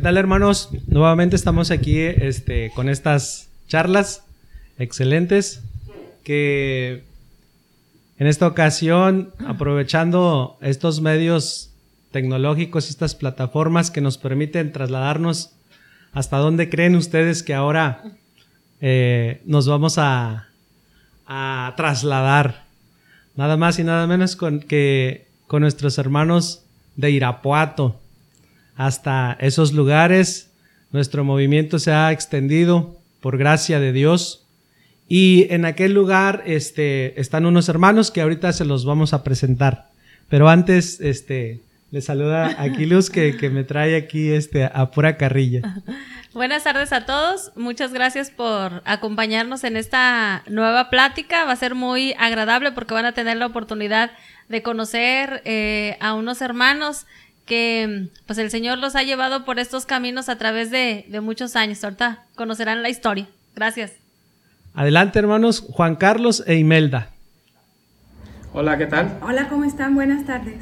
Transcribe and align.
¿Qué 0.00 0.04
tal 0.04 0.16
hermanos? 0.16 0.70
Nuevamente 0.86 1.36
estamos 1.36 1.70
aquí 1.70 1.98
este, 2.00 2.72
con 2.74 2.88
estas 2.88 3.50
charlas 3.68 4.24
excelentes 4.78 5.62
que 6.24 7.04
en 8.16 8.26
esta 8.26 8.46
ocasión, 8.46 9.34
aprovechando 9.46 10.56
estos 10.62 11.02
medios 11.02 11.74
tecnológicos, 12.12 12.88
estas 12.88 13.14
plataformas 13.14 13.90
que 13.90 14.00
nos 14.00 14.16
permiten 14.16 14.72
trasladarnos 14.72 15.50
hasta 16.12 16.38
dónde 16.38 16.70
creen 16.70 16.96
ustedes 16.96 17.42
que 17.42 17.52
ahora 17.52 18.02
eh, 18.80 19.42
nos 19.44 19.68
vamos 19.68 19.98
a, 19.98 20.48
a 21.26 21.74
trasladar. 21.76 22.64
Nada 23.36 23.58
más 23.58 23.78
y 23.78 23.84
nada 23.84 24.06
menos 24.06 24.34
con 24.34 24.60
que 24.60 25.26
con 25.46 25.60
nuestros 25.60 25.98
hermanos 25.98 26.64
de 26.96 27.10
Irapuato 27.10 27.99
hasta 28.76 29.36
esos 29.40 29.72
lugares. 29.72 30.50
Nuestro 30.92 31.24
movimiento 31.24 31.78
se 31.78 31.92
ha 31.92 32.12
extendido 32.12 32.96
por 33.20 33.38
gracia 33.38 33.80
de 33.80 33.92
Dios. 33.92 34.44
Y 35.08 35.46
en 35.50 35.64
aquel 35.64 35.92
lugar 35.92 36.42
este, 36.46 37.20
están 37.20 37.46
unos 37.46 37.68
hermanos 37.68 38.10
que 38.10 38.20
ahorita 38.20 38.52
se 38.52 38.64
los 38.64 38.84
vamos 38.84 39.12
a 39.12 39.24
presentar. 39.24 39.90
Pero 40.28 40.48
antes, 40.48 41.00
este, 41.00 41.60
le 41.90 42.00
saluda 42.00 42.62
Aquilus 42.62 43.10
que, 43.10 43.36
que 43.36 43.50
me 43.50 43.64
trae 43.64 43.96
aquí 43.96 44.30
este, 44.30 44.64
a 44.64 44.90
pura 44.92 45.16
carrilla. 45.16 45.82
Buenas 46.32 46.62
tardes 46.62 46.92
a 46.92 47.04
todos. 47.04 47.50
Muchas 47.56 47.92
gracias 47.92 48.30
por 48.30 48.82
acompañarnos 48.84 49.64
en 49.64 49.76
esta 49.76 50.44
nueva 50.46 50.88
plática. 50.88 51.44
Va 51.44 51.52
a 51.52 51.56
ser 51.56 51.74
muy 51.74 52.14
agradable 52.16 52.70
porque 52.70 52.94
van 52.94 53.06
a 53.06 53.12
tener 53.12 53.36
la 53.36 53.46
oportunidad 53.46 54.12
de 54.48 54.62
conocer 54.62 55.42
eh, 55.44 55.96
a 56.00 56.14
unos 56.14 56.40
hermanos 56.40 57.06
que 57.50 58.06
pues 58.26 58.38
el 58.38 58.48
Señor 58.48 58.78
los 58.78 58.94
ha 58.94 59.02
llevado 59.02 59.44
por 59.44 59.58
estos 59.58 59.84
caminos 59.84 60.28
a 60.28 60.38
través 60.38 60.70
de, 60.70 61.04
de 61.08 61.20
muchos 61.20 61.56
años. 61.56 61.82
Ahorita 61.82 62.24
conocerán 62.36 62.80
la 62.80 62.90
historia. 62.90 63.26
Gracias. 63.56 63.90
Adelante, 64.72 65.18
hermanos, 65.18 65.66
Juan 65.68 65.96
Carlos 65.96 66.44
e 66.46 66.54
Imelda. 66.54 67.10
Hola, 68.52 68.78
¿qué 68.78 68.86
tal? 68.86 69.18
Hola, 69.20 69.48
¿cómo 69.48 69.64
están? 69.64 69.96
Buenas 69.96 70.24
tardes. 70.26 70.58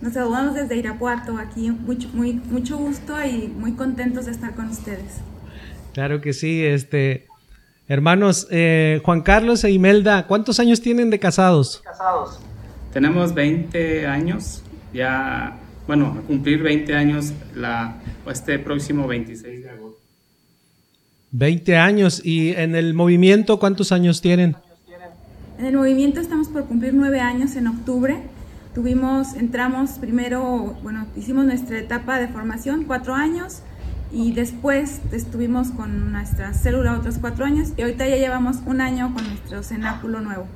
Nos 0.00 0.14
saludamos 0.14 0.54
desde 0.54 0.78
Irapuato, 0.78 1.36
aquí 1.36 1.70
mucho, 1.70 2.08
muy, 2.14 2.32
mucho 2.32 2.78
gusto 2.78 3.22
y 3.22 3.48
muy 3.48 3.72
contentos 3.72 4.24
de 4.24 4.30
estar 4.32 4.54
con 4.54 4.70
ustedes. 4.70 5.20
Claro 5.92 6.22
que 6.22 6.32
sí, 6.32 6.64
este, 6.64 7.26
hermanos, 7.86 8.48
eh, 8.50 9.02
Juan 9.04 9.20
Carlos 9.20 9.62
e 9.64 9.72
Imelda, 9.72 10.26
¿cuántos 10.26 10.58
años 10.58 10.80
tienen 10.80 11.10
de 11.10 11.18
casados? 11.18 11.82
Casados. 11.84 12.40
Tenemos 12.94 13.34
20 13.34 14.06
años, 14.06 14.62
ya 14.94 15.58
bueno, 15.86 16.16
a 16.18 16.22
cumplir 16.26 16.62
20 16.62 16.94
años 16.94 17.32
la, 17.54 18.00
este 18.30 18.58
próximo 18.58 19.06
26 19.06 19.62
de 19.62 19.70
agosto. 19.70 20.00
20 21.32 21.76
años. 21.76 22.22
¿Y 22.24 22.50
en 22.52 22.74
el 22.74 22.94
movimiento 22.94 23.58
cuántos 23.58 23.92
años 23.92 24.20
tienen? 24.20 24.56
En 25.58 25.66
el 25.66 25.76
movimiento 25.76 26.20
estamos 26.20 26.48
por 26.48 26.66
cumplir 26.66 26.94
nueve 26.94 27.20
años 27.20 27.54
en 27.56 27.68
octubre. 27.68 28.16
Tuvimos, 28.74 29.34
entramos 29.34 29.92
primero, 30.00 30.76
bueno, 30.82 31.06
hicimos 31.16 31.44
nuestra 31.44 31.78
etapa 31.78 32.18
de 32.18 32.26
formación, 32.26 32.84
cuatro 32.84 33.14
años, 33.14 33.62
y 34.12 34.32
después 34.32 35.00
estuvimos 35.12 35.70
con 35.70 36.12
nuestra 36.12 36.52
célula 36.54 36.98
otros 36.98 37.18
cuatro 37.18 37.44
años, 37.44 37.68
y 37.76 37.82
ahorita 37.82 38.08
ya 38.08 38.16
llevamos 38.16 38.56
un 38.66 38.80
año 38.80 39.14
con 39.14 39.24
nuestro 39.28 39.62
cenáculo 39.62 40.20
nuevo. 40.20 40.48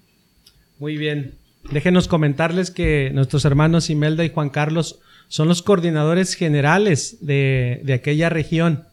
Muy 0.80 0.96
bien. 0.96 1.34
Déjenos 1.70 2.08
comentarles 2.08 2.72
que 2.72 3.10
nuestros 3.14 3.44
hermanos 3.44 3.90
Imelda 3.90 4.24
y 4.24 4.30
Juan 4.30 4.50
Carlos 4.50 5.00
son 5.28 5.48
los 5.48 5.62
coordinadores 5.62 6.34
generales 6.34 7.18
de, 7.20 7.80
de 7.84 7.92
aquella 7.92 8.28
región. 8.28 8.84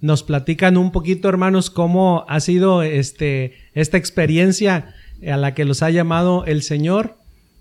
Nos 0.00 0.22
platican 0.22 0.76
un 0.76 0.92
poquito, 0.92 1.28
hermanos, 1.28 1.70
cómo 1.70 2.24
ha 2.28 2.40
sido 2.40 2.82
este, 2.82 3.54
esta 3.74 3.96
experiencia 3.96 4.94
a 5.26 5.36
la 5.36 5.54
que 5.54 5.64
los 5.64 5.82
ha 5.82 5.90
llamado 5.90 6.44
el 6.44 6.62
Señor, 6.62 7.16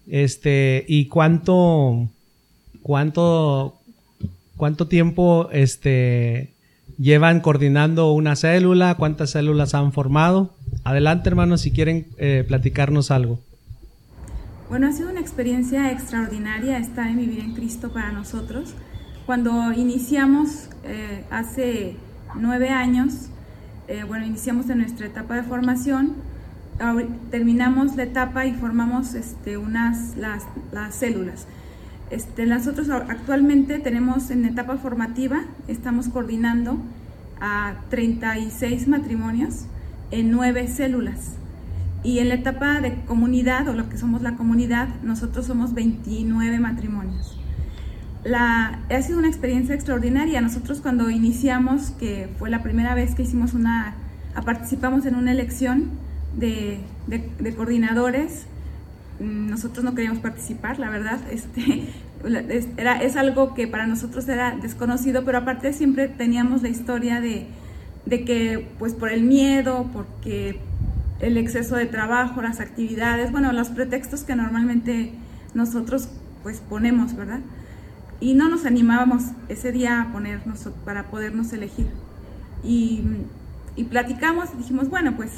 este, 0.08 0.86
y 0.88 1.06
cuánto, 1.06 2.10
cuánto, 2.82 3.80
cuánto 4.58 4.88
tiempo, 4.88 5.50
este, 5.52 6.50
llevan 6.98 7.40
coordinando 7.42 8.12
una 8.12 8.36
célula, 8.36 8.96
cuántas 8.96 9.32
células 9.32 9.74
han 9.74 9.94
formado. 9.94 10.54
Adelante, 10.84 11.30
hermanos, 11.30 11.62
si 11.62 11.72
quieren 11.72 12.08
eh, 12.18 12.44
platicarnos 12.48 13.12
algo. 13.12 13.40
Bueno, 14.68 14.88
ha 14.88 14.92
sido 14.92 15.12
una 15.12 15.20
experiencia 15.20 15.92
extraordinaria 15.92 16.80
estar 16.80 17.08
en 17.08 17.18
Vivir 17.18 17.40
en 17.40 17.54
Cristo 17.54 17.94
para 17.94 18.12
nosotros. 18.12 18.74
Cuando 19.28 19.72
iniciamos 19.72 20.70
eh, 20.84 21.24
hace 21.30 21.98
nueve 22.34 22.70
años, 22.70 23.30
eh, 23.88 24.04
bueno, 24.08 24.26
iniciamos 24.26 24.68
en 24.72 24.80
nuestra 24.80 25.06
etapa 25.06 25.36
de 25.36 25.44
formación, 25.44 26.16
terminamos 27.30 27.96
la 27.96 28.04
etapa 28.04 28.48
y 28.48 28.54
formamos 28.54 29.14
este, 29.14 29.58
unas, 29.58 30.18
las, 30.18 30.44
las 30.72 30.96
células. 30.96 31.46
Este, 32.10 32.48
nosotros 32.48 32.90
actualmente 32.90 33.78
tenemos 33.78 34.32
en 34.32 34.46
etapa 34.46 34.78
formativa, 34.78 35.44
estamos 35.68 36.10
coordinando 36.10 36.80
a 37.40 37.76
36 37.90 38.88
matrimonios 38.88 39.66
en 40.10 40.32
nueve 40.32 40.68
células. 40.68 41.36
Y 42.06 42.20
en 42.20 42.30
la 42.30 42.36
etapa 42.36 42.82
de 42.82 43.04
comunidad, 43.06 43.68
o 43.68 43.74
lo 43.74 43.90
que 43.90 43.98
somos 43.98 44.22
la 44.22 44.36
comunidad, 44.36 44.88
nosotros 45.02 45.48
somos 45.48 45.74
29 45.74 46.60
matrimonios. 46.60 47.36
La, 48.24 48.80
ha 48.92 49.02
sido 49.02 49.18
una 49.18 49.28
experiencia 49.28 49.74
extraordinaria. 49.74 50.40
Nosotros 50.40 50.82
cuando 50.82 51.10
iniciamos, 51.10 51.90
que 51.90 52.30
fue 52.38 52.52
la 52.52 52.62
primera 52.62 52.94
vez 52.94 53.16
que 53.16 53.24
hicimos 53.24 53.56
una, 53.56 53.96
participamos 54.46 55.08
en 55.08 55.16
una 55.16 55.32
elección 55.32 55.90
de, 56.38 56.80
de, 57.08 57.56
coordinadores, 57.56 58.46
mm, 59.20 59.50
nosotros 59.50 59.84
no 59.84 59.96
queríamos 59.96 60.20
participar, 60.20 60.78
la 60.78 60.92
verdad. 60.92 61.20
Este, 61.32 61.88
era, 62.78 63.02
es 63.02 63.16
algo 63.16 63.56
que 63.56 63.68
para 63.68 63.88
nosotros 63.88 64.28
era 64.28 64.56
desconocido, 64.56 65.26
pero 65.26 65.40
aparte 65.40 65.74
siempre 65.74 66.08
teníamos 66.08 66.62
la 66.62 66.70
historia 66.70 67.20
de, 67.20 67.48
de 68.06 68.24
que, 68.26 68.68
pues 68.78 68.94
por 68.94 69.12
el 69.12 69.24
miedo, 69.24 69.90
porque 69.92 70.60
el 71.20 71.38
exceso 71.38 71.76
de 71.76 71.86
trabajo, 71.86 72.42
las 72.42 72.60
actividades, 72.60 73.32
bueno, 73.32 73.52
los 73.54 73.70
pretextos 73.70 74.24
que 74.24 74.36
normalmente 74.36 75.14
nosotros 75.54 76.10
pues 76.44 76.60
ponemos, 76.60 77.16
¿verdad? 77.16 77.40
Y 78.20 78.34
no 78.34 78.50
nos 78.50 78.66
animábamos 78.66 79.24
ese 79.50 79.72
día 79.72 80.02
a 80.02 80.12
ponernos 80.12 80.70
para 80.84 81.08
podernos 81.08 81.52
elegir. 81.54 81.88
Y, 82.64 83.04
y 83.76 83.86
platicamos 83.86 84.50
y 84.54 84.58
dijimos, 84.58 84.90
bueno, 84.90 85.16
pues 85.16 85.32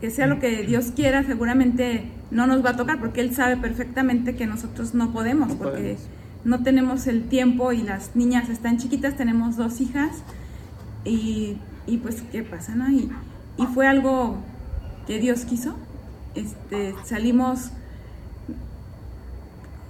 que 0.00 0.10
sea 0.10 0.26
lo 0.26 0.38
que 0.38 0.62
Dios 0.64 0.92
quiera, 0.94 1.22
seguramente 1.24 2.10
no 2.30 2.46
nos 2.46 2.64
va 2.64 2.70
a 2.70 2.76
tocar 2.76 2.98
porque 2.98 3.20
Él 3.20 3.34
sabe 3.34 3.56
perfectamente 3.56 4.36
que 4.36 4.46
nosotros 4.46 4.94
no 4.94 5.12
podemos, 5.12 5.54
porque 5.54 5.96
no 6.44 6.62
tenemos 6.62 7.06
el 7.06 7.28
tiempo 7.28 7.72
y 7.72 7.82
las 7.82 8.14
niñas 8.14 8.48
están 8.48 8.78
chiquitas, 8.78 9.16
tenemos 9.16 9.56
dos 9.56 9.80
hijas 9.80 10.22
y, 11.04 11.56
y 11.86 11.98
pues, 11.98 12.22
¿qué 12.32 12.42
pasa? 12.42 12.74
No? 12.74 12.90
Y, 12.90 13.10
y 13.56 13.66
fue 13.66 13.86
algo 13.86 14.38
que 15.06 15.18
Dios 15.18 15.44
quiso. 15.44 15.76
Este, 16.34 16.94
salimos, 17.04 17.70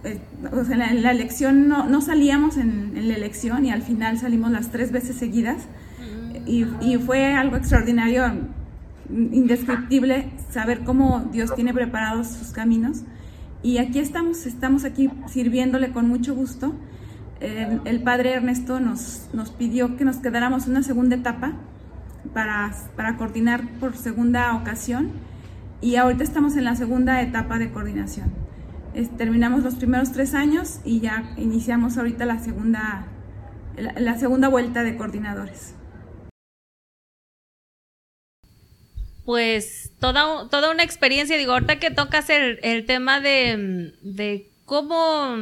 eh, 0.05 0.21
o 0.53 0.65
sea, 0.65 0.91
en 0.91 1.03
la, 1.03 1.11
elección 1.11 1.69
no, 1.69 1.89
no 1.89 2.01
salíamos 2.01 2.57
en, 2.57 3.09
la 3.09 3.15
elección 3.15 3.65
y 3.65 3.71
al 3.73 3.83
final 3.83 4.19
salimos 4.19 4.53
las 4.53 4.71
tres 4.71 4.93
veces 4.93 5.17
seguidas 5.17 5.63
y, 6.47 6.65
y, 6.81 6.99
fue 6.99 7.35
algo 7.35 7.57
extraordinario, 7.57 8.25
indescriptible, 9.11 10.29
saber 10.51 10.85
cómo 10.85 11.29
Dios 11.33 11.53
tiene 11.57 11.75
preparados 11.75 12.29
sus 12.29 12.49
caminos. 12.53 13.03
Y 13.65 13.79
aquí 13.79 13.99
estamos, 13.99 14.47
estamos 14.47 14.85
aquí 14.85 15.11
sirviéndole 15.27 15.91
con 15.91 16.07
mucho 16.07 16.37
gusto. 16.37 16.73
El, 17.41 17.81
el 17.85 18.03
padre 18.03 18.35
Ernesto 18.35 18.79
nos, 18.79 19.29
nos 19.33 19.51
pidió 19.51 19.97
que 19.97 20.05
nos 20.05 20.19
quedáramos 20.19 20.69
una 20.69 20.85
segunda 20.85 21.17
etapa 21.17 21.55
para, 22.33 22.73
para 22.97 23.17
coordinar 23.17 23.63
por 23.79 23.97
segunda 23.97 24.55
ocasión 24.55 25.13
y 25.81 25.97
ahorita 25.97 26.25
estamos 26.25 26.57
en 26.57 26.65
la 26.65 26.75
segunda 26.75 27.21
etapa 27.21 27.59
de 27.59 27.71
coordinación. 27.71 28.33
terminamos 29.19 29.63
los 29.63 29.75
primeros 29.75 30.13
tres 30.13 30.35
años 30.35 30.81
y 30.85 31.01
ya 31.01 31.35
iniciamos 31.37 31.99
ahorita 31.99 32.25
la 32.25 32.39
segunda, 32.39 33.07
la, 33.77 34.19
segunda 34.19 34.49
vuelta 34.49 34.83
de 34.83 34.97
coordinadores. 34.97 35.75
Pues 39.25 39.93
toda, 39.99 40.49
toda 40.49 40.71
una 40.71 40.83
experiencia, 40.83 41.37
digo, 41.37 41.53
ahorita 41.53 41.79
que 41.79 41.91
tocas 41.91 42.31
el, 42.31 42.59
el 42.63 42.87
tema 42.87 43.21
de, 43.21 43.93
de 44.03 44.51
cómo, 44.65 45.37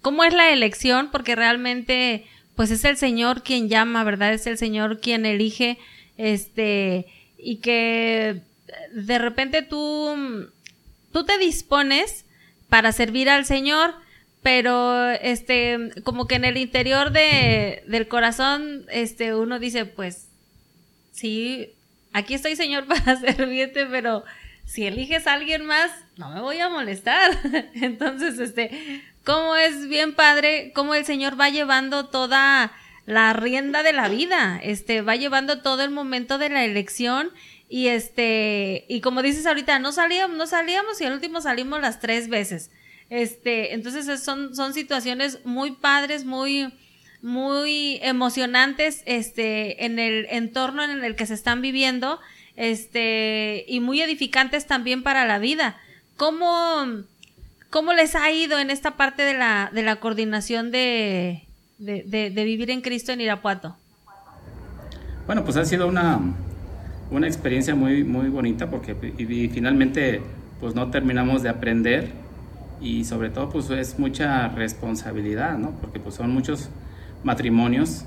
cómo 0.00 0.24
es 0.24 0.34
la 0.34 0.50
elección, 0.50 1.10
porque 1.10 1.36
realmente 1.36 2.26
pues 2.56 2.70
es 2.70 2.84
el 2.84 2.96
Señor 2.96 3.42
quien 3.42 3.68
llama, 3.68 4.04
¿verdad? 4.04 4.34
Es 4.34 4.46
el 4.46 4.58
Señor 4.58 5.00
quien 5.00 5.24
elige 5.24 5.78
este, 6.16 7.06
y 7.38 7.56
que 7.56 8.42
de 8.92 9.18
repente 9.18 9.62
tú, 9.62 10.48
tú 11.12 11.24
te 11.24 11.38
dispones 11.38 12.24
para 12.68 12.92
servir 12.92 13.28
al 13.28 13.44
Señor, 13.44 13.94
pero 14.42 15.10
este, 15.10 15.90
como 16.04 16.26
que 16.26 16.36
en 16.36 16.44
el 16.44 16.56
interior 16.56 17.12
de, 17.12 17.82
del 17.86 18.08
corazón, 18.08 18.86
este, 18.90 19.34
uno 19.34 19.58
dice, 19.58 19.84
pues, 19.84 20.28
sí, 21.12 21.70
aquí 22.12 22.34
estoy, 22.34 22.56
Señor, 22.56 22.86
para 22.88 23.20
servirte, 23.20 23.86
pero 23.86 24.24
si 24.64 24.86
eliges 24.86 25.26
a 25.26 25.34
alguien 25.34 25.64
más, 25.64 25.90
no 26.16 26.30
me 26.30 26.40
voy 26.40 26.58
a 26.58 26.68
molestar. 26.68 27.38
Entonces, 27.74 28.38
este, 28.38 29.02
cómo 29.24 29.56
es 29.56 29.88
bien 29.88 30.14
padre, 30.14 30.72
cómo 30.74 30.94
el 30.94 31.04
Señor 31.04 31.38
va 31.38 31.50
llevando 31.50 32.06
toda 32.06 32.72
la 33.06 33.32
rienda 33.32 33.82
de 33.82 33.92
la 33.92 34.08
vida, 34.08 34.60
este, 34.62 35.02
va 35.02 35.16
llevando 35.16 35.60
todo 35.60 35.82
el 35.82 35.90
momento 35.90 36.38
de 36.38 36.48
la 36.48 36.64
elección 36.64 37.30
y 37.68 37.88
este, 37.88 38.84
y 38.88 39.00
como 39.00 39.22
dices 39.22 39.46
ahorita, 39.46 39.78
no 39.78 39.92
salíamos, 39.92 40.36
no 40.36 40.46
salíamos 40.46 41.00
y 41.00 41.04
al 41.04 41.14
último 41.14 41.40
salimos 41.40 41.80
las 41.80 42.00
tres 42.00 42.28
veces. 42.28 42.70
Este, 43.10 43.74
entonces 43.74 44.22
son, 44.22 44.54
son 44.54 44.72
situaciones 44.72 45.44
muy 45.44 45.72
padres, 45.72 46.24
muy, 46.24 46.72
muy 47.22 47.98
emocionantes, 48.02 49.02
este, 49.06 49.84
en 49.84 49.98
el 49.98 50.26
entorno 50.30 50.84
en 50.84 51.02
el 51.04 51.16
que 51.16 51.26
se 51.26 51.34
están 51.34 51.60
viviendo, 51.60 52.20
este, 52.56 53.64
y 53.66 53.80
muy 53.80 54.00
edificantes 54.00 54.66
también 54.66 55.02
para 55.02 55.26
la 55.26 55.38
vida. 55.38 55.80
¿Cómo, 56.16 57.04
cómo 57.70 57.92
les 57.92 58.14
ha 58.14 58.30
ido 58.30 58.58
en 58.58 58.70
esta 58.70 58.96
parte 58.96 59.22
de 59.22 59.34
la, 59.34 59.70
de 59.72 59.82
la 59.82 59.96
coordinación 59.96 60.70
de, 60.70 61.46
de, 61.82 62.44
vivir 62.44 62.70
en 62.70 62.80
Cristo 62.80 63.12
en 63.12 63.20
Irapuato? 63.20 63.76
Bueno, 65.26 65.44
pues 65.44 65.56
ha 65.56 65.64
sido 65.64 65.86
una, 65.88 66.20
una 67.10 67.26
experiencia 67.26 67.74
muy, 67.74 68.04
muy 68.04 68.28
bonita 68.28 68.70
porque 68.70 68.96
y, 69.18 69.48
finalmente 69.48 70.22
pues 70.60 70.74
no 70.74 70.90
terminamos 70.90 71.42
de 71.42 71.48
aprender 71.48 72.12
y 72.80 73.04
sobre 73.04 73.30
todo 73.30 73.48
pues 73.50 73.70
es 73.70 73.98
mucha 73.98 74.48
responsabilidad, 74.48 75.58
¿no? 75.58 75.72
Porque 75.80 75.98
pues 75.98 76.14
son 76.16 76.30
muchos 76.30 76.70
matrimonios 77.24 78.04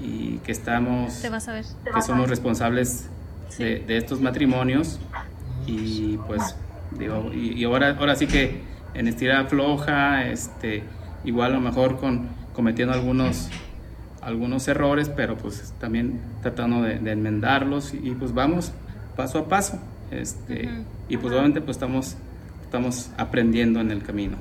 y 0.00 0.38
que 0.38 0.52
estamos, 0.52 1.20
Te 1.20 1.28
vas 1.28 1.48
a 1.48 1.52
ver. 1.52 1.64
que 1.94 2.02
somos 2.02 2.28
responsables 2.28 3.08
de, 3.58 3.84
estos 3.96 4.20
matrimonios 4.20 4.98
y 5.66 6.16
pues 6.26 6.56
digo, 6.98 7.30
y, 7.32 7.62
ahora, 7.64 7.96
ahora 7.98 8.16
sí 8.16 8.26
que 8.26 8.62
en 8.94 9.08
estira 9.08 9.44
floja, 9.44 10.26
este, 10.26 10.82
igual 11.24 11.52
a 11.52 11.54
lo 11.54 11.60
mejor 11.60 11.98
con 11.98 12.41
cometiendo 12.52 12.94
algunos 12.94 13.50
algunos 14.22 14.68
errores, 14.68 15.08
pero 15.08 15.36
pues 15.36 15.74
también 15.80 16.20
tratando 16.42 16.82
de, 16.82 16.94
enmendarlos 17.10 17.92
y, 17.92 18.12
pues 18.12 18.32
vamos 18.32 18.72
paso 19.16 19.40
a 19.40 19.48
paso. 19.48 19.78
Este, 20.10 20.84
Y 21.08 21.16
pues 21.16 21.32
obviamente 21.32 21.60
pues 21.60 21.76
estamos, 21.76 22.16
estamos 22.62 23.10
aprendiendo 23.18 23.80
en 23.80 23.90
el 23.90 24.02
camino. 24.02 24.36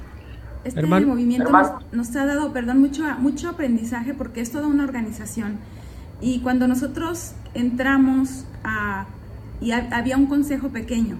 Este 0.63 0.83
movimiento 0.83 1.51
nos, 1.91 2.15
ha 2.15 2.25
dado, 2.25 2.53
perdón, 2.53 2.79
mucho, 2.79 3.03
mucho 3.17 3.49
aprendizaje 3.49 4.13
porque 4.13 4.41
es 4.41 4.51
toda 4.51 4.67
una 4.67 4.83
organización. 4.83 5.57
Y 6.21 6.39
cuando 6.41 6.67
nosotros 6.67 7.33
entramos 7.55 8.45
a... 8.63 9.07
y 9.59 9.71
había 9.71 10.17
un 10.17 10.27
consejo 10.27 10.69
pequeño. 10.69 11.17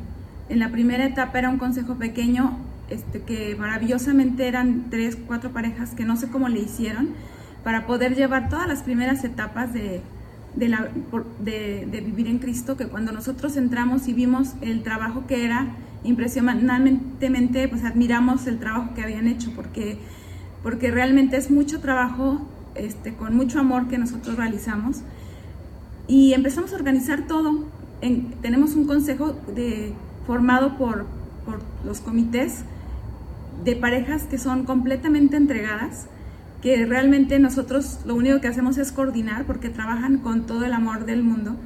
En 0.48 0.60
la 0.60 0.70
primera 0.70 1.06
etapa 1.06 1.40
era 1.40 1.50
un 1.50 1.58
consejo 1.58 1.96
pequeño 1.96 2.60
este, 2.92 3.22
que 3.22 3.56
maravillosamente 3.56 4.48
eran 4.48 4.90
tres, 4.90 5.18
cuatro 5.28 5.52
parejas 5.52 5.92
que 5.96 6.06
no 6.06 6.18
sé 6.18 6.30
cómo 6.30 6.50
le 6.50 6.60
hicieron 6.60 7.10
para 7.64 7.88
poder 7.88 8.16
llevar 8.16 8.50
todas 8.50 8.68
las 8.68 8.84
primeras 8.84 9.24
etapas 9.24 9.74
de, 9.74 10.02
de, 10.56 10.68
la, 10.68 10.90
de, 11.40 12.04
vivir 12.06 12.28
en 12.28 12.40
Cristo, 12.40 12.76
que 12.76 12.88
cuando 12.88 13.12
nosotros 13.12 13.56
entramos 13.58 14.08
y 14.08 14.14
vimos 14.14 14.54
el 14.62 14.84
trabajo 14.84 15.26
que 15.28 15.46
era, 15.46 15.76
impresionantemente, 16.04 17.68
pues 17.68 17.84
admiramos 17.84 18.48
el 18.48 18.60
trabajo 18.60 18.94
que 18.96 19.04
habían 19.04 19.28
hecho, 19.28 19.52
porque, 19.56 20.00
porque 20.64 20.92
realmente 20.92 21.38
es 21.38 21.52
mucho 21.52 21.80
trabajo, 21.80 22.42
este, 22.76 23.14
con 23.14 23.36
mucho 23.36 23.60
amor 23.60 23.88
que 23.88 23.98
nosotros 23.98 24.36
realizamos. 24.36 25.02
Y 26.08 26.34
empezamos 26.34 26.74
a 26.74 26.76
organizar 26.76 27.28
todo. 27.28 27.66
En, 28.02 28.32
tenemos 28.42 28.76
un 28.76 28.86
consejo 28.86 29.36
de, 29.56 29.94
formado 30.26 30.78
por, 30.78 31.06
por 31.46 31.60
los 31.86 32.02
comités 32.02 32.64
de 33.64 33.76
parejas 33.76 34.24
que 34.24 34.38
son 34.38 34.66
completamente 34.66 35.38
entregadas, 35.38 36.08
que 36.62 36.86
realmente 36.86 37.40
nosotros 37.40 38.00
lo 38.06 38.16
único 38.16 38.40
que 38.42 38.48
hacemos 38.48 38.78
es 38.78 38.92
coordinar 38.92 39.46
porque 39.46 39.70
trabajan 39.70 40.18
con 40.18 40.46
todo 40.46 40.66
el 40.66 40.74
amor 40.74 41.06
del 41.06 41.24
mundo 41.24 41.58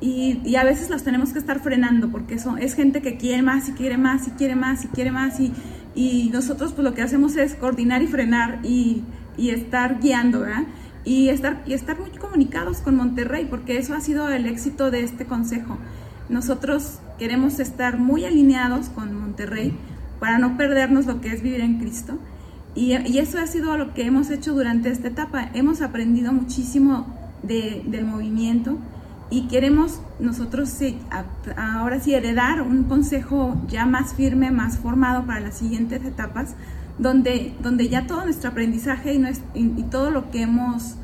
y, 0.00 0.54
a 0.54 0.64
veces 0.64 0.90
los 0.90 1.02
tenemos 1.02 1.32
que 1.32 1.38
estar 1.40 1.60
frenando 1.60 2.10
porque 2.10 2.38
son, 2.38 2.58
es 2.58 2.74
gente 2.74 3.02
que 3.02 3.16
quiere 3.16 3.42
más 3.42 3.68
y 3.68 3.72
quiere 3.72 3.98
más 3.98 4.28
y 4.28 4.30
quiere 4.32 4.54
más 4.54 4.84
y 4.84 4.88
quiere 4.88 5.10
más 5.10 5.40
y, 5.40 5.52
y 5.94 6.30
nosotros 6.32 6.72
pues 6.72 6.84
lo 6.84 6.94
que 6.94 7.02
hacemos 7.02 7.36
es 7.36 7.56
coordinar 7.56 8.02
y 8.02 8.06
frenar 8.06 8.60
y, 8.62 9.02
y 9.36 9.50
estar 9.50 10.00
guiando. 10.00 10.44
Y 11.04 11.30
estar, 11.30 11.62
y 11.66 11.72
estar 11.72 11.98
muy 11.98 12.10
comunicados 12.10 12.78
con 12.78 12.96
Monterrey 12.96 13.46
porque 13.48 13.78
eso 13.78 13.94
ha 13.94 14.00
sido 14.00 14.28
el 14.28 14.46
éxito 14.46 14.90
de 14.90 15.04
este 15.04 15.24
consejo. 15.24 15.78
Nosotros 16.28 16.98
queremos 17.18 17.60
estar 17.60 17.98
muy 17.98 18.26
alineados 18.26 18.90
con 18.90 19.18
Monterrey 19.18 19.74
para 20.20 20.38
no 20.38 20.56
perdernos 20.56 21.06
lo 21.06 21.20
que 21.20 21.32
es 21.32 21.42
vivir 21.42 21.60
en 21.60 21.78
Cristo 21.78 22.18
y, 22.78 23.18
eso 23.18 23.40
ha 23.40 23.46
sido 23.48 23.76
lo 23.76 23.92
que 23.92 24.06
hemos 24.06 24.30
hecho 24.30 24.54
durante 24.54 24.90
esta 24.90 25.08
etapa. 25.08 25.50
Hemos 25.52 25.82
aprendido 25.82 26.32
muchísimo 26.32 27.06
del 27.42 28.04
movimiento 28.04 28.78
y 29.30 29.48
queremos 29.48 30.00
nosotros 30.20 30.78
ahora 31.56 31.98
sí 31.98 32.14
heredar 32.14 32.62
un 32.62 32.84
consejo 32.84 33.60
ya 33.68 33.84
más 33.84 34.14
firme, 34.14 34.52
más 34.52 34.78
formado 34.78 35.24
para 35.26 35.40
las 35.40 35.58
siguientes 35.58 36.04
etapas, 36.04 36.54
donde, 36.98 37.54
donde 37.62 37.88
ya 37.88 38.06
todo 38.06 38.24
nuestro 38.24 38.50
aprendizaje 38.50 39.20
y, 39.54 39.82
todo 39.90 40.10
lo 40.10 40.30
que 40.30 40.42
hemos 40.42 40.94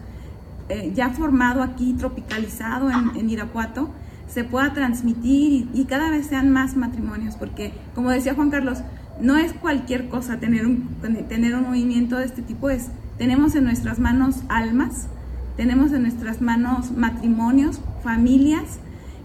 eh, 0.69 0.93
ya 0.95 1.11
formado 1.11 1.63
aquí, 1.63 1.95
tropicalizado 1.95 2.89
en, 2.91 3.29
Irapuato, 3.29 3.91
se 4.29 4.45
pueda 4.45 4.73
transmitir 4.75 5.69
y, 5.75 5.81
y 5.81 5.85
cada 5.87 6.11
vez 6.11 6.27
sean 6.27 6.51
más 6.51 6.77
matrimonios, 6.77 7.35
porque 7.35 7.73
como 7.95 8.11
decía 8.11 8.35
Juan 8.35 8.51
Carlos, 8.51 8.79
no 9.21 9.37
es 9.37 9.53
cualquier 9.53 10.09
cosa 10.09 10.41
tener 10.41 10.67
un, 10.67 10.89
tener 11.29 11.55
un 11.55 11.65
movimiento 11.65 12.17
de 12.17 12.25
este 12.25 12.43
tipo, 12.43 12.71
es, 12.71 12.89
tenemos 13.19 13.55
en 13.55 13.65
nuestras 13.65 13.99
manos 13.99 14.37
almas, 14.49 15.09
tenemos 15.57 15.93
en 15.93 16.03
nuestras 16.03 16.41
manos 16.41 16.91
matrimonios, 16.91 17.81
familias, 18.03 18.81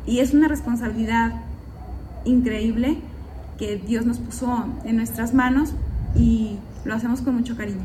y 0.06 0.20
es 0.20 0.34
una 0.34 0.48
responsabilidad 0.48 1.42
increíble 2.26 2.98
que 3.58 3.78
Dios 3.78 4.06
nos 4.06 4.20
puso 4.20 4.68
en 4.86 4.96
nuestras 4.96 5.34
manos 5.34 5.74
y 6.16 6.58
lo 6.86 6.94
hacemos 6.94 7.22
con 7.22 7.36
mucho 7.36 7.58
cariño. 7.58 7.82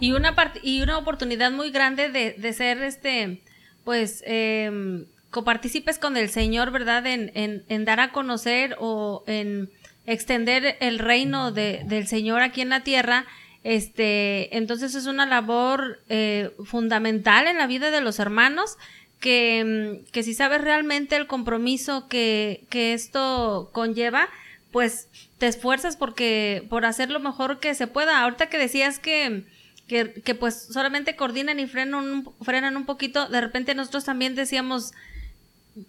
Y 0.00 0.12
una, 0.12 0.34
y 0.62 0.80
una 0.80 0.98
oportunidad 0.98 1.52
muy 1.52 1.70
grande 1.70 2.08
de, 2.08 2.32
de 2.32 2.52
ser 2.52 2.82
este, 2.82 3.42
pues, 3.84 4.22
eh, 4.26 5.06
copartícipes 5.30 5.98
con 5.98 6.16
el 6.16 6.30
Señor, 6.30 6.70
¿verdad? 6.70 7.06
En, 7.06 7.30
en, 7.34 7.64
en 7.68 7.84
dar 7.84 8.00
a 8.00 8.12
conocer 8.12 8.76
o 8.78 9.24
en 9.26 9.70
extender 10.08 10.78
el 10.80 10.98
reino 10.98 11.52
de, 11.52 11.82
del 11.84 12.06
Señor 12.06 12.40
aquí 12.40 12.62
en 12.62 12.70
la 12.70 12.82
tierra, 12.82 13.26
este, 13.62 14.56
entonces 14.56 14.94
es 14.94 15.06
una 15.06 15.26
labor 15.26 16.00
eh, 16.08 16.50
fundamental 16.64 17.46
en 17.46 17.58
la 17.58 17.66
vida 17.66 17.90
de 17.90 18.00
los 18.00 18.18
hermanos, 18.18 18.78
que, 19.20 20.00
mm, 20.06 20.10
que 20.10 20.22
si 20.22 20.32
sabes 20.32 20.62
realmente 20.62 21.16
el 21.16 21.26
compromiso 21.26 22.08
que, 22.08 22.64
que 22.70 22.94
esto 22.94 23.68
conlleva, 23.72 24.28
pues 24.72 25.08
te 25.36 25.46
esfuerzas 25.46 25.96
porque, 25.96 26.66
por 26.70 26.86
hacer 26.86 27.10
lo 27.10 27.20
mejor 27.20 27.60
que 27.60 27.74
se 27.74 27.86
pueda. 27.86 28.22
Ahorita 28.22 28.48
que 28.48 28.58
decías 28.58 28.98
que, 28.98 29.44
que, 29.86 30.14
que 30.22 30.34
pues 30.34 30.68
solamente 30.72 31.16
coordinan 31.16 31.60
y 31.60 31.66
frenan 31.66 31.94
un, 31.94 32.34
frenan 32.40 32.78
un 32.78 32.86
poquito, 32.86 33.28
de 33.28 33.40
repente 33.42 33.74
nosotros 33.74 34.04
también 34.04 34.34
decíamos, 34.34 34.92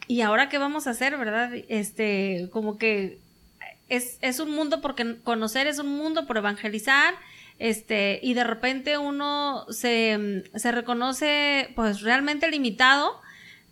¿y 0.08 0.22
ahora 0.22 0.50
qué 0.50 0.58
vamos 0.58 0.88
a 0.88 0.92
hacer, 0.92 1.18
verdad? 1.18 1.52
Este, 1.70 2.50
como 2.52 2.78
que 2.78 3.20
es, 3.90 4.40
un 4.40 4.52
mundo 4.52 4.82
por 4.82 4.96
conocer, 5.24 5.68
es 5.68 5.80
un 5.80 5.98
mundo 5.98 6.26
por 6.26 6.38
evangelizar, 6.38 7.16
este, 7.58 8.20
y 8.24 8.34
de 8.34 8.44
repente 8.44 8.98
uno 8.98 9.66
se, 9.70 10.44
se 10.56 10.72
reconoce 10.72 11.72
pues 11.76 12.02
realmente 12.02 12.50
limitado, 12.50 13.20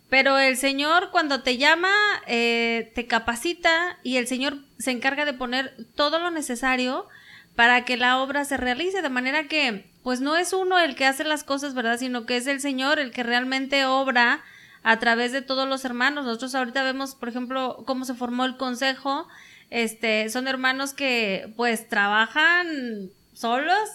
pero 0.08 0.38
el 0.38 0.56
Señor 0.56 1.10
cuando 1.10 1.42
te 1.42 1.56
llama, 1.56 1.92
eh, 2.26 2.92
te 2.94 3.06
capacita 3.06 3.98
y 4.02 4.16
el 4.16 4.26
Señor 4.26 4.58
se 4.78 4.90
encarga 4.90 5.24
de 5.24 5.34
poner 5.34 5.86
todo 5.94 6.18
lo 6.18 6.30
necesario 6.30 7.06
para 7.54 7.84
que 7.84 7.96
la 7.96 8.18
obra 8.18 8.44
se 8.44 8.56
realice, 8.56 9.02
de 9.02 9.08
manera 9.08 9.48
que 9.48 9.90
pues 10.02 10.20
no 10.20 10.36
es 10.36 10.52
uno 10.52 10.78
el 10.78 10.94
que 10.94 11.06
hace 11.06 11.24
las 11.24 11.44
cosas, 11.44 11.74
¿verdad? 11.74 11.98
Sino 11.98 12.24
que 12.24 12.36
es 12.36 12.46
el 12.46 12.60
Señor 12.60 12.98
el 12.98 13.10
que 13.10 13.22
realmente 13.22 13.84
obra 13.84 14.42
a 14.82 14.98
través 14.98 15.32
de 15.32 15.42
todos 15.42 15.68
los 15.68 15.84
hermanos. 15.84 16.24
Nosotros 16.24 16.54
ahorita 16.54 16.82
vemos, 16.82 17.14
por 17.14 17.28
ejemplo, 17.28 17.82
cómo 17.84 18.04
se 18.04 18.14
formó 18.14 18.44
el 18.44 18.56
consejo 18.56 19.28
este, 19.70 20.28
son 20.30 20.48
hermanos 20.48 20.94
que 20.94 21.52
pues 21.56 21.88
trabajan 21.88 23.10
solos, 23.32 23.88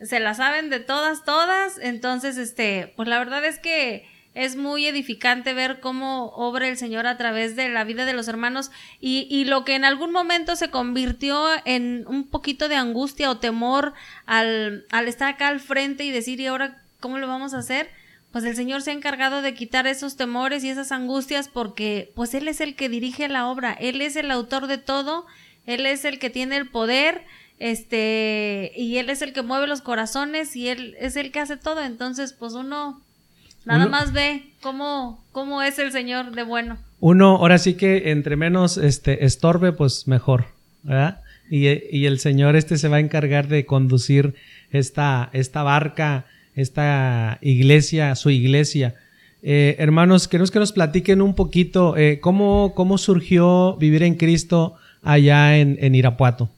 se 0.00 0.20
la 0.20 0.34
saben 0.34 0.70
de 0.70 0.80
todas, 0.80 1.24
todas. 1.24 1.78
Entonces, 1.78 2.36
este, 2.36 2.92
pues 2.96 3.08
la 3.08 3.18
verdad 3.18 3.44
es 3.44 3.58
que 3.58 4.08
es 4.34 4.54
muy 4.54 4.86
edificante 4.86 5.54
ver 5.54 5.80
cómo 5.80 6.26
obra 6.26 6.68
el 6.68 6.76
Señor 6.76 7.06
a 7.06 7.16
través 7.16 7.56
de 7.56 7.70
la 7.70 7.84
vida 7.84 8.04
de 8.04 8.12
los 8.12 8.28
hermanos 8.28 8.70
y, 9.00 9.26
y, 9.30 9.46
lo 9.46 9.64
que 9.64 9.74
en 9.74 9.86
algún 9.86 10.12
momento 10.12 10.56
se 10.56 10.70
convirtió 10.70 11.46
en 11.64 12.04
un 12.06 12.28
poquito 12.28 12.68
de 12.68 12.76
angustia 12.76 13.30
o 13.30 13.38
temor 13.38 13.94
al, 14.26 14.84
al 14.90 15.08
estar 15.08 15.32
acá 15.32 15.48
al 15.48 15.60
frente 15.60 16.04
y 16.04 16.10
decir, 16.10 16.38
¿y 16.38 16.46
ahora 16.46 16.82
cómo 17.00 17.16
lo 17.16 17.26
vamos 17.26 17.54
a 17.54 17.58
hacer? 17.58 17.88
Pues 18.32 18.44
el 18.44 18.56
Señor 18.56 18.82
se 18.82 18.90
ha 18.90 18.94
encargado 18.94 19.40
de 19.42 19.54
quitar 19.54 19.86
esos 19.86 20.16
temores 20.16 20.62
y 20.64 20.68
esas 20.68 20.92
angustias 20.92 21.48
porque 21.48 22.12
pues 22.14 22.34
Él 22.34 22.48
es 22.48 22.60
el 22.60 22.76
que 22.76 22.88
dirige 22.88 23.28
la 23.28 23.48
obra, 23.48 23.72
Él 23.72 24.00
es 24.00 24.16
el 24.16 24.30
autor 24.30 24.66
de 24.66 24.78
todo, 24.78 25.26
Él 25.64 25.86
es 25.86 26.04
el 26.04 26.18
que 26.18 26.30
tiene 26.30 26.56
el 26.56 26.68
poder, 26.68 27.24
este, 27.58 28.72
y 28.76 28.98
Él 28.98 29.08
es 29.08 29.22
el 29.22 29.32
que 29.32 29.42
mueve 29.42 29.66
los 29.66 29.80
corazones 29.80 30.54
y 30.56 30.68
Él 30.68 30.96
es 31.00 31.16
el 31.16 31.32
que 31.32 31.40
hace 31.40 31.56
todo, 31.56 31.82
entonces 31.82 32.32
pues 32.34 32.52
uno 32.52 33.02
Nada 33.66 33.86
más 33.86 34.12
ve 34.12 34.44
cómo, 34.60 35.24
cómo 35.32 35.60
es 35.60 35.80
el 35.80 35.90
Señor 35.90 36.30
de 36.30 36.44
bueno. 36.44 36.78
Uno, 37.00 37.36
ahora 37.36 37.58
sí 37.58 37.74
que 37.74 38.12
entre 38.12 38.36
menos 38.36 38.78
este, 38.78 39.24
estorbe, 39.24 39.72
pues 39.72 40.06
mejor, 40.06 40.46
¿verdad? 40.84 41.20
Y, 41.50 41.66
y, 41.66 42.06
el 42.06 42.20
Señor 42.20 42.54
este 42.54 42.78
se 42.78 42.88
va 42.88 42.96
a 42.96 43.00
encargar 43.00 43.48
de 43.48 43.66
conducir 43.66 44.34
esta, 44.70 45.30
esta 45.32 45.64
barca, 45.64 46.26
esta 46.56 47.38
iglesia, 47.42 48.14
su 48.16 48.30
iglesia. 48.30 48.96
Eh, 49.42 49.76
hermanos, 49.78 50.26
queremos 50.26 50.50
que 50.50 50.58
nos 50.58 50.72
platiquen 50.72 51.22
un 51.22 51.34
poquito 51.34 51.96
eh, 51.96 52.18
cómo, 52.20 52.72
cómo 52.74 52.98
surgió 52.98 53.76
vivir 53.76 54.02
en 54.02 54.16
Cristo 54.16 54.74
allá 55.02 55.58
en, 55.58 55.78
en 55.80 55.94
Irapuato. 55.94 56.50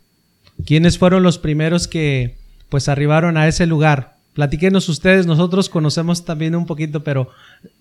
¿Quiénes 0.64 0.96
fueron 0.98 1.22
los 1.22 1.38
primeros 1.38 1.86
que 1.86 2.36
pues 2.68 2.88
arribaron 2.88 3.36
a 3.36 3.46
ese 3.46 3.66
lugar? 3.66 4.16
Platíquenos 4.34 4.88
ustedes, 4.88 5.26
nosotros 5.26 5.68
conocemos 5.68 6.24
también 6.24 6.54
un 6.54 6.64
poquito, 6.64 7.02
pero 7.02 7.28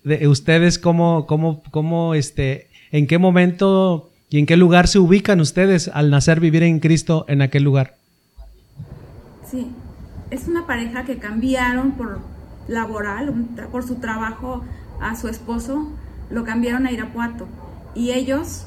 de 0.02 0.26
ustedes 0.26 0.78
cómo, 0.78 1.26
cómo, 1.26 1.62
cómo, 1.70 2.14
este, 2.14 2.68
en 2.90 3.06
qué 3.06 3.18
momento 3.18 4.10
y 4.28 4.38
en 4.38 4.46
qué 4.46 4.56
lugar 4.56 4.88
se 4.88 4.98
ubican 4.98 5.40
ustedes 5.40 5.88
al 5.88 6.10
nacer, 6.10 6.40
vivir 6.40 6.64
en 6.64 6.80
Cristo 6.80 7.24
en 7.28 7.42
aquel 7.42 7.62
lugar. 7.62 7.96
Sí, 9.48 9.68
es 10.30 10.48
una 10.48 10.66
pareja 10.66 11.04
que 11.04 11.18
cambiaron 11.18 11.92
por 11.92 12.20
laboral, 12.68 13.32
por 13.72 13.82
su 13.82 13.96
trabajo 13.96 14.62
a 15.00 15.16
su 15.16 15.28
esposo, 15.28 15.88
lo 16.30 16.44
cambiaron 16.44 16.86
a 16.86 16.92
Irapuato 16.92 17.46
y 17.94 18.10
ellos 18.10 18.66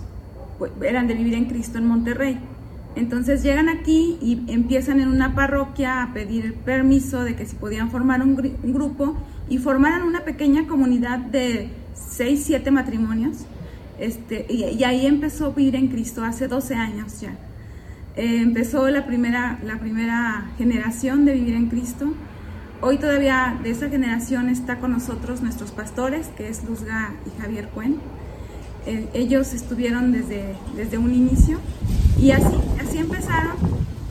pues, 0.57 0.71
eran 0.81 1.07
de 1.07 1.13
vivir 1.13 1.35
en 1.35 1.45
Cristo 1.45 1.77
en 1.77 1.87
Monterrey. 1.87 2.39
Entonces 2.95 3.41
llegan 3.41 3.69
aquí 3.69 4.17
y 4.21 4.43
empiezan 4.51 4.99
en 4.99 5.07
una 5.07 5.33
parroquia 5.33 6.03
a 6.03 6.13
pedir 6.13 6.55
permiso 6.55 7.23
de 7.23 7.35
que 7.35 7.45
si 7.45 7.55
podían 7.55 7.89
formar 7.89 8.21
un, 8.21 8.35
grupo 8.35 9.15
y 9.47 9.59
formaran 9.59 10.03
una 10.03 10.25
pequeña 10.25 10.67
comunidad 10.67 11.19
de 11.19 11.69
6, 11.93 12.43
7 12.45 12.69
matrimonios. 12.71 13.45
Este, 13.97 14.45
y, 14.49 14.83
ahí 14.83 15.05
empezó 15.05 15.47
a 15.47 15.49
vivir 15.51 15.75
en 15.75 15.87
Cristo 15.87 16.23
hace 16.23 16.47
12 16.47 16.75
años 16.75 17.21
ya. 17.21 17.37
Eh, 18.21 18.37
empezó 18.37 18.87
la 18.89 19.07
primera, 19.07 19.57
la 19.63 19.79
primera 19.79 20.51
generación 20.59 21.25
de 21.25 21.33
vivir 21.33 21.55
en 21.55 21.69
Cristo. 21.69 22.13
Hoy 22.79 22.99
todavía 22.99 23.59
de 23.63 23.71
esa 23.71 23.89
generación 23.89 24.47
está 24.47 24.77
con 24.77 24.91
nosotros 24.91 25.41
nuestros 25.41 25.71
pastores, 25.71 26.27
que 26.37 26.47
es 26.47 26.63
Luzga 26.63 27.15
y 27.25 27.41
Javier 27.41 27.69
Cuen. 27.69 27.95
Eh, 28.85 29.09
ellos 29.15 29.55
estuvieron 29.55 30.11
desde, 30.11 30.55
desde 30.75 30.99
un 30.99 31.11
inicio 31.15 31.57
y 32.19 32.29
así, 32.29 32.53
así 32.79 32.99
empezaron 32.99 33.55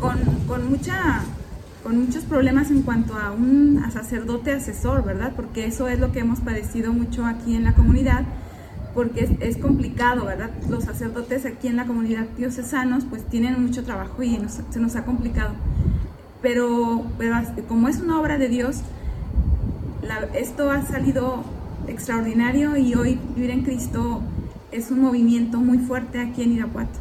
con, 0.01 0.19
con, 0.49 0.69
mucha, 0.69 1.21
con 1.85 2.05
muchos 2.05 2.25
problemas 2.25 2.73
en 2.73 2.83
cuanto 2.83 3.15
a 3.15 3.31
un 3.31 3.81
sacerdote 3.93 4.51
asesor, 4.51 5.05
¿verdad? 5.05 5.35
Porque 5.37 5.67
eso 5.67 5.87
es 5.87 6.01
lo 6.01 6.11
que 6.11 6.19
hemos 6.19 6.41
padecido 6.41 6.93
mucho 6.93 7.27
aquí 7.27 7.55
en 7.55 7.63
la 7.63 7.75
comunidad, 7.75 8.25
porque 8.95 9.25
es, 9.25 9.31
es 9.41 9.57
complicado, 9.57 10.27
¿verdad? 10.27 10.51
Los 10.69 10.85
sacerdotes 10.85 11.47
aquí 11.47 11.69
en 11.69 11.77
la 11.77 11.87
comunidad 11.87 12.27
diocesanos 12.37 13.05
pues 13.09 13.25
tienen 13.25 13.63
mucho 13.63 13.85
trabajo 13.85 14.23
y 14.23 14.39
se 14.71 14.81
nos 14.81 14.97
ha 14.97 15.05
complicado. 15.05 15.55
Pero, 16.43 17.05
como 17.69 17.89
es 17.89 18.01
una 18.01 18.19
obra 18.19 18.39
de 18.39 18.49
Dios, 18.49 18.81
esto 20.35 20.71
ha 20.71 20.83
salido 20.83 21.45
extraordinario 21.87 22.77
y 22.77 22.95
hoy 22.95 23.19
vivir 23.35 23.51
en 23.51 23.63
Cristo 23.63 24.23
es 24.73 24.91
un 24.91 25.01
movimiento 25.01 25.59
muy 25.59 25.79
fuerte 25.79 26.21
aquí 26.21 26.43
en 26.43 26.53
Irapuato 26.53 27.01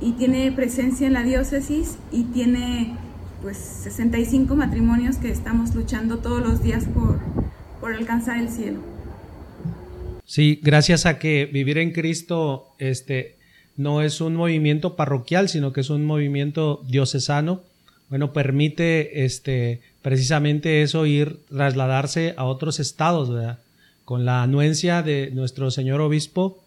y 0.00 0.12
tiene 0.12 0.50
presencia 0.52 1.06
en 1.06 1.12
la 1.12 1.22
diócesis 1.22 1.98
y 2.10 2.24
tiene 2.24 2.96
pues 3.42 3.56
65 3.56 4.54
matrimonios 4.56 5.16
que 5.16 5.30
estamos 5.30 5.74
luchando 5.74 6.18
todos 6.18 6.40
los 6.40 6.62
días 6.62 6.84
por, 6.86 7.18
por 7.80 7.92
alcanzar 7.92 8.38
el 8.38 8.48
cielo. 8.48 8.89
Sí, 10.30 10.60
gracias 10.62 11.06
a 11.06 11.18
que 11.18 11.50
vivir 11.52 11.76
en 11.78 11.90
Cristo 11.90 12.68
este, 12.78 13.34
no 13.76 14.00
es 14.00 14.20
un 14.20 14.36
movimiento 14.36 14.94
parroquial, 14.94 15.48
sino 15.48 15.72
que 15.72 15.80
es 15.80 15.90
un 15.90 16.04
movimiento 16.04 16.84
diocesano. 16.86 17.62
Bueno, 18.10 18.32
permite 18.32 19.24
este, 19.24 19.80
precisamente 20.02 20.82
eso 20.82 21.04
ir, 21.04 21.40
trasladarse 21.48 22.34
a 22.36 22.44
otros 22.44 22.78
estados, 22.78 23.28
¿verdad? 23.28 23.58
Con 24.04 24.24
la 24.24 24.44
anuencia 24.44 25.02
de 25.02 25.32
nuestro 25.32 25.72
señor 25.72 26.00
obispo, 26.00 26.62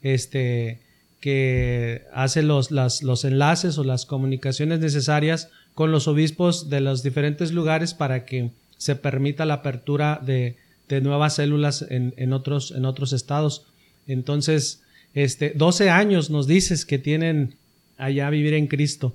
este, 0.00 0.78
que 1.20 2.04
hace 2.14 2.42
los, 2.42 2.70
los 2.70 3.24
enlaces 3.26 3.76
o 3.76 3.84
las 3.84 4.06
comunicaciones 4.06 4.80
necesarias 4.80 5.50
con 5.74 5.92
los 5.92 6.08
obispos 6.08 6.70
de 6.70 6.80
los 6.80 7.02
diferentes 7.02 7.52
lugares 7.52 7.92
para 7.92 8.24
que 8.24 8.52
se 8.78 8.96
permita 8.96 9.44
la 9.44 9.54
apertura 9.60 10.18
de, 10.24 10.56
nuevas 11.00 11.36
células 11.36 11.84
en, 11.88 12.32
otros, 12.32 12.72
en 12.72 12.84
otros 12.84 13.12
estados. 13.12 13.66
Entonces, 14.06 14.82
este, 15.14 15.50
12 15.50 15.90
años 15.90 16.30
nos 16.30 16.46
dices 16.46 16.84
que 16.84 16.98
tienen 16.98 17.54
allá 17.96 18.30
vivir 18.30 18.54
en 18.54 18.66
Cristo. 18.66 19.14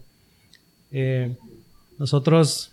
Eh, 0.92 1.36
nosotros 2.00 2.72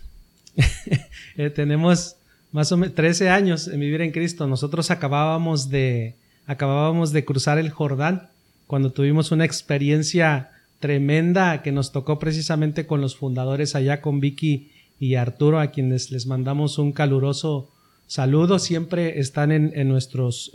eh, 1.37 1.49
tenemos 1.49 2.15
más 2.51 2.71
o 2.71 2.77
menos 2.77 2.95
13 2.95 3.29
años 3.29 3.67
en 3.67 3.79
vivir 3.79 4.01
en 4.01 4.11
Cristo. 4.11 4.47
Nosotros 4.47 4.91
acabábamos 4.91 5.69
de, 5.69 6.15
acabábamos 6.45 7.11
de 7.11 7.25
cruzar 7.25 7.57
el 7.57 7.69
Jordán 7.69 8.29
cuando 8.67 8.91
tuvimos 8.91 9.31
una 9.31 9.45
experiencia 9.45 10.51
tremenda 10.79 11.61
que 11.61 11.71
nos 11.71 11.91
tocó 11.91 12.19
precisamente 12.19 12.85
con 12.85 13.01
los 13.01 13.15
fundadores 13.15 13.75
allá, 13.75 14.01
con 14.01 14.19
Vicky 14.19 14.71
y 14.99 15.15
Arturo, 15.15 15.59
a 15.59 15.67
quienes 15.67 16.11
les 16.11 16.25
mandamos 16.25 16.77
un 16.77 16.91
caluroso 16.91 17.69
saludo. 18.07 18.59
Siempre 18.59 19.19
están 19.19 19.51
en, 19.51 19.87
nuestros, 19.87 20.51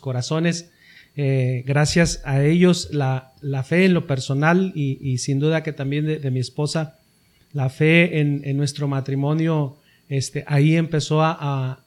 corazones. 0.00 0.70
Eh, 1.16 1.62
gracias 1.66 2.22
a 2.24 2.42
ellos, 2.42 2.88
la, 2.92 3.32
fe 3.64 3.84
en 3.84 3.94
lo 3.94 4.06
personal 4.06 4.72
y, 4.74 5.18
sin 5.18 5.38
duda 5.38 5.62
que 5.62 5.72
también 5.72 6.06
de, 6.06 6.30
mi 6.30 6.40
esposa, 6.40 6.98
la 7.52 7.68
fe 7.68 8.20
en, 8.20 8.56
nuestro 8.56 8.88
matrimonio, 8.88 9.76
este, 10.08 10.44
ahí 10.46 10.76
empezó 10.76 11.22
a, 11.22 11.80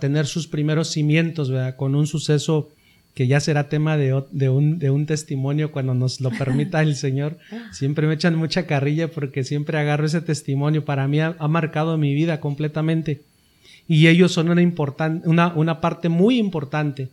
tener 0.00 0.26
sus 0.26 0.46
primeros 0.46 0.88
cimientos, 0.90 1.50
¿verdad? 1.50 1.76
con 1.76 1.94
un 1.94 2.06
suceso 2.06 2.70
que 3.16 3.26
ya 3.26 3.40
será 3.40 3.70
tema 3.70 3.96
de, 3.96 4.12
un, 4.50 5.06
testimonio 5.06 5.72
cuando 5.72 5.94
nos 5.94 6.20
lo 6.20 6.28
permita 6.28 6.82
el 6.82 6.96
Señor. 6.96 7.38
Siempre 7.72 8.06
me 8.06 8.12
echan 8.12 8.36
mucha 8.36 8.66
carrilla 8.66 9.08
porque 9.08 9.42
siempre 9.42 9.78
agarro 9.78 10.04
ese 10.04 10.20
testimonio. 10.20 10.84
Para 10.84 11.08
mí 11.08 11.20
ha, 11.20 11.34
marcado 11.48 11.96
mi 11.96 12.12
vida 12.12 12.40
completamente. 12.40 13.22
Y 13.88 14.08
ellos 14.08 14.32
son 14.32 14.48
una, 14.48 14.62
una, 15.24 15.48
una 15.54 15.80
parte 15.80 16.08
muy 16.08 16.38
importante, 16.38 17.08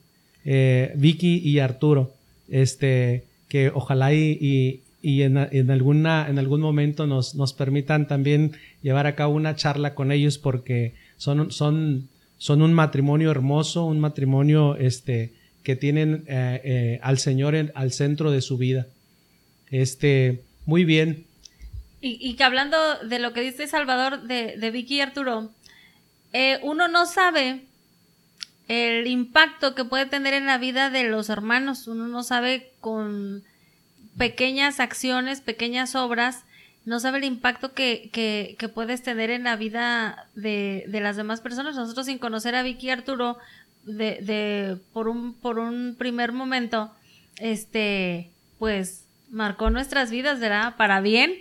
eh, 0.45 0.91
Vicky 0.95 1.37
y 1.37 1.59
Arturo, 1.59 2.13
este, 2.49 3.25
que 3.47 3.71
ojalá 3.73 4.13
y, 4.13 4.81
y, 5.01 5.21
en, 5.21 5.37
en, 5.37 5.71
alguna, 5.71 6.27
en 6.27 6.39
algún 6.39 6.61
momento 6.61 7.05
nos, 7.05 7.35
nos 7.35 7.53
permitan 7.53 8.07
también 8.07 8.53
llevar 8.81 9.05
a 9.05 9.15
cabo 9.15 9.35
una 9.35 9.55
charla 9.55 9.93
con 9.93 10.11
ellos 10.11 10.37
porque 10.37 10.93
son, 11.17 11.51
son, 11.51 12.09
son 12.37 12.61
un 12.61 12.73
matrimonio 12.73 13.29
hermoso, 13.29 13.85
un 13.85 13.99
matrimonio 13.99 14.75
este, 14.77 15.33
que 15.63 15.75
tienen 15.75 16.23
eh, 16.27 16.61
eh, 16.63 16.99
al 17.03 17.19
Señor 17.19 17.55
al 17.75 17.91
centro 17.91 18.31
de 18.31 18.41
su 18.41 18.57
vida. 18.57 18.87
Este, 19.69 20.41
muy 20.65 20.85
bien. 20.85 21.25
Y, 22.01 22.33
que 22.33 22.43
hablando 22.43 22.77
de 23.07 23.19
lo 23.19 23.31
que 23.31 23.39
dice 23.39 23.65
Salvador 23.65 24.23
de, 24.23 24.57
de 24.57 24.71
Vicky 24.71 24.95
y 24.95 24.99
Arturo, 25.01 25.51
eh, 26.33 26.59
uno 26.63 26.87
no 26.87 27.05
sabe 27.05 27.65
el 28.67 29.07
impacto 29.07 29.75
que 29.75 29.85
puede 29.85 30.05
tener 30.05 30.33
en 30.33 30.45
la 30.45 30.57
vida 30.57 30.89
de 30.89 31.03
los 31.03 31.29
hermanos. 31.29 31.87
Uno 31.87 32.07
no 32.07 32.23
sabe 32.23 32.71
con 32.81 33.43
pequeñas 34.17 34.79
acciones, 34.79 35.41
pequeñas 35.41 35.95
obras, 35.95 36.43
no 36.85 36.99
sabe 36.99 37.19
el 37.19 37.23
impacto 37.23 37.73
que, 37.73 38.09
que, 38.11 38.55
que 38.59 38.67
puedes 38.67 39.01
tener 39.01 39.29
en 39.29 39.45
la 39.45 39.55
vida 39.55 40.27
de, 40.35 40.85
de, 40.87 40.99
las 40.99 41.15
demás 41.15 41.39
personas. 41.39 41.75
Nosotros 41.75 42.07
sin 42.07 42.17
conocer 42.17 42.55
a 42.55 42.63
Vicky 42.63 42.87
y 42.87 42.89
Arturo, 42.89 43.37
de, 43.85 44.19
de 44.21 44.77
por 44.93 45.07
un 45.07 45.33
por 45.33 45.59
un 45.59 45.95
primer 45.97 46.31
momento 46.31 46.91
este 47.37 48.31
pues 48.59 49.05
marcó 49.29 49.69
nuestras 49.69 50.09
vidas 50.09 50.39
verdad 50.39 50.75
para 50.77 51.01
bien 51.01 51.33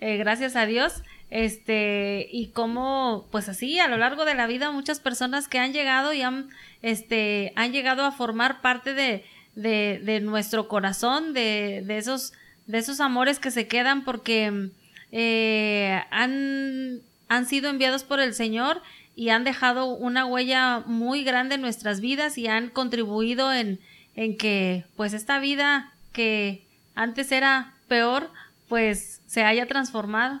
eh, 0.00 0.16
gracias 0.16 0.54
a 0.56 0.66
Dios 0.66 1.02
este, 1.30 2.28
y 2.32 2.48
cómo, 2.48 3.26
pues 3.30 3.48
así, 3.48 3.78
a 3.78 3.88
lo 3.88 3.96
largo 3.96 4.24
de 4.24 4.34
la 4.34 4.46
vida, 4.46 4.70
muchas 4.70 5.00
personas 5.00 5.48
que 5.48 5.58
han 5.58 5.72
llegado 5.72 6.12
y 6.12 6.22
han, 6.22 6.48
este, 6.82 7.52
han 7.56 7.72
llegado 7.72 8.04
a 8.04 8.12
formar 8.12 8.60
parte 8.60 8.94
de, 8.94 9.24
de, 9.54 10.00
de 10.02 10.20
nuestro 10.20 10.68
corazón, 10.68 11.34
de, 11.34 11.82
de, 11.84 11.98
esos, 11.98 12.32
de 12.66 12.78
esos 12.78 13.00
amores 13.00 13.38
que 13.38 13.50
se 13.50 13.66
quedan 13.66 14.04
porque 14.04 14.70
eh, 15.12 16.02
han, 16.10 17.00
han 17.28 17.46
sido 17.46 17.68
enviados 17.68 18.04
por 18.04 18.20
el 18.20 18.34
Señor 18.34 18.82
y 19.14 19.30
han 19.30 19.44
dejado 19.44 19.86
una 19.86 20.24
huella 20.24 20.84
muy 20.86 21.24
grande 21.24 21.56
en 21.56 21.60
nuestras 21.60 22.00
vidas 22.00 22.38
y 22.38 22.46
han 22.46 22.70
contribuido 22.70 23.52
en, 23.52 23.80
en 24.14 24.36
que 24.36 24.84
pues 24.96 25.12
esta 25.12 25.40
vida 25.40 25.92
que 26.12 26.66
antes 26.94 27.32
era 27.32 27.74
peor, 27.88 28.30
pues 28.68 29.20
se 29.26 29.44
haya 29.44 29.66
transformado. 29.66 30.40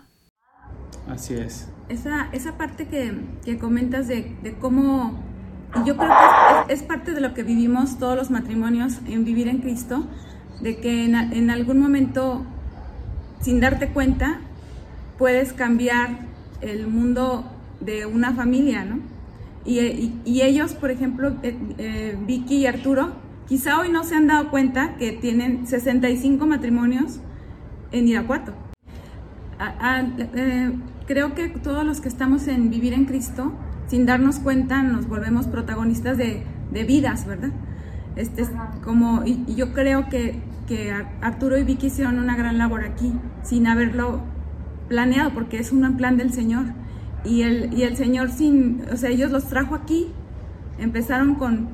Así 1.08 1.34
es. 1.34 1.68
Esa, 1.88 2.28
esa 2.32 2.56
parte 2.58 2.86
que, 2.86 3.12
que 3.44 3.58
comentas 3.58 4.08
de, 4.08 4.36
de, 4.42 4.54
cómo, 4.54 5.22
yo 5.86 5.96
creo 5.96 6.10
que 6.66 6.72
es, 6.72 6.82
parte 6.82 7.12
de 7.12 7.20
lo 7.20 7.32
que 7.34 7.42
vivimos 7.42 7.98
todos 7.98 8.16
los 8.16 8.30
matrimonios 8.30 8.98
en 9.06 9.24
vivir 9.24 9.48
en 9.48 9.58
Cristo, 9.58 10.06
de 10.60 10.76
que 10.76 11.06
en, 11.06 11.14
en 11.14 11.50
algún 11.50 11.78
momento, 11.78 12.44
sin 13.40 13.60
darte 13.60 13.88
cuenta, 13.88 14.40
puedes 15.16 15.52
cambiar 15.52 16.26
el 16.60 16.88
mundo 16.88 17.44
de 17.80 18.06
una 18.06 18.34
familia, 18.34 18.84
¿no? 18.84 19.00
Y, 19.64 20.14
y, 20.24 20.42
ellos, 20.42 20.72
por 20.74 20.90
ejemplo, 20.90 21.36
eh, 21.42 21.56
eh, 21.76 22.18
Vicky 22.26 22.56
y 22.56 22.66
Arturo, 22.66 23.12
quizá 23.46 23.78
hoy 23.78 23.90
no 23.90 24.02
se 24.02 24.14
han 24.14 24.26
dado 24.26 24.50
cuenta 24.50 24.96
que 24.96 25.12
tienen 25.12 25.66
65 25.66 26.46
matrimonios 26.46 27.20
en 27.92 28.08
Irapuato. 28.08 28.54
A, 29.58 29.96
a, 29.96 30.00
eh, 30.00 30.72
creo 31.08 31.34
que 31.34 31.48
todos 31.48 31.84
los 31.86 32.02
que 32.02 32.08
estamos 32.08 32.46
en 32.48 32.68
vivir 32.68 32.92
en 32.92 33.06
Cristo, 33.06 33.52
sin 33.88 34.04
darnos 34.04 34.38
cuenta, 34.38 34.82
nos 34.82 35.08
volvemos 35.08 35.46
protagonistas 35.46 36.18
de, 36.18 36.44
de 36.70 36.84
vidas, 36.84 37.26
¿verdad? 37.26 37.50
Este 38.14 38.42
es 38.42 38.50
como, 38.84 39.24
y, 39.24 39.42
y 39.46 39.54
yo 39.54 39.72
creo 39.72 40.10
que, 40.10 40.38
que 40.68 40.92
Arturo 41.22 41.56
y 41.56 41.64
Vicky 41.64 41.86
hicieron 41.86 42.18
una 42.18 42.36
gran 42.36 42.58
labor 42.58 42.84
aquí, 42.84 43.14
sin 43.42 43.66
haberlo 43.66 44.20
planeado, 44.88 45.32
porque 45.32 45.58
es 45.58 45.72
un 45.72 45.96
plan 45.96 46.18
del 46.18 46.30
Señor. 46.30 46.66
Y 47.24 47.42
el, 47.42 47.72
y 47.72 47.84
el 47.84 47.96
Señor 47.96 48.30
sin, 48.30 48.82
o 48.92 48.96
sea, 48.98 49.08
ellos 49.08 49.30
los 49.30 49.44
trajo 49.48 49.74
aquí, 49.74 50.08
empezaron 50.78 51.36
con 51.36 51.70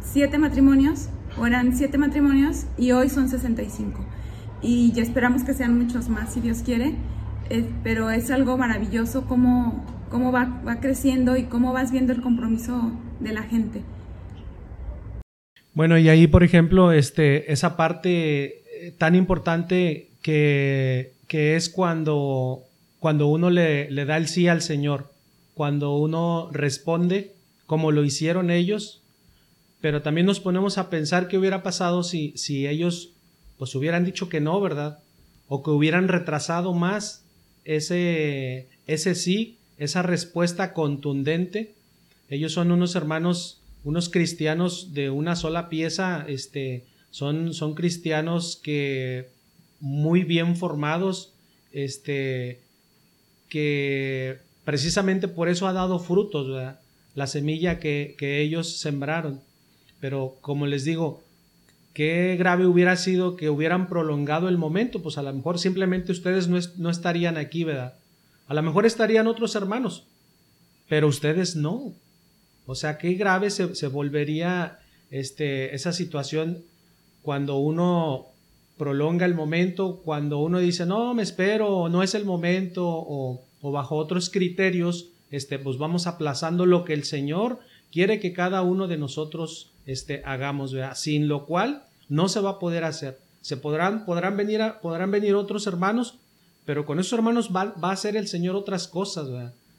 siete 0.00 0.38
matrimonios, 0.38 1.08
o 1.38 1.46
eran 1.46 1.76
siete 1.76 1.98
matrimonios, 1.98 2.66
y 2.76 2.90
hoy 2.90 3.08
son 3.08 3.28
65. 3.28 4.04
Y 4.60 4.90
ya 4.90 5.02
esperamos 5.04 5.44
que 5.44 5.54
sean 5.54 5.78
muchos 5.78 6.08
más, 6.08 6.32
si 6.32 6.40
Dios 6.40 6.62
quiere, 6.64 6.96
eh, 7.52 7.64
pero 7.82 8.10
es 8.10 8.30
algo 8.30 8.56
maravilloso 8.56 9.26
cómo, 9.26 9.84
cómo 10.10 10.32
va, 10.32 10.62
va 10.66 10.80
creciendo 10.80 11.36
y 11.36 11.44
cómo 11.44 11.72
vas 11.72 11.92
viendo 11.92 12.12
el 12.12 12.22
compromiso 12.22 12.92
de 13.20 13.32
la 13.32 13.42
gente. 13.42 13.82
Bueno, 15.74 15.98
y 15.98 16.08
ahí, 16.08 16.26
por 16.26 16.42
ejemplo, 16.42 16.92
este, 16.92 17.52
esa 17.52 17.76
parte 17.76 18.62
tan 18.98 19.14
importante 19.14 20.08
que, 20.22 21.12
que 21.28 21.56
es 21.56 21.68
cuando 21.68 22.62
cuando 22.98 23.26
uno 23.26 23.50
le, 23.50 23.90
le, 23.90 24.04
da 24.04 24.16
el 24.16 24.28
sí 24.28 24.46
al 24.46 24.62
Señor, 24.62 25.10
cuando 25.54 25.96
uno 25.96 26.48
responde 26.52 27.34
como 27.66 27.90
lo 27.90 28.04
hicieron 28.04 28.50
ellos, 28.50 29.02
pero 29.80 30.02
también 30.02 30.26
nos 30.26 30.38
ponemos 30.38 30.78
a 30.78 30.88
pensar 30.88 31.26
qué 31.26 31.36
hubiera 31.36 31.64
pasado 31.64 32.04
si, 32.04 32.32
si 32.36 32.68
ellos 32.68 33.10
pues 33.58 33.74
hubieran 33.74 34.04
dicho 34.04 34.28
que 34.28 34.40
no, 34.40 34.60
¿verdad? 34.60 35.00
O 35.48 35.64
que 35.64 35.70
hubieran 35.70 36.06
retrasado 36.06 36.74
más 36.74 37.21
ese, 37.64 38.68
ese 38.86 39.14
sí, 39.14 39.58
esa 39.78 40.02
respuesta 40.02 40.72
contundente. 40.72 41.74
Ellos 42.28 42.52
son 42.52 42.70
unos 42.70 42.94
hermanos, 42.94 43.60
unos 43.84 44.08
cristianos 44.08 44.94
de 44.94 45.10
una 45.10 45.36
sola 45.36 45.68
pieza, 45.68 46.24
este, 46.28 46.84
son, 47.10 47.52
son 47.52 47.74
cristianos 47.74 48.60
que 48.62 49.28
muy 49.80 50.22
bien 50.22 50.56
formados, 50.56 51.32
este, 51.72 52.60
que 53.48 54.38
precisamente 54.64 55.28
por 55.28 55.48
eso 55.48 55.66
ha 55.66 55.72
dado 55.72 55.98
frutos, 55.98 56.76
la 57.14 57.26
semilla 57.26 57.78
que, 57.78 58.14
que, 58.16 58.40
ellos 58.40 58.78
sembraron. 58.78 59.40
Pero 60.00 60.38
como 60.40 60.66
les 60.66 60.84
digo, 60.84 61.22
qué 61.92 62.36
grave 62.38 62.66
hubiera 62.66 62.96
sido 62.96 63.36
que 63.36 63.50
hubieran 63.50 63.88
prolongado 63.88 64.48
el 64.48 64.58
momento, 64.58 65.02
pues 65.02 65.18
a 65.18 65.22
lo 65.22 65.32
mejor 65.32 65.58
simplemente 65.58 66.12
ustedes 66.12 66.48
no, 66.48 66.56
es, 66.56 66.78
no 66.78 66.90
estarían 66.90 67.36
aquí, 67.36 67.64
¿verdad? 67.64 67.94
A 68.46 68.54
lo 68.54 68.62
mejor 68.62 68.86
estarían 68.86 69.26
otros 69.26 69.54
hermanos, 69.54 70.04
pero 70.88 71.08
ustedes 71.08 71.56
no. 71.56 71.92
O 72.66 72.74
sea, 72.74 72.98
qué 72.98 73.14
grave 73.14 73.50
se, 73.50 73.86
volvería 73.88 74.78
este, 75.10 75.74
esa 75.74 75.92
situación 75.92 76.62
cuando 77.22 77.56
uno 77.56 78.26
prolonga 78.78 79.26
el 79.26 79.34
momento, 79.34 80.00
cuando 80.04 80.38
uno 80.38 80.58
dice, 80.58 80.86
no, 80.86 81.14
me 81.14 81.22
espero, 81.22 81.88
no 81.88 82.02
es 82.02 82.14
el 82.14 82.24
momento, 82.24 82.86
o, 82.86 83.44
o, 83.60 83.72
bajo 83.72 83.96
otros 83.96 84.30
criterios, 84.30 85.08
este, 85.30 85.58
pues 85.58 85.78
vamos 85.78 86.06
aplazando 86.06 86.66
lo 86.66 86.84
que 86.84 86.94
el 86.94 87.04
Señor 87.04 87.60
quiere 87.92 88.18
que 88.20 88.32
cada 88.32 88.62
uno 88.62 88.88
de 88.88 88.96
nosotros 88.96 89.70
este, 89.86 90.22
hagamos, 90.24 90.72
¿verdad? 90.72 90.94
sin 90.94 91.28
lo 91.28 91.46
cual 91.46 91.84
no 92.08 92.28
se 92.28 92.40
va 92.40 92.50
a 92.50 92.58
poder 92.58 92.84
hacer. 92.84 93.20
Se 93.40 93.56
podrán, 93.56 94.04
podrán, 94.04 94.36
venir, 94.36 94.60
podrán 94.80 95.10
venir 95.10 95.34
otros 95.34 95.66
hermanos, 95.66 96.16
pero 96.64 96.86
con 96.86 96.98
esos 96.98 97.12
hermanos 97.12 97.50
va, 97.54 97.74
va 97.82 97.90
a 97.90 97.94
hacer 97.94 98.16
el 98.16 98.28
Señor 98.28 98.56
otras 98.56 98.88
cosas, 98.88 99.28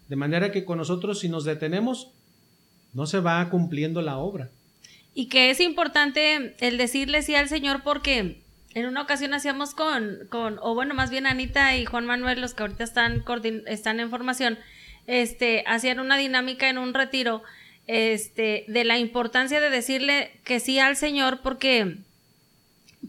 de 0.08 0.16
manera 0.16 0.52
que 0.52 0.66
con 0.66 0.78
nosotros 0.78 1.20
si 1.20 1.30
nos 1.30 1.46
detenemos, 1.46 2.10
no 2.94 3.08
se 3.08 3.20
va 3.20 3.50
cumpliendo 3.50 4.02
la 4.02 4.18
obra. 4.18 4.50
Y 5.16 5.28
que 5.28 5.50
es 5.50 5.60
importante 5.60 6.56
el 6.60 6.78
decirle 6.78 7.22
sí 7.22 7.36
al 7.36 7.48
Señor 7.48 7.84
porque 7.84 8.42
en 8.74 8.86
una 8.86 9.02
ocasión 9.02 9.34
hacíamos 9.34 9.76
con, 9.76 10.20
con, 10.30 10.60
o 10.62 10.74
bueno, 10.74 10.94
más 10.94 11.10
bien 11.10 11.28
Anita 11.28 11.78
y 11.78 11.86
Juan 11.86 12.06
Manuel, 12.06 12.42
los 12.42 12.54
que 12.54 12.64
ahorita 12.64 12.84
están, 12.84 13.24
están 13.68 14.00
en 14.00 14.10
formación, 14.10 14.58
este, 15.06 15.64
hacían 15.68 16.00
una 16.00 16.18
dinámica 16.18 16.70
en 16.70 16.78
un 16.78 16.94
retiro, 16.94 17.44
este, 17.88 18.66
de 18.68 18.84
la 18.84 18.98
importancia 18.98 19.60
de 19.60 19.70
decirle 19.70 20.32
que 20.44 20.60
sí 20.60 20.80
al 20.80 20.96
Señor, 20.96 21.42
porque, 21.42 21.98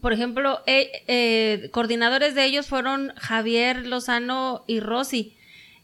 por 0.01 0.13
ejemplo, 0.13 0.61
eh, 0.65 1.03
eh, 1.07 1.69
coordinadores 1.71 2.35
de 2.35 2.45
ellos 2.45 2.67
fueron 2.67 3.13
Javier 3.15 3.85
Lozano 3.87 4.63
y 4.67 4.79
Rosy. 4.79 5.35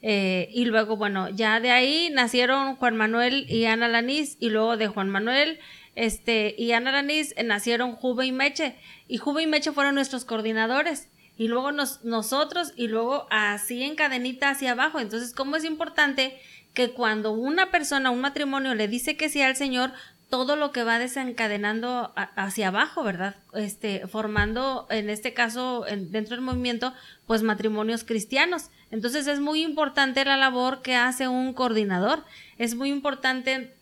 Eh, 0.04 0.50
y 0.52 0.66
luego, 0.66 0.98
bueno, 0.98 1.30
ya 1.30 1.60
de 1.60 1.72
ahí 1.72 2.10
nacieron 2.12 2.76
Juan 2.76 2.96
Manuel 2.96 3.46
y 3.50 3.66
Ana 3.66 3.88
Lanís, 3.88 4.38
y 4.40 4.50
luego 4.50 4.76
de 4.76 4.88
Juan 4.88 5.10
Manuel 5.10 5.60
este, 5.96 6.56
y 6.58 6.72
Ana 6.72 6.92
Lanís 6.92 7.36
nacieron 7.44 7.96
Juve 7.96 8.26
y 8.26 8.32
Meche, 8.32 8.76
y 9.08 9.18
Juve 9.18 9.44
y 9.44 9.48
Meche 9.48 9.72
fueron 9.72 9.96
nuestros 9.96 10.26
coordinadores, 10.26 11.10
y 11.42 11.48
luego 11.48 11.72
nos, 11.72 12.04
nosotros, 12.04 12.72
y 12.76 12.88
luego 12.88 13.26
así 13.32 13.82
en 13.82 13.96
cadenita 13.96 14.52
hacia 14.52 14.74
abajo. 14.74 15.00
Entonces, 15.00 15.34
¿cómo 15.34 15.56
es 15.56 15.66
importante 15.66 16.40
que 16.76 16.92
cuando 16.92 17.32
una 17.32 17.72
persona, 17.72 18.12
un 18.12 18.22
matrimonio 18.22 18.76
le 18.76 18.88
dice 18.88 19.18
que 19.18 19.28
sí 19.28 19.42
al 19.42 19.56
Señor, 19.56 19.92
todo 20.30 20.56
lo 20.56 20.72
que 20.72 20.84
va 20.84 21.00
desencadenando 21.00 22.14
hacia 22.16 22.68
abajo, 22.68 23.04
¿verdad? 23.04 23.38
Este, 23.56 24.06
formando, 24.08 24.86
en 24.92 25.10
este 25.10 25.34
caso, 25.34 25.88
en, 25.88 26.12
dentro 26.12 26.36
del 26.36 26.46
movimiento, 26.46 26.94
pues 27.26 27.42
matrimonios 27.42 28.04
cristianos. 28.04 28.70
Entonces 28.92 29.26
es 29.26 29.40
muy 29.40 29.64
importante 29.64 30.24
la 30.24 30.38
labor 30.38 30.84
que 30.84 30.96
hace 30.96 31.28
un 31.28 31.54
coordinador. 31.54 32.24
Es 32.60 32.76
muy 32.76 32.92
importante 32.92 33.74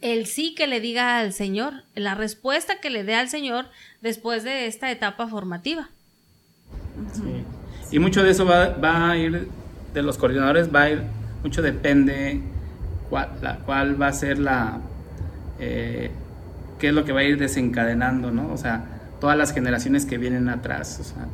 el 0.00 0.24
sí 0.24 0.54
que 0.54 0.66
le 0.66 0.80
diga 0.80 1.18
al 1.18 1.34
Señor, 1.34 1.84
la 1.94 2.14
respuesta 2.14 2.80
que 2.80 2.88
le 2.88 3.04
dé 3.04 3.14
al 3.14 3.28
Señor 3.28 3.66
después 4.00 4.42
de 4.42 4.68
esta 4.68 4.90
etapa 4.90 5.28
formativa. 5.28 5.90
Sí. 7.12 7.44
Y 7.90 7.98
mucho 7.98 8.22
de 8.22 8.30
eso 8.30 8.44
va, 8.44 8.68
va, 8.70 9.10
a 9.10 9.18
ir, 9.18 9.48
de 9.92 10.02
los 10.02 10.18
coordinadores, 10.18 10.74
va 10.74 10.82
a 10.82 10.90
ir, 10.90 11.02
mucho 11.42 11.62
depende 11.62 12.40
cuál, 13.10 13.30
la, 13.42 13.58
cuál 13.58 14.00
va 14.00 14.08
a 14.08 14.12
ser 14.12 14.38
la, 14.38 14.80
eh, 15.60 16.10
qué 16.78 16.88
es 16.88 16.94
lo 16.94 17.04
que 17.04 17.12
va 17.12 17.20
a 17.20 17.24
ir 17.24 17.38
desencadenando, 17.38 18.30
¿no? 18.30 18.52
O 18.52 18.56
sea, 18.56 18.84
todas 19.20 19.36
las 19.36 19.52
generaciones 19.52 20.06
que 20.06 20.18
vienen 20.18 20.48
atrás, 20.48 20.98
o 21.00 21.04
sea, 21.04 21.26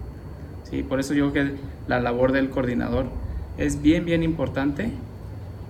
sí, 0.69 0.83
por 0.83 1.01
eso 1.01 1.15
yo 1.15 1.33
creo 1.33 1.47
que 1.47 1.55
la 1.87 2.01
labor 2.01 2.33
del 2.33 2.51
coordinador 2.51 3.07
es 3.57 3.81
bien, 3.81 4.05
bien 4.05 4.23
importante, 4.23 4.91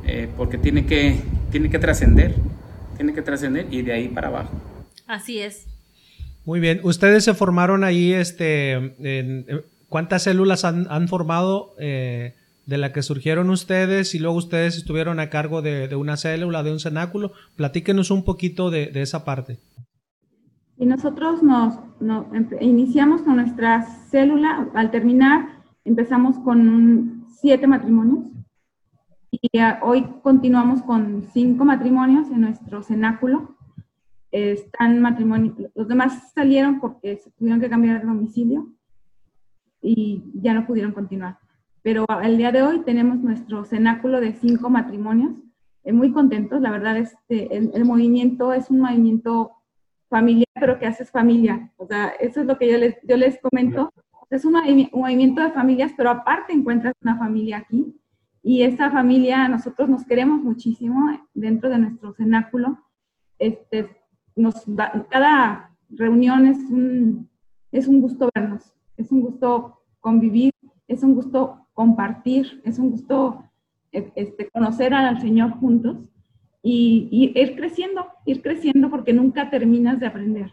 eh, 0.07 0.29
porque 0.37 0.59
tiene 0.59 0.87
que, 0.87 1.21
tiene 1.51 1.71
que 1.71 1.79
trascender 1.79 2.35
tiene 2.99 3.15
que 3.15 3.23
trascender 3.23 3.67
y 3.71 3.83
de 3.83 3.93
ahí 3.93 4.09
para 4.09 4.29
abajo. 4.29 4.51
Así 5.07 5.39
es. 5.39 5.67
Muy 6.45 6.61
bien, 6.61 6.81
ustedes 6.83 7.25
se 7.25 7.33
formaron 7.33 7.85
ahí, 7.85 8.13
este, 8.13 8.73
en, 8.73 9.47
¿cuántas 9.89 10.23
células 10.23 10.65
han, 10.65 10.87
han 10.91 11.09
formado 11.09 11.75
eh, 11.79 12.35
de 12.67 12.79
la 12.79 12.93
que 12.93 13.03
surgieron 13.03 13.51
ustedes 13.51 14.15
y 14.15 14.19
luego 14.19 14.37
ustedes 14.37 14.77
estuvieron 14.77 15.21
a 15.21 15.31
cargo 15.31 15.63
de, 15.63 15.89
de 15.89 15.97
una 15.97 16.17
célula, 16.17 16.63
de 16.63 16.73
un 16.73 16.81
cenáculo? 16.81 17.33
Platíquenos 17.57 18.11
un 18.11 18.25
poquito 18.25 18.71
de, 18.71 18.87
de 18.87 19.03
esa 19.03 19.25
parte. 19.25 19.59
Y 20.77 20.87
nosotros 20.87 21.43
nos, 21.43 21.75
nos, 22.01 22.27
iniciamos 22.61 23.23
con 23.23 23.37
nuestra 23.37 23.83
célula, 24.11 24.69
al 24.75 24.91
terminar 24.91 25.59
empezamos 25.85 26.39
con 26.39 27.27
siete 27.41 27.67
matrimonios 27.67 28.27
y 29.31 29.49
hoy 29.83 30.07
continuamos 30.23 30.83
con 30.83 31.25
cinco 31.33 31.65
matrimonios 31.65 32.31
en 32.31 32.43
nuestro 32.43 32.83
cenáculo. 32.83 33.57
Están 34.31 35.01
matrimonios, 35.01 35.57
los 35.75 35.89
demás 35.89 36.33
salieron 36.35 36.81
porque 36.81 37.19
tuvieron 37.39 37.61
que 37.61 37.71
cambiar 37.71 38.01
de 38.01 38.07
domicilio 38.07 38.69
y 39.81 40.25
ya 40.35 40.55
no 40.55 40.67
pudieron 40.67 40.93
continuar. 40.93 41.39
Pero 41.83 42.05
el 42.23 42.37
día 42.37 42.53
de 42.53 42.63
hoy 42.63 42.81
tenemos 42.81 43.19
nuestro 43.19 43.65
cenáculo 43.65 44.21
de 44.21 44.35
cinco 44.35 44.71
matrimonios, 44.71 45.33
eh, 45.85 45.93
muy 45.93 46.13
contentos. 46.13 46.61
La 46.61 46.71
verdad, 46.71 46.97
este, 46.97 47.57
el, 47.57 47.71
el 47.75 47.85
movimiento 47.85 48.53
es 48.53 48.71
un 48.71 48.81
movimiento 48.81 49.53
familiar, 50.09 50.47
pero 50.55 50.79
que 50.79 50.87
haces 50.87 51.11
familia. 51.11 51.71
O 51.77 51.87
sea, 51.87 52.09
eso 52.21 52.41
es 52.41 52.47
lo 52.47 52.59
que 52.59 52.71
yo 52.71 52.79
les, 52.79 52.97
yo 53.03 53.17
les 53.17 53.39
comento. 53.41 53.93
Es 54.31 54.45
un, 54.45 54.55
movimiento 54.93 55.41
de 55.41 55.53
familias, 55.53 55.93
pero 55.97 56.11
aparte 56.11 56.53
encuentras 56.53 56.95
una 57.03 57.17
familia 57.17 57.59
aquí. 57.59 57.95
Y 58.43 58.63
esa 58.63 58.91
familia, 58.91 59.49
nosotros 59.49 59.89
nos 59.89 60.05
queremos 60.05 60.43
muchísimo 60.43 61.19
dentro 61.35 61.69
de 61.71 61.79
nuestro 61.79 62.13
cenáculo. 62.15 62.79
Este, 63.39 63.89
nos 64.37 64.65
cada 65.11 65.77
reunión 65.91 66.47
es 66.47 66.59
un, 66.71 67.29
es 67.73 67.89
un 67.89 68.01
gusto 68.01 68.29
vernos, 68.35 68.73
es 68.99 69.11
un 69.13 69.23
gusto 69.23 69.79
convivir, 70.01 70.53
es 70.87 71.03
un 71.03 71.15
gusto 71.15 71.67
compartir, 71.73 72.61
es 72.65 72.79
un 72.79 72.91
gusto 72.91 73.45
e, 73.93 74.13
este, 74.17 74.51
conocer 74.51 74.93
al 74.93 75.21
Señor 75.21 75.53
juntos 75.53 75.97
y, 76.63 77.33
ir 77.35 77.57
creciendo, 77.57 78.07
ir 78.27 78.43
creciendo 78.43 78.91
porque 78.91 79.13
nunca 79.13 79.49
terminas 79.49 80.01
de 80.01 80.07
aprender. 80.07 80.53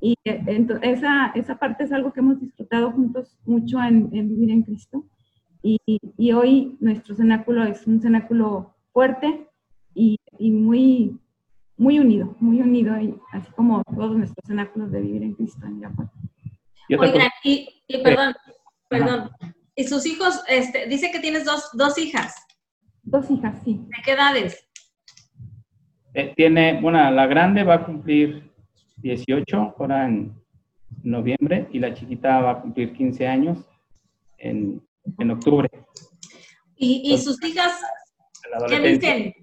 Y 0.00 0.14
eh, 0.24 0.66
esa, 0.82 1.32
esa 1.34 1.58
parte 1.58 1.84
es 1.84 1.92
algo 1.92 2.12
que 2.12 2.20
hemos 2.20 2.40
disfrutado 2.40 2.92
juntos 2.92 3.38
mucho 3.44 3.82
en, 3.82 4.10
vivir 4.10 4.50
en 4.50 4.62
Cristo. 4.62 5.04
Y, 5.62 5.78
y, 5.86 6.32
hoy 6.32 6.76
nuestro 6.80 7.14
cenáculo 7.14 7.64
es 7.64 7.86
un 7.86 8.00
cenáculo 8.00 8.74
fuerte 8.92 9.48
y, 9.94 10.18
y, 10.38 10.50
muy, 10.50 11.18
muy 11.76 11.98
unido, 11.98 12.34
muy 12.40 12.60
unido, 12.60 12.94
así 13.32 13.50
como 13.52 13.82
todos 13.84 14.16
nuestros 14.16 14.46
cenáculos 14.46 14.90
de 14.90 15.00
vivir 15.02 15.22
en 15.22 15.34
Cristo 15.34 15.66
en 15.66 15.80
Oigan, 16.98 17.28
y, 17.44 17.68
perdón, 18.02 18.34
perdón. 18.88 19.30
¿Y 19.74 19.84
sus 19.84 20.04
hijos, 20.06 20.42
este, 20.48 20.86
dice 20.86 21.10
que 21.10 21.20
tienes 21.20 21.44
dos, 21.44 21.70
dos 21.74 21.96
hijas? 21.98 22.34
Dos 23.02 23.30
hijas, 23.30 23.60
sí. 23.64 23.80
¿De 23.86 24.02
qué 24.04 24.12
edades? 24.12 24.68
Eh, 26.14 26.34
tiene, 26.36 26.80
bueno, 26.80 27.10
la 27.10 27.26
grande 27.26 27.62
va 27.62 27.74
a 27.74 27.84
cumplir 27.84 28.50
18 28.96 29.76
ahora 29.78 30.06
en 30.06 30.34
noviembre 31.02 31.68
y 31.72 31.78
la 31.78 31.94
chiquita 31.94 32.40
va 32.40 32.50
a 32.52 32.60
cumplir 32.60 32.92
15 32.92 33.26
años 33.26 33.58
en, 34.38 34.82
en 35.18 35.30
octubre. 35.30 35.68
¿Y, 36.76 37.12
y 37.12 37.18
sus 37.18 37.42
hijas 37.44 37.72
qué 38.68 38.80
dicen? 38.80 39.34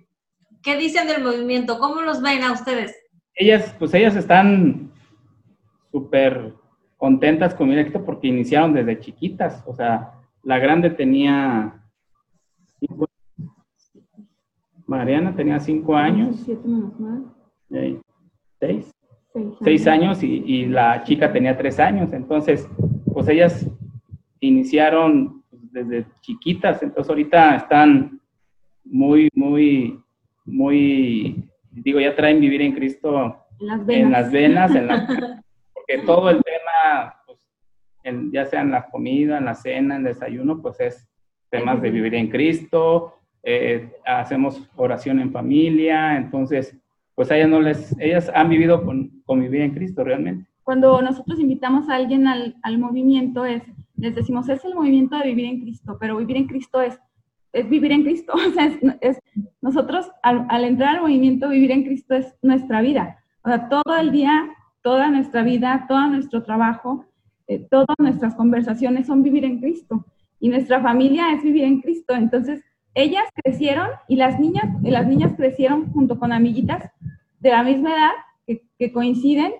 ¿Qué 0.64 0.78
dicen 0.78 1.08
del 1.08 1.24
movimiento? 1.24 1.80
¿Cómo 1.80 2.02
los 2.02 2.22
ven 2.22 2.44
a 2.44 2.52
ustedes? 2.52 2.96
Ellas, 3.36 3.74
pues 3.80 3.94
ellas 3.94 4.16
están 4.16 4.92
súper 5.92 6.54
contentas 6.98 7.56
con 7.56 7.70
mi 7.70 7.78
éxito 7.78 8.04
porque 8.04 8.28
iniciaron 8.28 8.74
desde 8.74 9.00
chiquitas. 9.00 9.64
O 9.66 9.74
sea, 9.74 10.12
la 10.44 10.60
grande 10.60 10.90
tenía 10.90 11.78
Mariana 14.88 15.36
tenía 15.36 15.60
cinco 15.60 15.96
años. 15.96 16.48
Seis. 18.60 18.94
Seis 19.62 19.88
años 19.88 20.24
y, 20.24 20.66
la 20.66 21.04
chica 21.04 21.32
tenía 21.32 21.56
tres 21.58 21.80
años. 21.80 22.12
Entonces, 22.14 22.68
pues 23.14 23.28
ellas 23.28 23.70
iniciaron 24.40 25.44
desde 25.52 26.08
chiquitas. 26.22 26.82
Entonces, 26.82 27.10
ahorita 27.10 27.58
están 27.58 28.20
muy, 28.84 29.30
muy, 29.36 30.00
muy, 30.46 31.44
digo, 31.72 32.00
ya 32.00 32.16
traen 32.16 32.40
vivir 32.40 32.62
en 32.62 32.74
Cristo 32.74 33.38
en 33.60 34.12
las 34.12 34.32
venas, 34.32 34.74
en 34.74 34.88
porque 35.74 36.04
todo 36.06 36.30
el 36.30 36.42
tema, 36.88 37.16
pues, 37.26 37.40
ya 38.32 38.46
sea 38.46 38.62
en 38.62 38.72
la 38.72 38.90
comida, 38.90 39.38
en 39.38 39.46
la 39.46 39.56
cena, 39.56 39.96
en 39.96 40.06
el 40.06 40.14
desayuno, 40.14 40.62
pues 40.62 40.80
es 40.80 41.08
temas 41.50 41.82
de 41.82 41.90
vivir 41.90 42.16
en 42.16 42.30
Cristo, 42.30 43.16
eh, 43.44 43.92
hacemos 44.06 44.70
oración 44.76 45.20
en 45.20 45.32
familia, 45.32 46.18
entonces, 46.18 46.76
pues 47.16 47.32
ellas 47.32 47.50
no 47.50 47.62
les, 47.62 47.98
ellas 48.00 48.30
han 48.34 48.50
vivido 48.50 48.84
con, 48.84 49.22
con 49.26 49.40
mi 49.40 49.48
vida 49.48 49.64
en 49.64 49.74
Cristo 49.74 50.04
realmente. 50.04 50.46
Cuando 50.64 51.02
nosotros 51.02 51.40
invitamos 51.40 51.90
a 51.90 51.96
alguien 51.96 52.28
al, 52.28 52.56
al 52.62 52.78
movimiento, 52.78 53.46
es, 53.46 53.64
les 53.96 54.16
decimos, 54.16 54.50
es 54.50 54.64
el 54.66 54.76
movimiento 54.76 55.18
de 55.18 55.28
vivir 55.28 55.46
en 55.46 55.62
Cristo, 55.62 55.98
pero 56.00 56.18
vivir 56.18 56.38
en 56.38 56.48
Cristo 56.48 56.82
es, 56.82 57.00
es 57.54 57.70
vivir 57.70 57.92
en 57.92 58.04
Cristo. 58.04 58.34
O 58.48 58.52
sea, 58.52 58.70
es, 59.02 59.20
nosotros 59.62 60.12
al, 60.24 60.46
al, 60.50 60.66
entrar 60.66 60.96
al 60.96 61.02
movimiento, 61.02 61.50
vivir 61.50 61.72
en 61.72 61.84
Cristo 61.84 62.16
es 62.16 62.36
nuestra 62.42 62.82
vida. 62.82 63.18
O 63.44 63.50
sea, 63.50 63.70
todo 63.70 63.96
el 63.98 64.12
día, 64.12 64.50
toda 64.88 65.10
nuestra 65.10 65.44
vida, 65.44 65.84
todo 65.86 66.08
nuestro 66.08 66.44
trabajo, 66.44 67.04
eh, 67.50 67.60
todas 67.60 67.94
nuestras 68.00 68.36
conversaciones 68.36 69.06
son 69.06 69.22
vivir 69.22 69.44
en 69.44 69.60
Cristo. 69.60 70.06
Y 70.40 70.48
nuestra 70.48 70.82
familia 70.82 71.34
es 71.34 71.44
vivir 71.44 71.66
en 71.66 71.82
Cristo. 71.82 72.14
Entonces, 72.14 72.64
ellas 72.94 73.26
crecieron 73.44 73.90
y 74.08 74.16
las 74.16 74.40
niñas, 74.40 74.64
las 74.82 75.06
niñas 75.06 75.34
crecieron 75.36 75.92
junto 75.92 76.18
con 76.18 76.32
amiguitas 76.32 76.90
de 77.42 77.50
la 77.50 77.64
misma 77.64 77.90
edad 77.90 78.12
que, 78.80 78.92
coinciden 78.94 79.56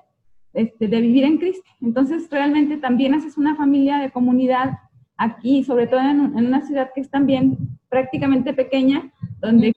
este, 0.54 0.88
de 0.88 1.02
vivir 1.02 1.26
en 1.26 1.40
Cristo. 1.40 1.70
Entonces, 1.82 2.30
realmente 2.32 2.78
también 2.78 3.14
haces 3.14 3.38
una 3.38 3.54
familia 3.58 3.98
de 3.98 4.12
comunidad 4.12 4.80
aquí, 5.18 5.62
sobre 5.66 5.88
todo 5.88 6.00
en, 6.00 6.22
una 6.22 6.62
ciudad 6.62 6.92
que 6.96 7.02
es 7.02 7.10
también 7.10 7.58
prácticamente 7.90 8.54
pequeña, 8.54 9.12
donde 9.40 9.74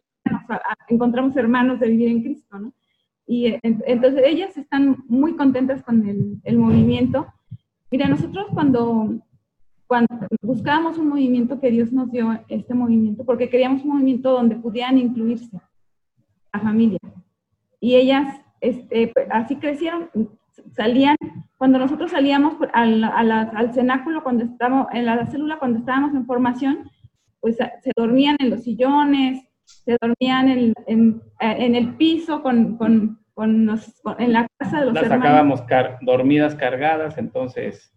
encontramos 0.87 1.35
hermanos 1.35 1.81
de 1.81 1.89
vivir 1.89 2.09
en 2.09 2.23
Cristo, 2.23 2.57
¿no? 2.57 2.73
Y 3.31 3.57
entonces 3.63 4.25
ellas 4.27 4.57
están 4.57 5.05
muy 5.07 5.37
contentas 5.37 5.85
con 5.85 6.05
el, 6.05 6.41
el 6.43 6.59
movimiento. 6.59 7.29
Mira, 7.89 8.09
nosotros 8.09 8.49
cuando 8.53 9.21
cuando 9.87 10.09
buscábamos 10.43 10.99
un 10.99 11.09
movimiento 11.09 11.61
que 11.61 11.71
Dios 11.71 11.93
nos 11.93 12.11
dio, 12.11 12.41
este 12.49 12.75
movimiento, 12.75 13.25
porque 13.25 13.49
queríamos 13.49 13.83
un 13.85 13.91
movimiento 13.91 14.33
donde 14.33 14.57
pudieran 14.57 14.99
incluirse 14.99 15.61
a 16.51 16.59
familia. 16.59 16.99
Y 17.79 17.95
ellas 17.95 18.41
este, 18.61 19.13
así 19.31 19.57
crecieron, 19.57 20.11
salían, 20.73 21.17
cuando 21.57 21.79
nosotros 21.79 22.11
salíamos 22.11 22.55
al, 22.73 23.05
al 23.05 23.75
cenáculo, 23.75 24.25
cuando 24.25 24.45
estábamos, 24.45 24.89
en 24.93 25.07
la 25.07 25.27
célula, 25.27 25.61
cuando 25.61 25.79
estábamos 25.79 26.15
en 26.15 26.27
formación, 26.27 26.91
pues 27.41 27.57
se 27.57 27.93
dormían 27.97 28.37
en 28.41 28.51
los 28.51 28.65
sillones, 28.65 29.50
se 29.85 29.97
dormían 30.01 30.49
en, 30.49 30.75
en, 30.87 31.23
en 31.41 31.75
el 31.75 31.95
piso 31.97 32.43
con, 32.43 32.77
con, 32.77 33.21
con, 33.35 33.71
en 34.19 34.33
la 34.33 34.47
casa 34.59 34.81
de 34.81 34.87
los 34.87 34.95
Las 34.95 35.09
sacábamos 35.09 35.63
dormidas 36.03 36.55
cargadas, 36.55 37.17
entonces, 37.19 37.93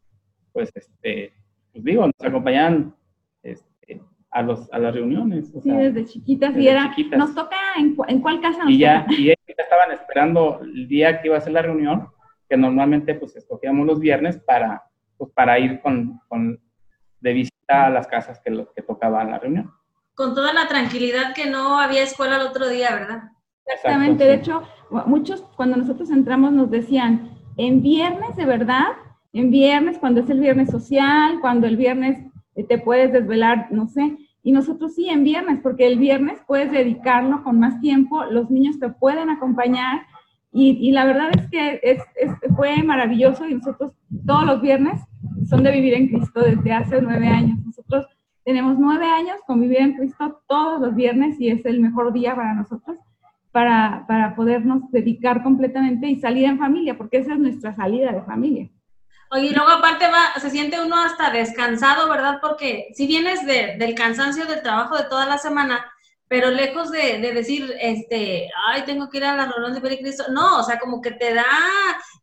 pues 0.51 0.71
este 0.75 1.33
pues 1.73 1.83
digo, 1.83 2.05
nos 2.05 2.23
acompañaban 2.23 2.95
este, 3.41 4.01
a, 4.29 4.43
los, 4.43 4.71
a 4.71 4.77
las 4.77 4.93
reuniones. 4.93 5.51
sí, 5.51 5.71
desde 5.71 6.05
chiquitas. 6.05 6.55
y 6.55 6.67
era, 6.67 6.93
nos 7.17 7.33
toca, 7.33 7.57
¿en, 7.77 7.97
en 8.07 8.21
cuál 8.21 8.39
casa 8.41 8.59
nos 8.63 8.71
y 8.71 8.77
ya, 8.77 9.05
Y 9.09 9.25
ellos 9.25 9.37
ya 9.47 9.63
estaban 9.63 9.91
esperando 9.91 10.61
el 10.61 10.87
día 10.87 11.19
que 11.19 11.29
iba 11.29 11.37
a 11.37 11.41
ser 11.41 11.53
la 11.53 11.63
reunión, 11.63 12.09
que 12.47 12.55
normalmente 12.55 13.15
pues 13.15 13.35
escogíamos 13.35 13.87
los 13.87 13.99
viernes 13.99 14.37
para, 14.37 14.83
pues, 15.17 15.31
para 15.31 15.57
ir 15.57 15.81
con, 15.81 16.19
con, 16.27 16.59
de 17.19 17.33
visita 17.33 17.87
a 17.87 17.89
las 17.89 18.05
casas 18.05 18.39
que, 18.39 18.51
lo, 18.51 18.71
que 18.71 18.83
tocaban 18.83 19.31
la 19.31 19.39
reunión. 19.39 19.71
Con 20.15 20.35
toda 20.35 20.53
la 20.53 20.67
tranquilidad 20.67 21.33
que 21.33 21.49
no 21.49 21.79
había 21.79 22.03
escuela 22.03 22.35
el 22.35 22.47
otro 22.47 22.67
día, 22.67 22.93
¿verdad? 22.93 23.23
Exactamente, 23.65 24.25
de 24.25 24.35
hecho, 24.35 24.63
muchos 25.05 25.43
cuando 25.55 25.77
nosotros 25.77 26.09
entramos 26.09 26.51
nos 26.51 26.69
decían, 26.69 27.31
en 27.57 27.81
viernes 27.81 28.35
de 28.35 28.45
verdad 28.45 28.93
en 29.33 29.49
viernes, 29.49 29.97
cuando 29.97 30.21
es 30.21 30.29
el 30.29 30.39
viernes 30.39 30.69
social, 30.69 31.39
cuando 31.41 31.65
el 31.65 31.75
viernes 31.75 32.23
eh, 32.55 32.63
te 32.63 32.77
puedes 32.77 33.11
desvelar, 33.11 33.67
no 33.71 33.87
sé. 33.87 34.15
Y 34.43 34.51
nosotros 34.51 34.93
sí, 34.93 35.09
en 35.09 35.23
viernes, 35.23 35.59
porque 35.61 35.87
el 35.87 35.97
viernes 35.97 36.39
puedes 36.45 36.71
dedicarlo 36.71 37.43
con 37.43 37.59
más 37.59 37.81
tiempo, 37.81 38.25
los 38.25 38.51
niños 38.51 38.79
te 38.79 38.89
pueden 38.89 39.29
acompañar. 39.29 40.03
Y, 40.55 40.91
la 40.91 41.05
verdad 41.05 41.31
es 41.35 41.49
que 41.49 41.79
es, 41.81 41.99
fue 42.55 42.83
maravilloso 42.83 43.47
y 43.47 43.55
nosotros 43.55 43.93
todos 44.23 44.45
los 44.45 44.61
viernes 44.61 45.01
son 45.49 45.63
de 45.63 45.71
vivir 45.71 45.95
en 45.95 46.09
Cristo 46.09 46.41
desde 46.41 46.71
hace 46.71 47.01
nueve 47.01 47.27
años. 47.27 47.57
Nosotros 47.65 48.05
tenemos 48.43 48.77
nueve 48.77 49.05
años 49.05 49.37
con 49.47 49.61
vivir 49.61 49.79
en 49.79 49.93
Cristo 49.93 50.41
todos 50.47 50.81
los 50.81 50.95
viernes 50.95 51.39
y 51.39 51.49
es 51.49 51.65
el 51.65 51.79
mejor 51.79 52.13
día 52.13 52.35
para 52.35 52.53
nosotros 52.53 52.97
para, 53.53 54.03
para 54.07 54.35
podernos 54.35 54.91
dedicar 54.91 55.43
completamente 55.43 56.07
y 56.07 56.19
salir 56.19 56.45
en 56.45 56.57
familia, 56.57 56.97
porque 56.97 57.17
esa 57.17 57.33
es 57.33 57.39
nuestra 57.39 57.73
salida 57.75 58.11
de 58.11 58.23
familia. 58.23 58.67
Oye, 59.29 59.47
y 59.47 59.53
luego 59.53 59.69
aparte 59.69 60.07
va, 60.07 60.39
se 60.39 60.49
siente 60.49 60.81
uno 60.81 60.99
hasta 60.99 61.29
descansado, 61.29 62.09
¿verdad? 62.09 62.39
Porque 62.41 62.87
si 62.95 63.05
vienes 63.05 63.45
de, 63.45 63.77
del 63.77 63.93
cansancio 63.93 64.45
del 64.45 64.63
trabajo 64.63 64.97
de 64.97 65.03
toda 65.03 65.27
la 65.27 65.37
semana, 65.37 65.85
pero 66.27 66.49
lejos 66.49 66.91
de, 66.91 67.19
decir, 67.19 67.71
este, 67.79 68.49
ay, 68.67 68.81
tengo 68.85 69.07
que 69.09 69.17
ir 69.17 69.25
a 69.25 69.35
la 69.35 69.45
reunión 69.45 69.75
de 69.75 69.81
Pericristo, 69.81 70.23
no, 70.31 70.59
o 70.59 70.63
sea, 70.63 70.79
como 70.79 70.99
que 70.99 71.11
te 71.11 71.35
da, 71.35 71.45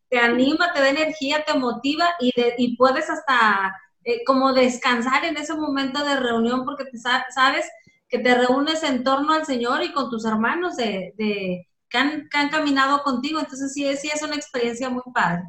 te 0.09 0.19
anima, 0.19 0.73
te 0.73 0.81
da 0.81 0.89
energía, 0.89 1.45
te 1.45 1.57
motiva 1.57 2.09
y, 2.19 2.33
de, 2.35 2.55
y 2.57 2.75
puedes 2.75 3.09
hasta 3.09 3.73
eh, 4.03 4.23
como 4.25 4.53
descansar 4.53 5.25
en 5.25 5.37
ese 5.37 5.55
momento 5.55 6.03
de 6.03 6.19
reunión 6.19 6.65
porque 6.65 6.85
te 6.85 6.97
sabes 6.97 7.69
que 8.09 8.19
te 8.19 8.35
reúnes 8.35 8.83
en 8.83 9.03
torno 9.03 9.31
al 9.33 9.45
Señor 9.45 9.83
y 9.83 9.93
con 9.93 10.09
tus 10.09 10.25
hermanos 10.25 10.75
de, 10.75 11.13
que, 11.17 11.97
han, 11.97 12.27
caminado 12.49 13.03
contigo. 13.03 13.39
Entonces 13.39 13.73
sí, 13.73 13.85
sí 13.95 14.09
es 14.13 14.21
una 14.21 14.35
experiencia 14.35 14.89
muy 14.89 15.03
padre. 15.13 15.43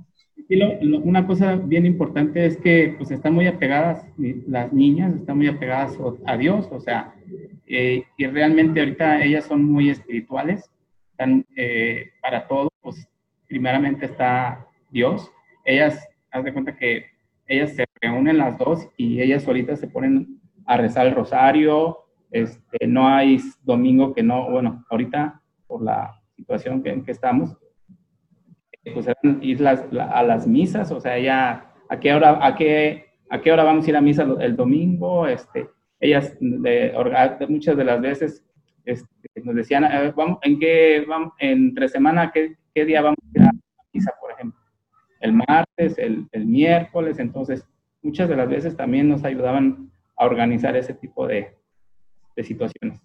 una 1.04 1.26
cosa 1.26 1.56
bien 1.56 1.86
importante 1.86 2.46
es 2.46 2.56
que 2.58 2.94
pues 2.96 3.10
están 3.10 3.34
muy 3.34 3.46
apegadas, 3.46 4.04
las 4.46 4.72
niñas 4.72 5.14
están 5.14 5.38
muy 5.38 5.48
apegadas 5.48 5.96
a 6.26 6.36
Dios, 6.36 6.68
o 6.70 6.80
sea, 6.80 7.14
eh, 7.66 8.04
y 8.18 8.26
realmente 8.26 8.80
ahorita 8.80 9.22
ellas 9.22 9.46
son 9.46 9.64
muy 9.64 9.88
espirituales, 9.88 10.70
están 11.10 11.44
eh, 11.56 12.10
para 12.20 12.46
todo, 12.46 12.70
pues 12.80 13.08
primeramente 13.48 14.06
está 14.06 14.66
Dios. 14.90 15.30
Ellas, 15.64 16.06
haz 16.30 16.44
de 16.44 16.52
cuenta 16.52 16.76
que 16.76 17.11
ellas 17.46 17.74
se 17.74 17.84
reúnen 18.00 18.38
las 18.38 18.58
dos 18.58 18.88
y 18.96 19.20
ellas 19.20 19.42
solitas 19.42 19.80
se 19.80 19.88
ponen 19.88 20.40
a 20.66 20.76
rezar 20.76 21.06
el 21.06 21.14
rosario. 21.14 21.98
Este, 22.30 22.86
no 22.86 23.08
hay 23.08 23.40
domingo 23.62 24.14
que 24.14 24.22
no, 24.22 24.50
bueno, 24.50 24.84
ahorita 24.90 25.42
por 25.66 25.82
la 25.82 26.20
situación 26.36 26.82
en 26.84 27.04
que 27.04 27.12
estamos, 27.12 27.56
pues 28.94 29.06
ir 29.40 29.66
a 29.66 30.22
las 30.22 30.46
misas, 30.46 30.90
o 30.90 31.00
sea, 31.00 31.18
ya, 31.18 31.72
¿a 31.88 32.00
qué 32.00 32.12
hora, 32.14 32.44
a 32.44 32.56
qué, 32.56 33.04
a 33.30 33.40
qué 33.40 33.52
hora 33.52 33.64
vamos 33.64 33.86
a 33.86 33.90
ir 33.90 33.96
a 33.96 34.00
misa 34.00 34.26
el 34.40 34.56
domingo? 34.56 35.26
Este, 35.26 35.68
ellas 36.00 36.36
muchas 37.48 37.76
de 37.76 37.84
las 37.84 38.00
veces 38.00 38.44
este, 38.84 39.08
nos 39.44 39.54
decían, 39.54 39.84
eh, 39.84 40.12
vamos, 40.16 40.38
¿en 40.42 40.58
qué, 40.58 41.04
vamos, 41.06 41.32
entre 41.38 41.88
semana, 41.88 42.32
¿qué, 42.32 42.56
qué 42.74 42.84
día 42.84 43.02
vamos 43.02 43.18
a 43.22 43.38
ir 43.38 43.44
a 43.44 43.50
misa, 43.92 44.12
por? 44.20 44.31
El 45.22 45.32
martes, 45.32 45.96
el, 45.96 46.28
el 46.32 46.46
miércoles, 46.46 47.18
entonces 47.18 47.64
muchas 48.02 48.28
de 48.28 48.36
las 48.36 48.48
veces 48.48 48.76
también 48.76 49.08
nos 49.08 49.24
ayudaban 49.24 49.90
a 50.16 50.26
organizar 50.26 50.76
ese 50.76 50.92
tipo 50.92 51.26
de, 51.26 51.56
de 52.36 52.44
situaciones. 52.44 53.00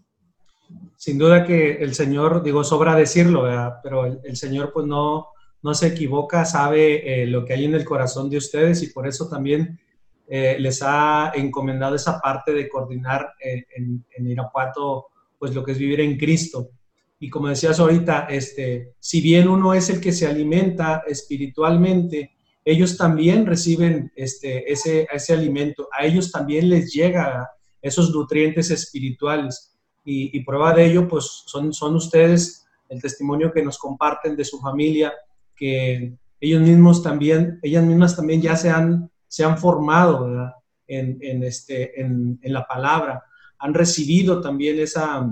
Sin 0.96 1.18
duda 1.18 1.46
que 1.46 1.76
el 1.76 1.94
Señor, 1.94 2.44
digo, 2.44 2.64
sobra 2.64 2.96
decirlo, 2.96 3.46
pero 3.84 4.06
el, 4.06 4.36
Señor 4.36 4.72
pues 4.74 4.86
no, 4.86 5.28
no 5.62 5.74
se 5.74 5.88
equivoca, 5.88 6.44
sabe 6.44 7.24
eh, 7.24 7.28
lo 7.28 7.46
que 7.46 7.54
hay 7.54 7.66
en 7.66 7.76
el 7.76 7.86
corazón 7.86 8.30
de 8.30 8.38
ustedes 8.38 8.84
y 8.84 8.88
por 8.88 9.08
eso 9.08 9.30
también 9.30 9.80
eh, 10.28 10.58
les 10.60 10.82
ha 10.84 11.32
encomendado 11.36 11.96
esa 11.96 12.20
parte 12.20 12.52
de 12.52 12.68
coordinar 12.68 13.34
eh, 13.40 13.66
en, 13.76 14.28
Irapuato 14.28 15.08
pues 15.40 15.54
lo 15.56 15.64
que 15.64 15.72
es 15.72 15.78
vivir 15.78 16.02
en 16.02 16.18
Cristo. 16.18 16.72
Y 17.20 17.30
como 17.30 17.48
decías 17.48 17.80
ahorita, 17.80 18.28
este, 18.30 18.94
si 19.00 19.22
bien 19.22 19.48
uno 19.48 19.74
es 19.74 19.90
el 19.90 20.00
que 20.00 20.12
se 20.12 20.28
alimenta 20.28 21.04
espiritualmente, 21.08 22.38
ellos 22.64 22.98
también 22.98 23.46
reciben 23.46 24.12
este, 24.16 24.72
ese, 24.72 25.08
ese 25.12 25.34
alimento, 25.34 25.88
a 25.98 26.06
ellos 26.06 26.32
también 26.32 26.70
les 26.70 26.94
llega 26.94 27.50
esos 27.82 28.14
nutrientes 28.14 28.70
espirituales. 28.72 29.74
Y, 30.10 30.40
prueba 30.46 30.74
de 30.74 30.86
ello, 30.86 31.06
pues 31.06 31.44
son, 31.48 31.74
son 31.74 31.96
ustedes 31.96 32.66
el 32.88 33.02
testimonio 33.02 33.52
que 33.52 33.62
nos 33.62 33.78
comparten 33.78 34.38
de 34.38 34.46
su 34.46 34.58
familia, 34.60 35.12
que 35.54 36.14
ellos 36.40 36.62
mismos 36.62 37.04
también, 37.04 37.60
ellas 37.62 37.84
mismas 37.84 38.16
también 38.16 38.42
ya 38.42 38.56
se 38.56 38.70
han, 38.70 39.12
se 39.28 39.44
han 39.44 39.58
formado 39.58 40.54
En, 40.88 41.18
en, 41.22 41.44
este, 41.44 42.00
en, 42.00 42.40
en, 42.42 42.54
la 42.54 42.66
palabra, 42.66 43.22
han 43.60 43.74
recibido 43.74 44.40
también 44.40 44.80
esa, 44.80 45.30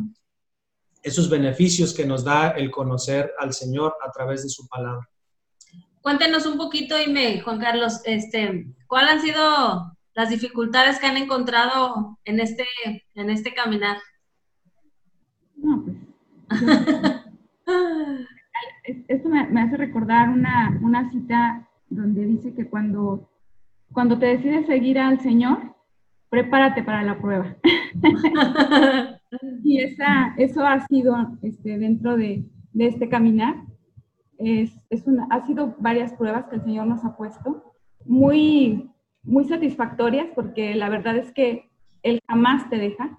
esos 1.06 1.30
beneficios 1.30 1.94
que 1.94 2.04
nos 2.04 2.24
da 2.24 2.50
el 2.50 2.72
conocer 2.72 3.32
al 3.38 3.54
Señor 3.54 3.96
a 4.04 4.12
través 4.12 4.42
de 4.42 4.50
su 4.50 4.68
palabra. 4.68 5.08
Cuéntenos 6.02 6.48
un 6.48 6.58
poquito, 6.58 7.00
Ime, 7.00 7.42
Juan 7.42 7.60
Carlos, 7.60 8.02
este, 8.06 8.66
¿cuáles 8.88 9.12
han 9.12 9.22
sido 9.22 9.96
las 10.16 10.30
dificultades 10.30 11.00
que 11.00 11.06
han 11.06 11.18
encontrado 11.18 12.18
en 12.26 12.40
este, 12.40 12.66
en 13.14 13.30
este 13.30 13.54
caminar? 13.54 13.98
No, 15.56 15.86
pues. 15.86 15.96
esto 19.08 19.30
me, 19.30 19.62
hace 19.62 19.78
recordar 19.78 20.30
una, 20.30 20.80
una, 20.82 21.12
cita 21.12 21.70
donde 21.88 22.26
dice 22.26 22.56
que 22.56 22.68
cuando, 22.68 23.30
cuando 23.94 24.18
te 24.18 24.26
decides 24.26 24.66
seguir 24.66 24.98
al 24.98 25.22
Señor, 25.22 25.76
prepárate 26.30 26.82
para 26.82 27.04
la 27.04 27.20
prueba. 27.20 27.56
y 29.64 29.80
esa, 29.80 30.34
eso 30.38 30.66
ha 30.66 30.86
sido 30.88 31.16
este, 31.42 31.78
dentro 31.78 32.16
de, 32.16 32.46
de 32.74 32.88
este 32.88 33.10
caminar. 33.10 33.56
Es, 34.38 34.72
es 34.90 35.08
una, 35.08 35.28
ha 35.30 35.46
sido 35.46 35.76
varias 35.80 36.14
pruebas 36.14 36.48
que 36.48 36.56
el 36.56 36.64
Señor 36.64 36.88
nos 36.88 37.06
ha 37.06 37.16
puesto, 37.16 37.74
muy, 38.06 38.92
muy 39.24 39.46
satisfactorias, 39.46 40.28
porque 40.36 40.76
la 40.76 40.90
verdad 40.90 41.18
es 41.18 41.32
que 41.32 41.70
Él 42.04 42.20
jamás 42.28 42.70
te 42.70 42.78
deja. 42.78 43.18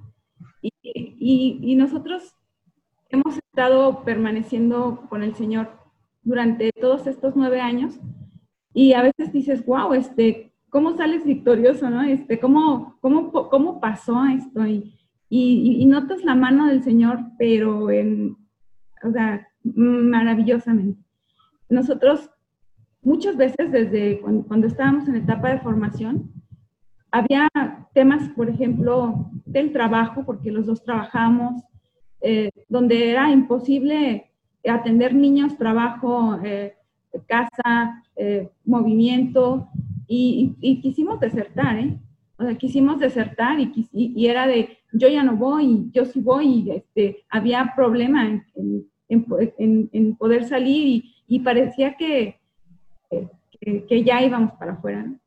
Y, 0.60 0.72
y, 0.82 1.58
y 1.62 1.74
nosotros 1.74 2.34
hemos 3.08 3.38
estado 3.38 4.04
permaneciendo 4.04 5.06
con 5.08 5.22
el 5.22 5.34
Señor 5.34 5.70
durante 6.22 6.70
todos 6.72 7.06
estos 7.06 7.36
nueve 7.36 7.60
años 7.60 7.98
y 8.74 8.92
a 8.92 9.02
veces 9.02 9.32
dices, 9.32 9.64
wow, 9.64 9.94
este, 9.94 10.52
¿cómo 10.68 10.94
sales 10.96 11.24
victorioso, 11.24 11.88
no? 11.88 12.02
Este, 12.02 12.38
¿cómo, 12.38 12.98
cómo, 13.00 13.30
cómo 13.48 13.80
pasó 13.80 14.22
esto? 14.26 14.66
Y, 14.66 14.95
y, 15.28 15.78
y, 15.80 15.86
notas 15.86 16.24
la 16.24 16.34
mano 16.34 16.66
del 16.66 16.82
Señor, 16.82 17.18
pero 17.38 17.90
en, 17.90 18.36
o 19.02 19.10
sea, 19.10 19.46
maravillosamente. 19.62 21.00
Nosotros 21.68 22.30
muchas 23.02 23.36
veces 23.36 23.72
desde 23.72 24.20
cuando, 24.20 24.46
cuando 24.46 24.66
estábamos 24.66 25.08
en 25.08 25.16
etapa 25.16 25.50
de 25.50 25.60
formación, 25.60 26.32
había 27.10 27.48
temas, 27.94 28.28
por 28.30 28.50
ejemplo, 28.50 29.30
del 29.46 29.72
trabajo, 29.72 30.24
porque 30.24 30.50
los 30.50 30.66
dos 30.66 30.82
trabajamos, 30.82 31.62
eh, 32.20 32.50
donde 32.68 33.10
era 33.10 33.30
imposible 33.30 34.30
atender 34.68 35.14
niños, 35.14 35.56
trabajo, 35.56 36.38
eh, 36.44 36.74
casa, 37.26 38.02
eh, 38.16 38.50
movimiento, 38.64 39.68
y, 40.08 40.80
quisimos 40.82 41.18
desertar, 41.20 41.78
¿eh? 41.78 41.98
O 42.38 42.44
sea, 42.44 42.54
quisimos 42.56 42.98
desertar 43.00 43.58
y, 43.60 43.88
y, 43.92 44.26
era 44.26 44.46
de, 44.46 44.78
yo 44.92 45.08
ya 45.08 45.22
no 45.22 45.36
voy, 45.36 45.90
yo 45.92 46.04
sí 46.04 46.20
voy, 46.20 46.46
y 46.46 46.70
este, 46.70 47.24
había 47.30 47.72
problema 47.74 48.26
en, 48.26 48.44
en, 49.08 49.90
en, 49.92 50.16
poder 50.16 50.44
salir 50.44 51.02
y, 51.26 51.40
parecía 51.40 51.96
que, 51.96 52.38
que, 53.60 53.86
que, 53.86 54.04
ya 54.04 54.22
íbamos 54.22 54.52
para 54.52 54.72
afuera, 54.72 55.02
¿no? 55.02 55.18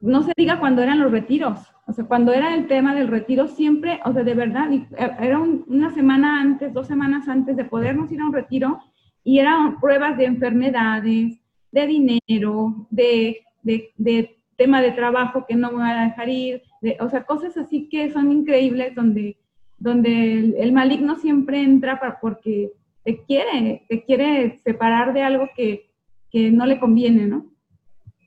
no 0.00 0.22
se 0.22 0.32
diga 0.36 0.58
cuando 0.58 0.82
eran 0.82 1.00
los 1.00 1.10
retiros, 1.10 1.60
o 1.86 1.92
sea, 1.92 2.04
cuando 2.04 2.32
era 2.32 2.54
el 2.54 2.66
tema 2.66 2.94
del 2.94 3.08
retiro, 3.08 3.48
siempre, 3.48 4.00
o 4.04 4.12
sea, 4.12 4.22
de 4.22 4.34
verdad, 4.34 4.72
e, 4.72 4.86
era 5.20 5.38
una 5.38 5.90
semana 5.94 6.40
antes, 6.40 6.72
dos 6.72 6.86
semanas 6.86 7.28
antes 7.28 7.56
de 7.56 7.64
podernos 7.64 8.10
ir 8.10 8.20
a 8.20 8.26
un 8.26 8.32
retiro 8.32 8.80
y 9.22 9.38
eran 9.38 9.80
pruebas 9.80 10.16
de 10.16 10.24
enfermedades, 10.26 11.40
de 11.72 11.86
dinero, 11.86 12.86
de, 12.90 13.40
de, 13.62 14.36
tema 14.56 14.80
de 14.80 14.92
trabajo 14.92 15.46
que 15.46 15.56
no 15.56 15.72
me 15.72 15.78
van 15.78 15.98
a 15.98 16.04
dejar 16.04 16.28
ir, 16.28 16.62
o 17.00 17.08
sea, 17.08 17.24
cosas 17.24 17.56
así 17.56 17.88
que 17.88 18.10
son 18.10 18.30
increíbles 18.30 18.94
donde, 18.94 19.38
donde 19.78 20.54
el, 20.58 20.72
maligno 20.72 21.16
siempre 21.16 21.62
entra 21.62 22.00
para, 22.00 22.20
porque 22.20 22.72
te 23.04 23.22
quiere, 23.24 23.84
te 23.88 24.04
quiere 24.04 24.58
separar 24.58 25.12
de 25.12 25.22
algo 25.22 25.48
que, 25.56 25.90
que 26.30 26.50
no 26.50 26.66
le 26.66 26.78
conviene, 26.78 27.26
¿no? 27.26 27.46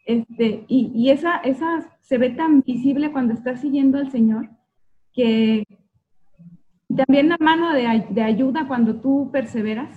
Este, 0.05 0.63
y, 0.67 0.91
y 0.95 1.09
esa, 1.09 1.37
esa 1.37 1.89
se 2.01 2.17
ve 2.17 2.29
tan 2.29 2.61
visible 2.61 3.11
cuando 3.11 3.33
estás 3.33 3.61
siguiendo 3.61 3.97
al 3.97 4.11
Señor, 4.11 4.49
que 5.13 5.65
también 6.95 7.29
la 7.29 7.37
mano 7.39 7.73
de, 7.73 8.05
de 8.09 8.21
ayuda 8.21 8.67
cuando 8.67 9.01
tú 9.01 9.29
perseveras, 9.31 9.89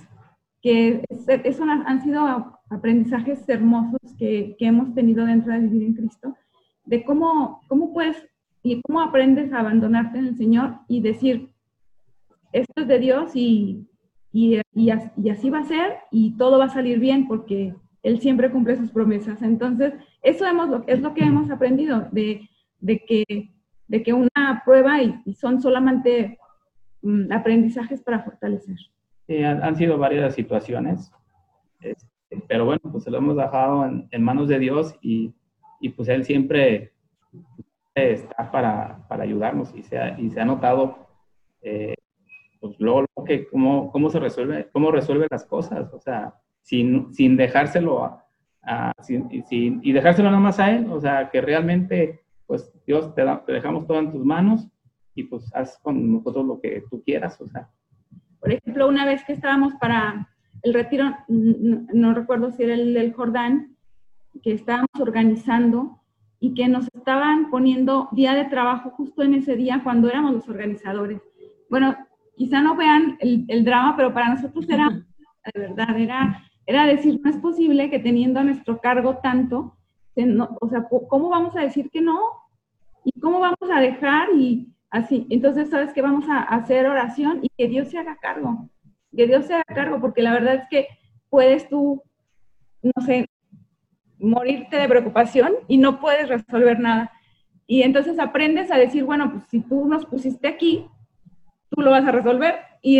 que 0.61 1.03
eso 1.43 1.63
han 1.63 2.01
sido 2.03 2.60
aprendizajes 2.71 3.47
hermosos 3.47 3.99
que, 4.17 4.55
que, 4.57 4.65
hemos 4.65 4.93
tenido 4.93 5.25
dentro 5.25 5.53
de 5.53 5.59
vivir 5.59 5.83
en 5.83 5.93
Cristo, 5.93 6.35
de 6.85 7.03
cómo, 7.03 7.61
cómo 7.67 7.93
puedes 7.93 8.17
y 8.63 8.81
cómo 8.81 9.01
aprendes 9.01 9.51
a 9.53 9.59
abandonarte 9.59 10.19
en 10.19 10.27
el 10.27 10.37
Señor 10.37 10.79
y 10.87 11.01
decir, 11.01 11.49
esto 12.53 12.81
es 12.81 12.87
de 12.87 12.99
Dios 12.99 13.31
y, 13.35 13.87
y, 14.31 14.59
y, 14.73 14.89
así 14.89 15.49
va 15.49 15.59
a 15.59 15.65
ser 15.65 15.97
y 16.11 16.37
todo 16.37 16.59
va 16.59 16.65
a 16.65 16.69
salir 16.69 16.99
bien 16.99 17.27
porque 17.27 17.75
él 18.03 18.19
siempre 18.19 18.51
cumple 18.51 18.77
sus 18.77 18.91
promesas. 18.91 19.41
Entonces, 19.41 19.93
eso 20.21 20.45
hemos, 20.45 20.83
es 20.87 21.01
lo 21.01 21.13
que 21.13 21.23
hemos 21.23 21.49
aprendido, 21.49 22.07
de, 22.11 22.47
que, 22.81 23.51
de 23.87 24.03
que 24.03 24.13
una 24.13 24.61
prueba 24.65 25.01
y, 25.01 25.33
son 25.33 25.61
solamente 25.61 26.37
mm, 27.01 27.31
aprendizajes 27.31 28.01
para 28.01 28.23
fortalecer. 28.23 28.77
Sí, 29.27 29.43
han, 29.43 29.75
sido 29.75 29.97
varias 29.97 30.33
situaciones, 30.35 31.11
pero 32.47 32.65
bueno, 32.65 32.81
pues 32.91 33.03
se 33.03 33.11
lo 33.11 33.17
hemos 33.17 33.35
dejado 33.35 33.85
en, 33.85 34.23
manos 34.23 34.47
de 34.47 34.59
Dios 34.59 34.95
y, 35.01 35.33
pues 35.95 36.09
Él 36.09 36.23
siempre 36.23 36.91
está 37.95 38.51
para, 38.51 39.05
ayudarnos 39.09 39.73
y 39.75 39.83
se 39.83 39.97
ha, 39.97 40.19
y 40.19 40.29
se 40.29 40.39
ha 40.39 40.45
notado 40.45 41.07
eh, 41.61 41.95
pues 42.59 42.79
luego, 42.79 43.05
que, 43.25 43.47
cómo, 43.47 43.91
cómo 43.91 44.09
se 44.09 44.19
resuelve, 44.19 44.69
cómo 44.71 44.91
resuelve 44.91 45.27
las 45.29 45.45
cosas, 45.45 45.91
o 45.93 45.99
sea, 45.99 46.35
sin, 46.61 47.13
sin 47.13 47.35
dejárselo 47.35 48.03
a, 48.63 48.93
sin, 49.01 49.27
y 49.81 49.91
dejárselo 49.91 50.29
nada 50.29 50.41
más 50.41 50.59
a 50.59 50.71
él, 50.71 50.87
o 50.91 50.99
sea, 50.99 51.29
que 51.31 51.41
realmente 51.41 52.21
pues 52.45 52.71
Dios 52.85 53.15
te, 53.15 53.23
te 53.45 53.53
dejamos 53.53 53.87
todo 53.87 53.99
en 53.99 54.11
tus 54.11 54.23
manos 54.23 54.69
y 55.15 55.23
pues 55.23 55.49
haz 55.55 55.79
con 55.79 56.13
nosotros 56.13 56.45
lo 56.45 56.61
que 56.61 56.83
tú 56.89 57.01
quieras, 57.03 57.39
o 57.41 57.47
sea. 57.47 57.69
Por 58.39 58.51
ejemplo, 58.51 58.87
una 58.87 59.05
vez 59.05 59.23
que 59.23 59.33
estábamos 59.33 59.73
para 59.75 60.27
el 60.63 60.73
retiro, 60.73 61.15
no, 61.27 62.13
recuerdo 62.13 62.51
si 62.51 62.63
era 62.63 62.75
el 62.75 62.93
del 62.93 63.13
Jordán, 63.13 63.75
que 64.43 64.53
estábamos 64.53 64.89
organizando 64.99 65.99
y 66.39 66.53
que 66.53 66.67
nos 66.67 66.87
estaban 66.93 67.49
poniendo 67.49 68.09
día 68.11 68.33
de 68.33 68.45
trabajo 68.45 68.91
justo 68.91 69.23
en 69.23 69.33
ese 69.33 69.55
día 69.55 69.81
cuando 69.83 70.09
éramos 70.09 70.33
los 70.33 70.49
organizadores. 70.49 71.21
Bueno, 71.69 71.95
quizá 72.35 72.61
no 72.61 72.75
vean 72.75 73.17
el, 73.19 73.45
el 73.47 73.63
drama, 73.63 73.95
pero 73.95 74.13
para 74.13 74.29
nosotros 74.29 74.67
era, 74.69 74.89
de 74.89 75.59
verdad, 75.59 75.99
era, 75.99 76.43
era 76.65 76.85
decir, 76.85 77.19
no 77.23 77.29
es 77.29 77.37
posible 77.37 77.89
que 77.89 77.99
teniendo 77.99 78.39
a 78.39 78.43
nuestro 78.43 78.79
cargo 78.79 79.17
tanto, 79.17 79.77
o 80.59 80.67
sea, 80.67 80.87
¿cómo 81.09 81.29
vamos 81.29 81.55
a 81.55 81.61
decir 81.61 81.89
que 81.89 82.01
no? 82.01 82.19
¿Y 83.03 83.19
cómo 83.19 83.39
vamos 83.39 83.69
a 83.73 83.79
dejar? 83.79 84.29
Y 84.35 84.67
así, 84.89 85.25
entonces, 85.29 85.69
¿sabes 85.69 85.93
que 85.93 86.01
Vamos 86.01 86.29
a 86.29 86.41
hacer 86.41 86.85
oración 86.85 87.39
y 87.41 87.49
que 87.57 87.67
Dios 87.67 87.89
se 87.89 87.97
haga 87.97 88.17
cargo 88.17 88.69
que 89.15 89.27
Dios 89.27 89.45
se 89.45 89.53
haga 89.53 89.65
cargo, 89.67 89.99
porque 89.99 90.21
la 90.21 90.33
verdad 90.33 90.55
es 90.55 90.63
que 90.69 90.87
puedes 91.29 91.67
tú, 91.69 92.03
no 92.81 93.05
sé, 93.05 93.27
morirte 94.19 94.77
de 94.77 94.87
preocupación 94.87 95.53
y 95.67 95.77
no 95.77 95.99
puedes 95.99 96.29
resolver 96.29 96.79
nada. 96.79 97.11
Y 97.67 97.83
entonces 97.83 98.19
aprendes 98.19 98.71
a 98.71 98.77
decir, 98.77 99.03
bueno, 99.03 99.31
pues 99.31 99.45
si 99.49 99.61
tú 99.61 99.87
nos 99.87 100.05
pusiste 100.05 100.47
aquí, 100.47 100.85
tú 101.69 101.81
lo 101.81 101.91
vas 101.91 102.05
a 102.05 102.11
resolver 102.11 102.55
y 102.81 102.99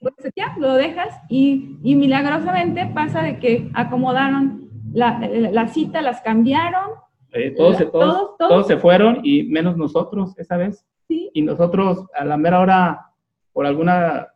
pues 0.00 0.14
ya 0.36 0.54
lo 0.58 0.74
dejas 0.74 1.14
y, 1.28 1.78
milagrosamente 1.82 2.90
pasa 2.94 3.22
de 3.22 3.38
que 3.38 3.70
acomodaron 3.74 4.68
la, 4.92 5.68
cita, 5.68 6.02
las 6.02 6.20
cambiaron. 6.20 6.90
Eh, 7.32 7.52
todos, 7.56 7.90
todos, 7.90 8.36
todos, 8.36 8.66
se 8.66 8.76
fueron 8.76 9.20
y 9.22 9.44
menos 9.44 9.76
nosotros 9.76 10.38
esa 10.38 10.56
vez. 10.56 10.86
¿Sí? 11.08 11.30
Y 11.34 11.42
nosotros 11.42 12.06
a 12.14 12.24
la 12.24 12.36
mera 12.36 12.60
hora, 12.60 13.06
por 13.52 13.66
alguna 13.66 14.28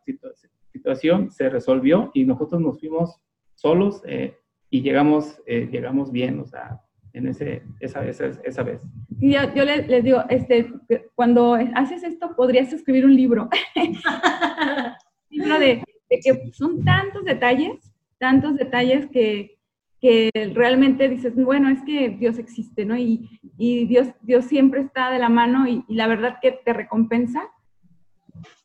situación, 0.77 1.31
se 1.31 1.49
resolvió 1.49 2.11
y 2.13 2.25
nosotros 2.25 2.61
nos 2.61 2.79
fuimos 2.79 3.19
solos 3.55 4.01
eh, 4.05 4.37
y 4.69 4.81
llegamos, 4.81 5.41
eh, 5.45 5.67
llegamos 5.71 6.11
bien, 6.11 6.39
o 6.39 6.45
sea, 6.45 6.81
en 7.13 7.27
ese, 7.27 7.63
esa, 7.79 8.07
esa, 8.07 8.27
esa 8.43 8.63
vez. 8.63 8.83
Y 9.19 9.33
yo, 9.33 9.53
yo 9.55 9.65
les, 9.65 10.03
digo, 10.03 10.23
este, 10.29 10.71
cuando 11.15 11.57
haces 11.75 12.03
esto 12.03 12.35
podrías 12.35 12.71
escribir 12.71 13.05
un 13.05 13.15
libro. 13.15 13.49
libro 15.29 15.59
de, 15.59 15.83
de, 16.09 16.19
que 16.23 16.51
son 16.53 16.83
tantos 16.83 17.25
detalles, 17.25 17.93
tantos 18.19 18.55
detalles 18.55 19.07
que, 19.07 19.57
que 19.99 20.29
realmente 20.53 21.09
dices, 21.09 21.35
bueno, 21.35 21.69
es 21.69 21.81
que 21.83 22.09
Dios 22.09 22.37
existe, 22.37 22.85
¿no? 22.85 22.95
Y, 22.97 23.39
y 23.57 23.85
Dios, 23.87 24.09
Dios 24.21 24.45
siempre 24.45 24.81
está 24.81 25.11
de 25.11 25.19
la 25.19 25.29
mano 25.29 25.67
y, 25.67 25.83
y 25.87 25.95
la 25.95 26.07
verdad 26.07 26.37
que 26.41 26.51
te 26.51 26.73
recompensa 26.73 27.41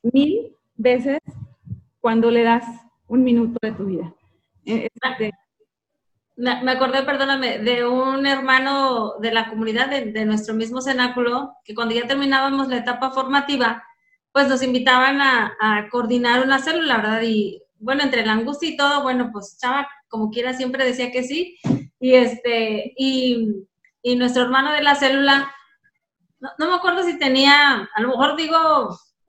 mil 0.03 0.53
veces 0.77 1.19
cuando 2.03 2.31
le 2.31 2.43
das 2.43 2.65
un 3.07 3.25
minuto 3.25 3.57
de 3.63 3.73
tu 3.73 3.87
vida. 3.87 4.13
Eh, 4.67 4.91
me 6.37 6.71
acordé, 6.73 7.03
perdóname, 7.05 7.59
de 7.59 7.87
un 7.87 8.27
hermano 8.27 9.15
de 9.21 9.33
la 9.33 9.49
comunidad 9.49 9.89
de, 9.89 10.25
nuestro 10.25 10.55
mismo 10.55 10.81
cenáculo, 10.81 11.55
que 11.65 11.75
cuando 11.75 11.95
ya 11.95 12.07
terminábamos 12.07 12.69
la 12.69 12.79
etapa 12.79 13.13
formativa, 13.13 13.85
pues 14.33 14.49
nos 14.49 14.63
invitaban 14.63 15.21
a, 15.21 15.89
coordinar 15.91 16.43
una 16.45 16.59
célula, 16.59 16.97
¿verdad? 16.97 17.23
Y 17.23 17.63
bueno, 17.79 18.03
entre 18.03 18.27
la 18.27 18.33
angustia 18.33 18.71
y 18.71 18.77
todo, 18.77 19.03
bueno, 19.03 19.31
pues 19.33 19.57
Chava, 19.61 19.89
como 20.09 20.31
quiera, 20.31 20.53
siempre 20.55 20.85
decía 20.85 21.13
que 21.13 21.23
sí. 21.23 21.59
Y 22.01 22.15
este, 22.15 22.95
y, 22.97 23.67
y 24.03 24.17
nuestro 24.17 24.43
hermano 24.43 24.73
de 24.73 24.83
la 24.83 24.97
célula, 24.97 25.53
no, 26.41 26.51
no, 26.59 26.71
me 26.71 26.75
acuerdo 26.77 27.05
si 27.05 27.19
tenía, 27.19 27.89
a 27.95 28.01
lo 28.01 28.09
mejor 28.09 28.37
digo 28.37 28.59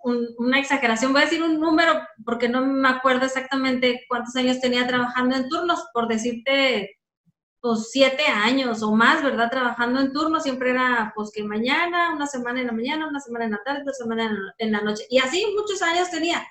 una 0.04 0.60
exageración, 0.60 1.14
voy 1.14 1.22
a 1.22 1.26
decir 1.26 1.42
un 1.42 1.60
número 1.60 2.02
porque 2.26 2.50
no 2.50 2.66
me 2.66 2.90
acuerdo 2.90 3.26
exactamente 3.26 4.04
cuántos 4.10 4.36
años 4.36 4.60
tenía 4.60 4.86
trabajando 4.86 5.36
en 5.36 5.48
turnos, 5.48 5.86
por 5.94 6.08
decirte, 6.08 6.98
pues 7.62 7.92
siete 7.92 8.24
años 8.28 8.84
o 8.84 8.92
más, 8.94 9.24
¿verdad? 9.24 9.50
Trabajando 9.50 10.02
en 10.02 10.12
turnos, 10.12 10.44
siempre 10.44 10.72
era 10.72 11.14
pues 11.16 11.32
que 11.34 11.44
mañana, 11.44 12.14
una 12.14 12.28
semana 12.28 12.60
en 12.60 12.68
la 12.68 12.74
mañana, 12.74 13.08
una 13.08 13.22
semana 13.22 13.46
en 13.46 13.52
la 13.52 13.64
tarde, 13.64 13.82
otra 13.82 13.94
semana 13.94 14.54
en 14.58 14.72
la 14.72 14.82
noche, 14.82 15.06
y 15.10 15.20
así 15.20 15.46
muchos 15.56 15.82
años 15.82 16.10
tenía. 16.10 16.46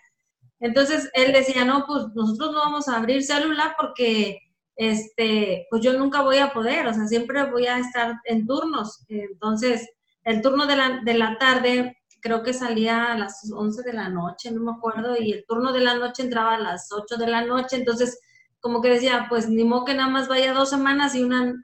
Entonces 0.58 1.10
él 1.12 1.32
decía, 1.32 1.64
no, 1.64 1.84
pues 1.86 2.06
nosotros 2.14 2.52
no 2.52 2.60
vamos 2.60 2.88
a 2.88 2.96
abrir 2.96 3.24
célula 3.24 3.74
porque, 3.78 4.38
este, 4.76 5.66
pues 5.68 5.82
yo 5.82 5.92
nunca 5.92 6.22
voy 6.22 6.38
a 6.38 6.52
poder, 6.52 6.86
o 6.86 6.94
sea, 6.94 7.06
siempre 7.06 7.44
voy 7.50 7.66
a 7.66 7.78
estar 7.78 8.14
en 8.24 8.46
turnos. 8.46 9.04
Entonces, 9.08 9.90
el 10.24 10.40
turno 10.40 10.66
de 10.66 10.76
la, 10.76 11.00
de 11.04 11.14
la 11.14 11.36
tarde 11.36 12.01
creo 12.22 12.42
que 12.42 12.54
salía 12.54 13.12
a 13.12 13.18
las 13.18 13.50
11 13.52 13.82
de 13.82 13.92
la 13.92 14.08
noche, 14.08 14.50
no 14.52 14.62
me 14.62 14.72
acuerdo, 14.72 15.16
y 15.18 15.32
el 15.32 15.44
turno 15.46 15.72
de 15.72 15.80
la 15.80 15.96
noche 15.96 16.22
entraba 16.22 16.54
a 16.54 16.60
las 16.60 16.90
8 16.92 17.16
de 17.16 17.26
la 17.26 17.44
noche, 17.44 17.76
entonces 17.76 18.20
como 18.60 18.80
que 18.80 18.90
decía, 18.90 19.26
pues 19.28 19.48
ni 19.48 19.64
modo 19.64 19.84
que 19.84 19.94
nada 19.94 20.08
más 20.08 20.28
vaya 20.28 20.54
dos 20.54 20.70
semanas 20.70 21.16
y 21.16 21.24
una, 21.24 21.60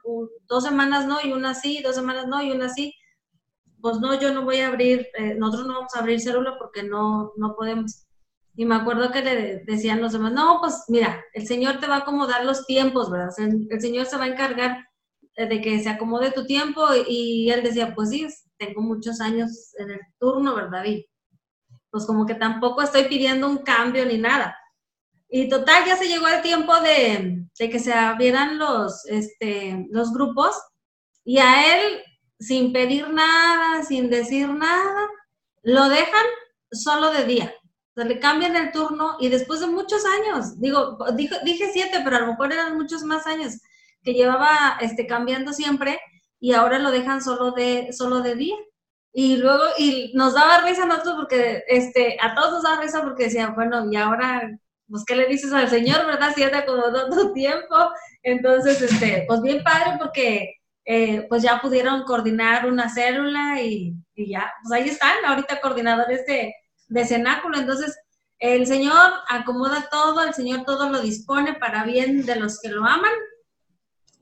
dos 0.47 0.63
semanas 0.65 1.07
no, 1.07 1.19
y 1.23 1.31
una 1.31 1.55
sí, 1.55 1.81
dos 1.81 1.95
semanas 1.95 2.27
no, 2.27 2.43
y 2.43 2.51
una 2.51 2.67
sí. 2.67 2.93
Pues 3.79 3.99
no, 3.99 4.19
yo 4.19 4.33
no 4.33 4.43
voy 4.43 4.59
a 4.59 4.67
abrir, 4.67 5.07
eh, 5.17 5.35
nosotros 5.35 5.65
no 5.65 5.75
vamos 5.75 5.95
a 5.95 5.99
abrir 5.99 6.19
célula 6.19 6.57
porque 6.59 6.83
no, 6.83 7.31
no 7.37 7.55
podemos. 7.55 8.05
Y 8.53 8.65
me 8.65 8.75
acuerdo 8.75 9.11
que 9.13 9.21
le 9.21 9.63
decían 9.65 10.01
los 10.01 10.11
demás, 10.11 10.33
no, 10.33 10.59
pues 10.59 10.83
mira, 10.89 11.23
el 11.33 11.47
Señor 11.47 11.79
te 11.79 11.87
va 11.87 11.95
a 11.95 11.99
acomodar 11.99 12.43
los 12.43 12.65
tiempos, 12.65 13.09
¿verdad? 13.09 13.29
el 13.37 13.79
Señor 13.79 14.05
se 14.05 14.17
va 14.17 14.25
a 14.25 14.27
encargar 14.27 14.89
de 15.37 15.61
que 15.61 15.81
se 15.81 15.87
acomode 15.87 16.31
tu 16.31 16.45
tiempo 16.45 16.85
y 17.07 17.49
él 17.49 17.63
decía, 17.63 17.95
pues 17.95 18.09
sí, 18.09 18.27
tengo 18.59 18.81
muchos 18.81 19.21
años 19.21 19.73
en 19.77 19.91
el 19.91 19.99
turno, 20.19 20.53
¿verdad? 20.55 20.83
Y 20.85 21.07
pues 21.89 22.05
como 22.05 22.25
que 22.25 22.35
tampoco 22.35 22.81
estoy 22.81 23.05
pidiendo 23.05 23.47
un 23.49 23.59
cambio 23.59 24.05
ni 24.05 24.17
nada. 24.17 24.55
Y 25.29 25.47
total, 25.47 25.85
ya 25.85 25.95
se 25.95 26.07
llegó 26.07 26.27
el 26.27 26.41
tiempo 26.41 26.73
de, 26.81 27.45
que 27.57 27.79
se 27.79 27.93
abrieran 27.93 28.57
los, 28.57 29.05
este, 29.05 29.87
los 29.89 30.11
grupos 30.11 30.55
y 31.23 31.37
a 31.37 31.75
él, 31.75 32.01
sin 32.39 32.73
pedir 32.73 33.09
nada, 33.09 33.83
sin 33.83 34.09
decir 34.09 34.49
nada, 34.49 35.07
lo 35.61 35.87
dejan 35.89 36.25
solo 36.71 37.11
de 37.11 37.25
día. 37.25 37.53
O 37.91 38.01
sea, 38.01 38.05
le 38.05 38.19
cambian 38.19 38.55
el 38.55 38.71
turno 38.71 39.17
y 39.19 39.29
después 39.29 39.59
de 39.59 39.67
muchos 39.67 40.03
años, 40.05 40.59
digo, 40.59 40.97
dije, 41.15 41.35
dije 41.43 41.69
siete, 41.71 42.01
pero 42.03 42.17
a 42.17 42.21
lo 42.21 42.27
mejor 42.27 42.51
eran 42.51 42.77
muchos 42.77 43.03
más 43.03 43.27
años 43.27 43.59
que 44.03 44.13
llevaba 44.13 44.77
este, 44.81 45.05
cambiando 45.05 45.53
siempre, 45.53 45.99
y 46.39 46.53
ahora 46.53 46.79
lo 46.79 46.91
dejan 46.91 47.21
solo 47.21 47.51
de, 47.51 47.91
solo 47.93 48.21
de 48.21 48.35
día. 48.35 48.55
Y 49.11 49.37
luego, 49.37 49.63
y 49.77 50.11
nos 50.15 50.33
daba 50.33 50.61
risa 50.61 50.83
a 50.83 50.85
nosotros 50.85 51.15
porque, 51.17 51.63
este, 51.67 52.17
a 52.21 52.35
todos 52.35 52.53
nos 52.53 52.63
daba 52.63 52.81
risa 52.81 53.01
porque 53.01 53.25
decían, 53.25 53.55
bueno, 53.55 53.91
y 53.91 53.95
ahora, 53.95 54.49
pues, 54.87 55.03
¿qué 55.05 55.15
le 55.15 55.27
dices 55.27 55.51
al 55.51 55.69
Señor, 55.69 56.05
verdad? 56.05 56.31
Si 56.33 56.41
ya 56.41 56.51
te 56.51 56.57
acomodó 56.57 57.09
tu 57.09 57.33
tiempo. 57.33 57.75
Entonces, 58.23 58.81
este, 58.81 59.25
pues 59.27 59.41
bien 59.41 59.63
padre 59.63 59.97
porque, 59.99 60.55
eh, 60.85 61.25
pues 61.29 61.43
ya 61.43 61.59
pudieron 61.61 62.03
coordinar 62.03 62.65
una 62.67 62.89
célula 62.89 63.61
y, 63.61 63.93
y, 64.15 64.31
ya, 64.31 64.51
pues 64.63 64.79
ahí 64.79 64.89
están, 64.89 65.25
ahorita 65.25 65.61
coordinadores 65.61 66.25
de, 66.25 66.53
de 66.87 67.05
cenáculo. 67.05 67.57
Entonces, 67.57 67.97
el 68.39 68.67
Señor 68.67 69.11
acomoda 69.27 69.87
todo, 69.91 70.23
el 70.23 70.33
Señor 70.33 70.63
todo 70.65 70.89
lo 70.89 71.01
dispone 71.01 71.55
para 71.55 71.83
bien 71.83 72.25
de 72.25 72.35
los 72.37 72.59
que 72.61 72.69
lo 72.69 72.85
aman 72.85 73.11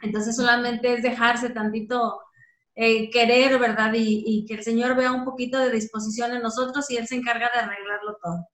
entonces 0.02 0.36
solamente 0.36 0.94
es 0.94 1.04
dejarse 1.04 1.50
tantito 1.50 2.20
eh, 2.76 3.10
querer, 3.10 3.58
¿verdad? 3.60 3.92
Y, 3.96 4.46
que 4.46 4.54
el 4.54 4.64
Señor 4.64 4.96
vea 4.96 5.12
un 5.12 5.26
poquito 5.26 5.58
de 5.58 5.72
disposición 5.72 6.32
en 6.34 6.44
nosotros 6.44 6.90
y 6.92 6.98
Él 6.98 7.08
se 7.08 7.16
encarga 7.16 7.50
de 7.52 7.60
arreglarlo 7.60 8.18
todo. 8.22 8.48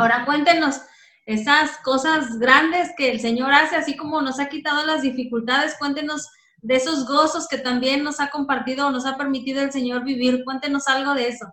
Ahora 0.00 0.24
cuéntenos 0.24 0.80
esas 1.26 1.76
cosas 1.84 2.38
grandes 2.38 2.90
que 2.96 3.10
el 3.10 3.20
Señor 3.20 3.52
hace, 3.52 3.76
así 3.76 3.94
como 3.94 4.22
nos 4.22 4.40
ha 4.40 4.48
quitado 4.48 4.86
las 4.86 5.02
dificultades, 5.02 5.76
cuéntenos 5.78 6.30
de 6.62 6.76
esos 6.76 7.06
gozos 7.06 7.46
que 7.46 7.58
también 7.58 8.02
nos 8.02 8.20
ha 8.20 8.30
compartido 8.30 8.86
o 8.86 8.90
nos 8.90 9.04
ha 9.04 9.18
permitido 9.18 9.60
el 9.60 9.70
Señor 9.70 10.04
vivir. 10.04 10.42
Cuéntenos 10.44 10.88
algo 10.88 11.12
de 11.12 11.28
eso. 11.28 11.46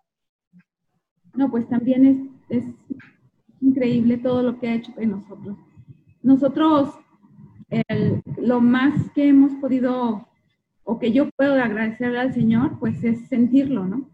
No, 1.34 1.52
pues 1.52 1.68
también 1.68 2.40
es, 2.50 2.58
es 2.64 2.66
increíble 3.60 4.16
todo 4.18 4.42
lo 4.42 4.58
que 4.58 4.70
ha 4.70 4.76
hecho 4.76 4.94
en 4.96 5.12
nosotros. 5.12 5.58
Nosotros 6.24 6.96
lo 8.38 8.62
más 8.62 9.10
que 9.12 9.28
hemos 9.28 9.54
podido 9.56 10.28
o 10.84 11.00
que 11.00 11.12
yo 11.12 11.30
puedo 11.32 11.54
agradecerle 11.56 12.20
al 12.20 12.34
Señor, 12.34 12.78
pues 12.80 13.04
es 13.04 13.28
sentirlo, 13.28 13.86
¿no? 13.86 14.10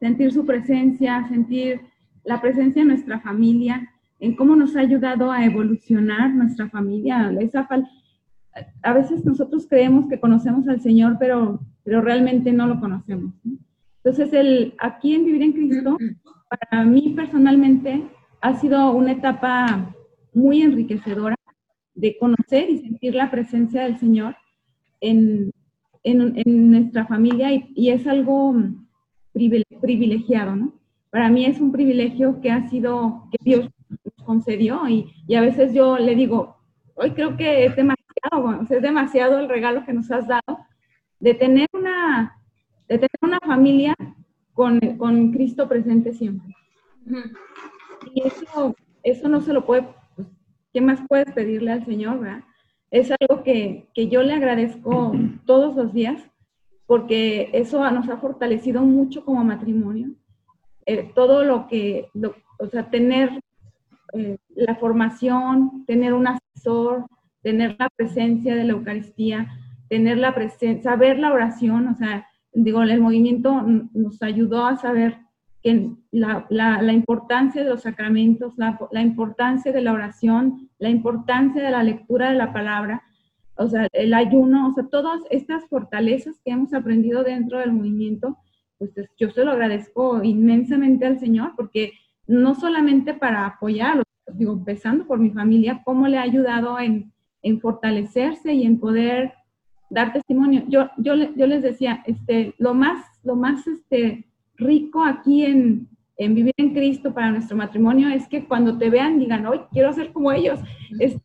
Sentir 0.00 0.32
su 0.32 0.46
presencia, 0.46 1.26
sentir 1.28 1.82
la 2.24 2.40
presencia 2.40 2.82
de 2.82 2.88
nuestra 2.88 3.20
familia, 3.20 3.90
en 4.18 4.34
cómo 4.34 4.56
nos 4.56 4.74
ha 4.74 4.80
ayudado 4.80 5.30
a 5.30 5.44
evolucionar 5.44 6.32
nuestra 6.32 6.68
familia. 6.70 7.30
Esa 7.40 7.68
a 8.82 8.92
veces 8.92 9.24
nosotros 9.24 9.66
creemos 9.68 10.08
que 10.08 10.20
conocemos 10.20 10.66
al 10.68 10.80
Señor, 10.80 11.16
pero, 11.18 11.60
pero 11.82 12.00
realmente 12.00 12.52
no 12.52 12.66
lo 12.66 12.80
conocemos. 12.80 13.34
Entonces, 14.02 14.32
el, 14.32 14.74
aquí 14.78 15.14
en 15.14 15.24
Vivir 15.24 15.42
en 15.42 15.52
Cristo, 15.52 15.98
para 16.48 16.84
mí 16.84 17.12
personalmente, 17.16 18.02
ha 18.40 18.54
sido 18.54 18.92
una 18.92 19.12
etapa 19.12 19.94
muy 20.32 20.62
enriquecedora 20.62 21.33
de 21.94 22.16
conocer 22.18 22.70
y 22.70 22.78
sentir 22.78 23.14
la 23.14 23.30
presencia 23.30 23.84
del 23.84 23.98
Señor 23.98 24.36
en, 25.00 25.52
en, 26.02 26.70
nuestra 26.70 27.06
familia 27.06 27.50
y, 27.52 27.90
es 27.90 28.06
algo 28.06 28.54
privilegiado, 29.32 30.56
¿no? 30.56 30.72
Para 31.10 31.28
mí 31.30 31.46
es 31.46 31.60
un 31.60 31.70
privilegio 31.70 32.40
que 32.40 32.50
ha 32.50 32.68
sido, 32.68 33.28
que 33.30 33.38
Dios 33.40 33.70
nos 33.88 34.26
concedió 34.26 34.88
y, 34.88 35.12
y 35.26 35.34
a 35.36 35.40
veces 35.40 35.72
yo 35.72 35.98
le 35.98 36.14
digo, 36.14 36.56
hoy 36.94 37.12
creo 37.12 37.36
que 37.36 37.66
es 37.66 37.76
demasiado, 37.76 38.62
es 38.68 38.82
demasiado 38.82 39.38
el 39.38 39.48
regalo 39.48 39.84
que 39.84 39.92
nos 39.92 40.10
has 40.10 40.26
dado 40.26 40.58
de 41.20 41.34
tener 41.34 41.68
una, 41.72 42.36
de 42.88 42.96
tener 42.96 43.18
una 43.22 43.38
familia 43.40 43.94
con, 44.52 44.78
con 44.96 45.32
Cristo 45.32 45.68
presente 45.68 46.12
siempre. 46.12 46.54
Y 48.14 48.22
eso, 48.22 48.74
eso 49.02 49.28
no 49.28 49.40
se 49.40 49.52
lo 49.52 49.64
puede, 49.64 49.88
¿qué 50.74 50.80
más 50.80 51.00
puedes 51.08 51.32
pedirle 51.32 51.72
al 51.72 51.86
Señor, 51.86 52.20
verdad? 52.20 52.44
Es 52.90 53.10
algo 53.18 53.42
que, 53.42 53.88
que 53.94 54.08
yo 54.08 54.22
le 54.22 54.34
agradezco 54.34 55.14
todos 55.46 55.74
los 55.74 55.94
días 55.94 56.20
porque 56.86 57.48
eso 57.54 57.90
nos 57.90 58.08
ha 58.10 58.18
fortalecido 58.18 58.82
mucho 58.82 59.24
como 59.24 59.42
matrimonio. 59.42 60.10
Eh, 60.84 61.10
todo 61.14 61.44
lo 61.44 61.66
que, 61.66 62.08
o 62.58 62.66
sea, 62.66 62.90
tener 62.90 63.40
eh, 64.12 64.36
la 64.54 64.74
formación, 64.74 65.84
tener 65.86 66.12
un 66.12 66.26
asesor, 66.26 67.06
tener 67.42 67.76
la 67.78 67.88
presencia 67.96 68.54
de 68.54 68.64
la 68.64 68.74
Eucaristía, 68.74 69.48
tener 69.88 70.18
la 70.18 70.34
presencia, 70.34 70.90
saber 70.90 71.18
la 71.18 71.32
oración, 71.32 71.88
o 71.88 71.94
sea, 71.94 72.26
digo, 72.52 72.82
el 72.82 73.00
movimiento 73.00 73.62
nos 73.92 74.22
ayudó 74.22 74.66
a 74.66 74.76
saber 74.76 75.18
que 75.64 75.90
la, 76.10 76.46
la, 76.50 76.92
importancia 76.92 77.64
de 77.64 77.70
los 77.70 77.80
sacramentos, 77.80 78.52
la, 78.58 78.78
la, 78.92 79.00
importancia 79.00 79.72
de 79.72 79.80
la 79.80 79.94
oración, 79.94 80.68
la 80.78 80.90
importancia 80.90 81.62
de 81.62 81.70
la 81.70 81.82
lectura 81.82 82.28
de 82.28 82.36
la 82.36 82.52
palabra, 82.52 83.02
o 83.56 83.66
sea, 83.66 83.88
el 83.92 84.12
ayuno, 84.12 84.68
o 84.68 84.72
sea, 84.74 84.84
todas 84.84 85.22
estas 85.30 85.66
fortalezas 85.68 86.38
que 86.44 86.50
hemos 86.50 86.74
aprendido 86.74 87.24
dentro 87.24 87.60
del 87.60 87.72
movimiento, 87.72 88.36
pues 88.76 88.92
yo 89.16 89.30
se 89.30 89.42
lo 89.42 89.52
agradezco 89.52 90.22
inmensamente 90.22 91.06
al 91.06 91.18
Señor, 91.18 91.54
porque 91.56 91.94
no 92.26 92.54
solamente 92.54 93.14
para 93.14 93.46
apoyarlo, 93.46 94.02
digo, 94.34 94.52
empezando 94.52 95.06
por 95.06 95.18
mi 95.18 95.30
familia, 95.30 95.80
cómo 95.82 96.08
le 96.08 96.18
ha 96.18 96.22
ayudado 96.22 96.78
en, 96.78 97.10
en 97.40 97.58
fortalecerse 97.58 98.52
y 98.52 98.64
en 98.64 98.78
poder 98.78 99.32
dar 99.88 100.12
testimonio. 100.12 100.64
Yo, 100.68 100.90
yo, 100.98 101.14
yo 101.14 101.46
les 101.46 101.62
decía, 101.62 102.02
este, 102.06 102.54
lo 102.58 102.74
más, 102.74 103.02
lo 103.22 103.34
más 103.34 103.66
este, 103.66 104.26
rico 104.64 105.04
aquí 105.04 105.44
en, 105.44 105.88
en 106.16 106.34
vivir 106.34 106.54
en 106.56 106.74
Cristo 106.74 107.12
para 107.12 107.30
nuestro 107.30 107.56
matrimonio 107.56 108.08
es 108.08 108.26
que 108.28 108.46
cuando 108.46 108.78
te 108.78 108.90
vean 108.90 109.18
digan, 109.18 109.46
hoy 109.46 109.60
quiero 109.72 109.92
ser 109.92 110.12
como 110.12 110.32
ellos, 110.32 110.60
este, 110.98 111.22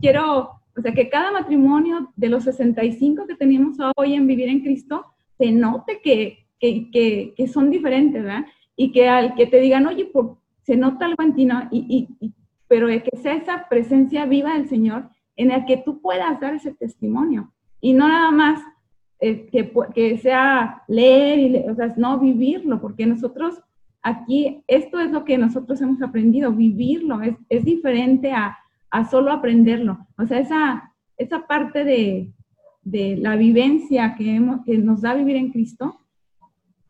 quiero, 0.00 0.50
o 0.76 0.80
sea, 0.80 0.92
que 0.92 1.08
cada 1.08 1.32
matrimonio 1.32 2.12
de 2.16 2.28
los 2.28 2.44
65 2.44 3.26
que 3.26 3.36
tenemos 3.36 3.76
hoy 3.96 4.14
en 4.14 4.26
vivir 4.26 4.48
en 4.48 4.60
Cristo, 4.60 5.06
se 5.38 5.50
note 5.50 6.00
que, 6.02 6.46
que, 6.60 6.90
que, 6.90 7.34
que 7.36 7.48
son 7.48 7.70
diferentes, 7.70 8.22
¿verdad? 8.22 8.46
Y 8.76 8.92
que 8.92 9.08
al 9.08 9.34
que 9.34 9.46
te 9.46 9.60
digan, 9.60 9.86
oye, 9.86 10.04
por, 10.06 10.38
se 10.62 10.76
nota 10.76 11.06
algo 11.06 11.22
en 11.22 11.34
ti, 11.34 11.44
¿no? 11.44 11.68
Y, 11.70 12.08
y, 12.20 12.32
pero 12.68 12.86
que 12.86 13.16
sea 13.18 13.34
esa 13.34 13.68
presencia 13.68 14.24
viva 14.24 14.54
del 14.54 14.68
Señor 14.68 15.10
en 15.36 15.50
el 15.50 15.64
que 15.66 15.76
tú 15.76 16.00
puedas 16.00 16.40
dar 16.40 16.54
ese 16.54 16.72
testimonio 16.72 17.52
y 17.80 17.92
no 17.92 18.08
nada 18.08 18.30
más 18.30 18.62
eh, 19.24 19.46
que, 19.52 19.72
que, 19.94 20.18
sea 20.18 20.82
leer, 20.88 21.38
y 21.38 21.56
o 21.70 21.76
sea, 21.76 21.94
no 21.96 22.18
vivirlo, 22.18 22.80
porque 22.80 23.06
nosotros 23.06 23.62
aquí, 24.02 24.64
esto 24.66 24.98
es 24.98 25.12
lo 25.12 25.24
que 25.24 25.38
nosotros 25.38 25.80
hemos 25.80 26.02
aprendido, 26.02 26.50
vivirlo, 26.50 27.22
es, 27.22 27.36
es 27.48 27.64
diferente 27.64 28.32
a, 28.32 28.58
a, 28.90 29.08
solo 29.08 29.30
aprenderlo. 29.30 30.08
O 30.18 30.26
sea, 30.26 30.40
esa, 30.40 30.92
esa 31.16 31.46
parte 31.46 31.84
de, 31.84 32.32
de 32.82 33.16
la 33.16 33.36
vivencia 33.36 34.16
que, 34.16 34.34
hemos, 34.34 34.64
que 34.64 34.76
nos 34.76 35.02
da 35.02 35.14
vivir 35.14 35.36
en 35.36 35.52
Cristo, 35.52 36.00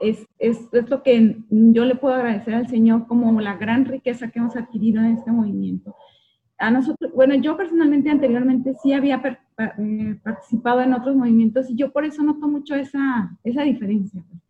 es, 0.01 0.27
es, 0.39 0.59
es, 0.73 0.89
lo 0.89 1.03
que 1.03 1.37
yo 1.51 1.85
le 1.85 1.97
puedo 1.97 2.15
agradecer 2.15 2.55
al 2.55 2.67
Señor 2.67 3.07
como 3.09 3.39
la 3.43 3.57
gran 3.57 3.85
riqueza 3.85 4.31
que 4.31 4.39
hemos 4.39 4.57
adquirido 4.57 5.03
en 5.03 5.19
este 5.19 5.31
movimiento 5.31 5.95
a 6.63 6.71
nosotros, 6.71 7.11
bueno, 7.13 7.35
yo 7.35 7.57
personalmente 7.57 8.09
anteriormente 8.09 8.75
sí 8.81 8.93
había 8.93 9.21
eh, 9.79 10.17
participado 10.23 10.81
en 10.81 10.95
otros 10.95 11.17
movimientos 11.17 11.69
y 11.69 11.75
yo 11.75 11.91
por 11.91 12.05
eso 12.05 12.23
noto 12.23 12.47
mucho 12.47 12.77
esa, 12.77 13.37
esa 13.43 13.63
diferencia, 13.63 14.23
pues, 14.29 14.41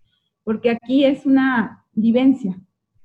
porque 0.45 0.71
aquí 0.71 1.07
es 1.07 1.25
una 1.25 1.87
vivencia, 1.95 2.55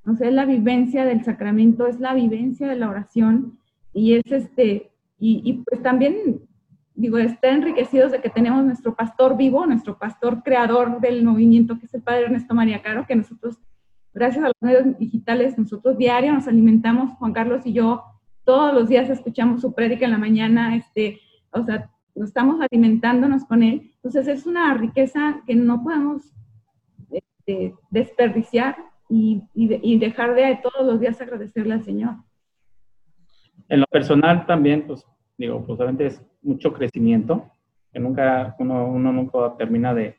o 0.05 0.14
sea, 0.14 0.28
es 0.28 0.34
la 0.34 0.43
vivencia 0.43 1.05
del 1.05 1.24
sacramento, 1.24 1.88
es 1.88 2.01
la 2.01 2.14
vivencia 2.14 2.68
de 2.68 2.76
la 2.76 2.89
oración 2.89 3.58
y 3.93 4.16
es 4.16 4.30
este, 4.30 4.91
y, 5.18 5.41
y 5.45 5.53
pues 5.64 5.82
también, 5.82 6.41
digo, 6.93 7.18
está 7.18 7.47
enriquecidos 7.47 8.12
de 8.12 8.20
que 8.20 8.30
tenemos 8.30 8.66
nuestro 8.66 8.93
pastor 8.93 9.38
vivo, 9.38 9.66
nuestro 9.66 9.97
pastor 9.97 10.43
creador 10.43 10.99
del 10.99 11.24
movimiento, 11.24 11.80
que 11.80 11.86
es 11.86 11.93
el 11.93 12.01
Padre 12.01 12.26
Ernesto 12.26 12.53
María 12.53 12.82
Caro, 12.82 13.05
que 13.08 13.16
nosotros, 13.16 13.58
gracias 14.14 14.43
a 14.43 14.47
los 14.47 14.58
medios 14.60 14.99
digitales, 14.99 15.58
nosotros 15.58 15.97
diario 15.97 16.34
nos 16.34 16.49
alimentamos, 16.49 17.12
Juan 17.20 17.32
Carlos 17.32 17.66
y 17.66 17.72
yo, 17.72 18.03
todos 18.47 18.73
los 18.73 18.87
días 18.87 19.09
escuchamos 19.09 19.59
su 19.59 19.73
prédica 19.73 20.05
en 20.05 20.11
la 20.11 20.17
mañana, 20.17 20.77
este, 20.77 21.19
o 21.51 21.65
sea, 21.65 21.91
estamos 22.15 22.61
alimentándonos 22.61 23.43
con 23.43 23.61
él. 23.61 23.91
Entonces 23.95 24.25
es 24.29 24.45
una 24.45 24.73
riqueza 24.73 25.41
que 25.45 25.53
no 25.53 25.83
podemos 25.83 26.33
este, 27.11 27.75
desperdiciar 27.89 28.77
y, 29.09 29.43
dejar 29.97 30.33
de 30.33 30.61
todos 30.63 30.87
los 30.87 31.01
días 31.01 31.19
agradecerle 31.19 31.73
al 31.73 31.83
Señor. 31.83 32.15
En 33.67 33.81
lo 33.81 33.85
personal 33.87 34.45
también, 34.45 34.87
pues 34.87 35.05
digo, 35.37 35.65
pues 35.65 35.77
es 35.99 36.25
mucho 36.41 36.71
crecimiento, 36.71 37.51
que 37.91 37.99
nunca, 37.99 38.55
uno, 38.59 38.87
uno 38.87 39.11
nunca 39.11 39.57
termina 39.57 39.93
de, 39.93 40.15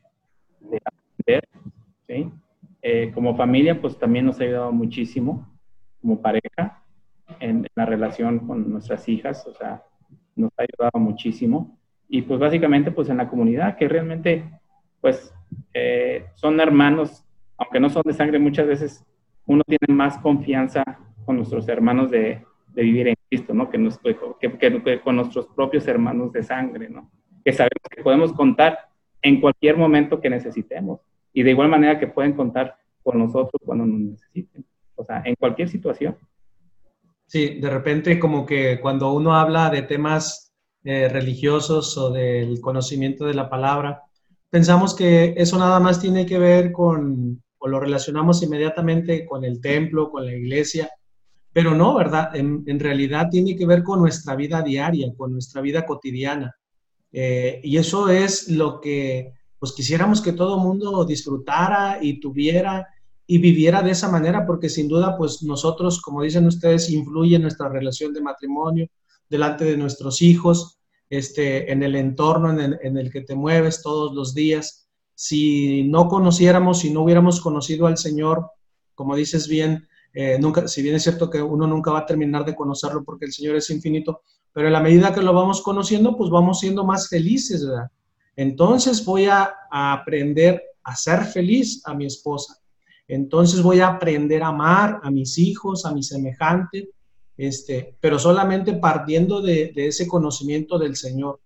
de 0.61 0.83
aprender, 0.85 1.49
¿sí? 2.07 2.31
Eh, 2.83 3.11
como 3.15 3.35
familia, 3.35 3.81
pues 3.81 3.99
también 3.99 4.27
nos 4.27 4.39
ha 4.39 4.45
ayudado 4.45 4.71
muchísimo, 4.71 5.51
como 6.03 6.21
pareja, 6.21 6.85
en, 7.41 7.67
la 7.75 7.87
relación 7.87 8.41
con 8.41 8.71
nuestras 8.71 9.09
hijas, 9.09 9.47
o 9.47 9.55
sea, 9.55 9.83
nos 10.37 10.51
ha 10.57 10.63
ayudado 10.63 10.99
muchísimo. 11.05 11.79
Y 12.09 12.23
pues 12.23 12.41
básicamente 12.41 12.91
pues 12.91 13.09
en 13.09 13.19
la 13.19 13.29
comunidad, 13.29 13.77
que 13.77 13.89
realmente 13.89 14.45
pues 15.01 15.33
eh, 15.75 16.27
son 16.35 16.59
hermanos, 16.61 17.25
aunque 17.57 17.81
no 17.81 17.91
son 17.91 18.03
de 18.05 18.15
sangre, 18.15 18.39
muchas 18.39 18.67
veces 18.67 19.05
uno 19.47 19.63
tiene 19.67 19.95
más 19.95 20.19
confianza 20.19 20.85
con 21.25 21.37
nuestros 21.37 21.69
hermanos 21.69 22.11
de, 22.11 22.45
de 22.79 22.83
vivir 22.83 23.09
en 23.09 23.15
Cristo, 23.29 23.55
¿no? 23.55 23.69
Que, 23.69 23.79
nos, 23.79 23.99
que, 23.99 24.59
que, 24.59 25.01
con 25.01 25.17
nuestros 25.17 25.47
propios 25.49 25.87
hermanos 25.89 26.33
de 26.33 26.43
sangre, 26.43 26.89
¿no? 26.89 27.11
Que 27.45 27.53
sabemos 27.53 27.83
que 27.91 28.03
podemos 28.03 28.33
contar 28.33 28.79
en 29.23 29.41
cualquier 29.41 29.77
momento 29.77 30.21
que 30.21 30.31
necesitemos. 30.31 31.01
Y 31.33 31.43
de 31.43 31.51
igual 31.51 31.69
manera 31.69 31.99
que 31.99 32.07
pueden 32.07 32.35
contar 32.35 32.77
con 33.03 33.19
nosotros 33.19 33.61
cuando 33.65 33.87
nos 33.87 34.01
necesiten. 34.01 34.65
O 34.95 35.05
sea, 35.05 35.23
en 35.25 35.35
cualquier 35.35 35.69
situación. 35.69 36.17
Sí, 37.29 37.61
de 37.61 37.69
repente 37.69 38.19
como 38.19 38.47
que 38.47 38.81
cuando 38.81 39.13
uno 39.13 39.35
habla 39.35 39.69
de 39.69 39.83
temas 39.83 40.55
eh, 40.83 41.11
religiosos 41.11 41.99
o 41.99 42.11
del 42.11 42.59
conocimiento 42.63 43.27
de 43.27 43.35
la 43.35 43.51
palabra, 43.51 44.03
pensamos 44.49 44.95
que 44.95 45.35
eso 45.37 45.59
nada 45.59 45.79
más 45.79 46.01
tiene 46.01 46.25
que 46.25 46.39
ver 46.39 46.73
con, 46.73 47.43
o 47.59 47.69
lo 47.69 47.81
relacionamos 47.81 48.43
inmediatamente 48.43 49.27
con 49.27 49.45
el 49.45 49.61
templo, 49.61 50.11
con 50.11 50.25
la 50.25 50.35
iglesia, 50.35 50.91
pero 51.53 51.75
no, 51.75 51.95
¿verdad? 51.97 52.35
En, 52.35 52.81
realidad 52.81 53.29
tiene 53.31 53.55
que 53.57 53.67
ver 53.67 53.83
con 53.83 54.01
nuestra 54.01 54.35
vida 54.35 54.63
diaria, 54.63 55.13
con 55.15 55.31
nuestra 55.33 55.61
vida 55.61 55.85
cotidiana. 55.85 56.57
Eh, 57.13 57.61
y 57.63 57.77
eso 57.77 58.09
es 58.09 58.49
lo 58.49 58.81
que 58.81 59.35
pues 59.59 59.73
quisiéramos 59.73 60.23
que 60.23 60.33
todo 60.33 60.59
mundo 60.59 61.05
disfrutara 61.05 61.99
y 62.01 62.21
tuviera 62.21 62.87
y 63.31 63.37
viviera 63.37 63.83
de 63.83 63.91
esa 63.91 64.11
manera, 64.11 64.47
porque 64.47 64.71
sin 64.71 64.89
duda, 64.89 65.15
pues 65.19 65.43
nosotros, 65.43 66.01
como 66.01 66.23
dicen 66.23 66.47
ustedes, 66.47 66.89
influye 66.89 67.37
en 67.37 67.43
nuestra 67.43 67.69
relación 67.69 68.15
de 68.15 68.23
matrimonio, 68.23 68.89
delante 69.29 69.67
de 69.67 69.77
nuestros 69.77 70.23
hijos, 70.23 70.79
este, 71.11 71.71
en 71.71 71.83
el 71.83 71.95
entorno 71.95 72.59
en 72.59 72.97
el, 72.97 73.13
que 73.13 73.21
te 73.21 73.35
mueves 73.35 73.83
todos 73.83 74.15
los 74.15 74.33
días. 74.33 74.89
Si 75.15 75.83
no 75.85 76.09
conociéramos, 76.09 76.79
si 76.79 76.91
no 76.91 77.03
hubiéramos 77.03 77.43
conocido 77.43 77.87
al 77.87 77.99
Señor, 77.99 78.51
como 78.95 79.15
dices 79.15 79.47
bien, 79.47 79.87
eh, 80.15 80.39
nunca, 80.41 80.67
si 80.67 80.81
bien 80.81 80.95
es 80.95 81.03
cierto 81.03 81.29
que 81.29 81.43
uno 81.43 81.67
nunca 81.67 81.91
va 81.91 82.01
a 82.01 82.07
terminar 82.07 82.47
de 82.47 82.57
conocerlo 82.57 83.05
porque 83.05 83.27
el 83.27 83.33
Señor 83.35 83.57
es 83.57 83.69
infinito, 83.69 84.23
pero 84.55 84.69
en 84.69 84.73
la 84.73 84.81
medida 84.81 85.13
que 85.13 85.21
lo 85.21 85.35
vamos 85.35 85.61
conociendo, 85.61 86.17
pues 86.17 86.31
vamos 86.31 86.61
siendo 86.61 86.83
más 86.83 87.11
felices, 87.11 87.67
¿verdad? 87.67 87.91
Entonces 88.37 89.05
voy 89.05 89.27
a 89.27 89.55
aprender 89.71 90.63
a 90.83 90.97
ser 90.97 91.25
feliz 91.25 91.83
a 91.85 91.93
mi 91.93 92.07
esposa 92.07 92.58
entonces 93.09 93.63
voy 93.63 93.81
a 93.81 93.89
aprender 93.89 94.43
a 94.43 94.49
amar 94.49 95.01
a 95.03 95.11
mis 95.11 95.39
hijos, 95.39 95.87
a 95.87 95.95
mi 95.95 96.03
semejante, 96.03 96.91
este, 97.39 97.97
pero 98.01 98.19
solamente 98.19 98.75
partiendo 98.75 99.41
de, 99.41 99.73
ese 99.75 100.07
conocimiento 100.07 100.79
del 100.79 100.95
Señor, 100.95 101.41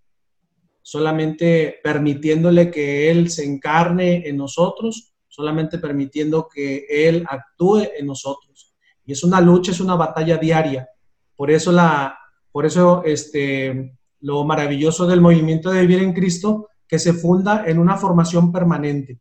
solamente 0.83 1.79
permitiéndole 1.85 2.71
que 2.71 3.11
Él 3.11 3.31
se 3.31 3.45
encarne 3.45 4.29
en 4.29 4.37
nosotros, 4.37 5.15
solamente 5.29 5.79
permitiendo 5.79 6.49
que 6.53 6.85
Él 6.89 7.25
actúe 7.29 7.83
en 7.97 8.07
nosotros. 8.07 8.75
Y 9.07 9.13
es 9.13 9.23
una 9.23 9.41
lucha, 9.41 9.71
es 9.71 9.81
una 9.81 9.95
batalla 9.95 10.39
diaria. 10.39 10.89
Por 11.37 11.51
eso, 11.51 11.71
la, 11.71 12.19
por 12.51 12.67
eso 12.67 13.03
este, 13.05 13.97
lo 14.21 14.43
maravilloso 14.45 15.07
del 15.07 15.21
movimiento 15.21 15.71
de 15.71 15.83
vivir 15.83 16.03
en 16.03 16.13
Cristo, 16.13 16.69
que 16.89 16.99
se 16.99 17.13
funda 17.13 17.65
en 17.67 17.79
una 17.79 17.97
formación 17.97 18.51
permanente. 18.51 19.21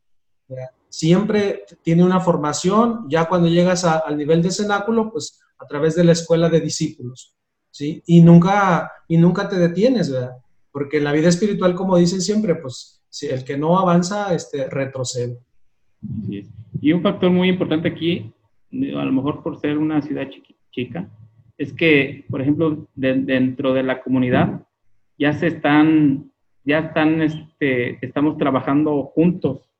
Siempre 0.92 1.64
tiene 1.82 2.04
una 2.04 2.20
formación, 2.20 3.06
ya 3.08 3.24
cuando 3.24 3.48
llegas 3.48 3.84
al 3.84 4.14
nivel 4.18 4.42
de 4.42 4.50
cenáculo, 4.50 5.10
pues 5.10 5.40
a 5.58 5.66
través 5.66 5.96
de 5.96 6.04
la 6.04 6.12
escuela 6.12 6.50
de 6.50 6.60
discípulos, 6.60 7.34
¿sí? 7.70 8.02
Y 8.04 8.20
nunca, 8.20 8.92
y 9.08 9.16
nunca 9.16 9.48
te 9.48 9.56
detienes, 9.56 10.12
¿verdad? 10.12 10.36
Porque 10.70 10.98
en 10.98 11.04
la 11.04 11.12
vida 11.12 11.28
espiritual, 11.30 11.74
como 11.74 11.96
dicen 11.96 12.20
siempre, 12.20 12.56
pues 12.56 13.02
si 13.08 13.28
el 13.28 13.42
que 13.42 13.56
no 13.56 13.78
avanza, 13.78 14.34
este, 14.34 14.68
retrocede. 14.68 15.38
Y 16.80 16.92
un 16.92 17.02
factor 17.02 17.30
muy 17.30 17.48
importante 17.48 17.88
aquí, 17.88 18.30
a 18.72 19.04
lo 19.04 19.12
mejor 19.12 19.42
por 19.42 19.58
ser 19.58 19.78
una 19.78 20.02
ciudad 20.02 20.28
chica, 20.72 21.08
es 21.56 21.72
que, 21.72 22.26
por 22.28 22.42
ejemplo, 22.42 22.86
dentro 22.94 23.72
de 23.72 23.82
la 23.82 24.02
comunidad 24.02 24.66
ya 25.18 25.32
se 25.32 25.46
están, 25.46 26.32
ya 26.64 26.80
están, 26.80 27.22
este, 27.22 28.04
estamos 28.04 28.36
trabajando 28.36 29.04
juntos. 29.14 29.71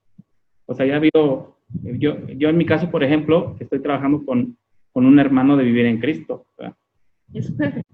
O 0.66 0.74
sea, 0.74 0.86
ya 0.86 0.94
ha 0.94 0.96
habido, 0.96 1.56
yo, 1.68 2.26
yo 2.28 2.48
en 2.48 2.56
mi 2.56 2.66
caso, 2.66 2.90
por 2.90 3.02
ejemplo, 3.02 3.56
estoy 3.60 3.80
trabajando 3.80 4.24
con, 4.24 4.56
con 4.92 5.06
un 5.06 5.18
hermano 5.18 5.56
de 5.56 5.64
vivir 5.64 5.86
en 5.86 5.98
Cristo. 5.98 6.46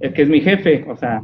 Es 0.01 0.12
que 0.12 0.23
es 0.23 0.29
mi 0.29 0.41
jefe, 0.41 0.85
o 0.89 0.97
sea, 0.97 1.23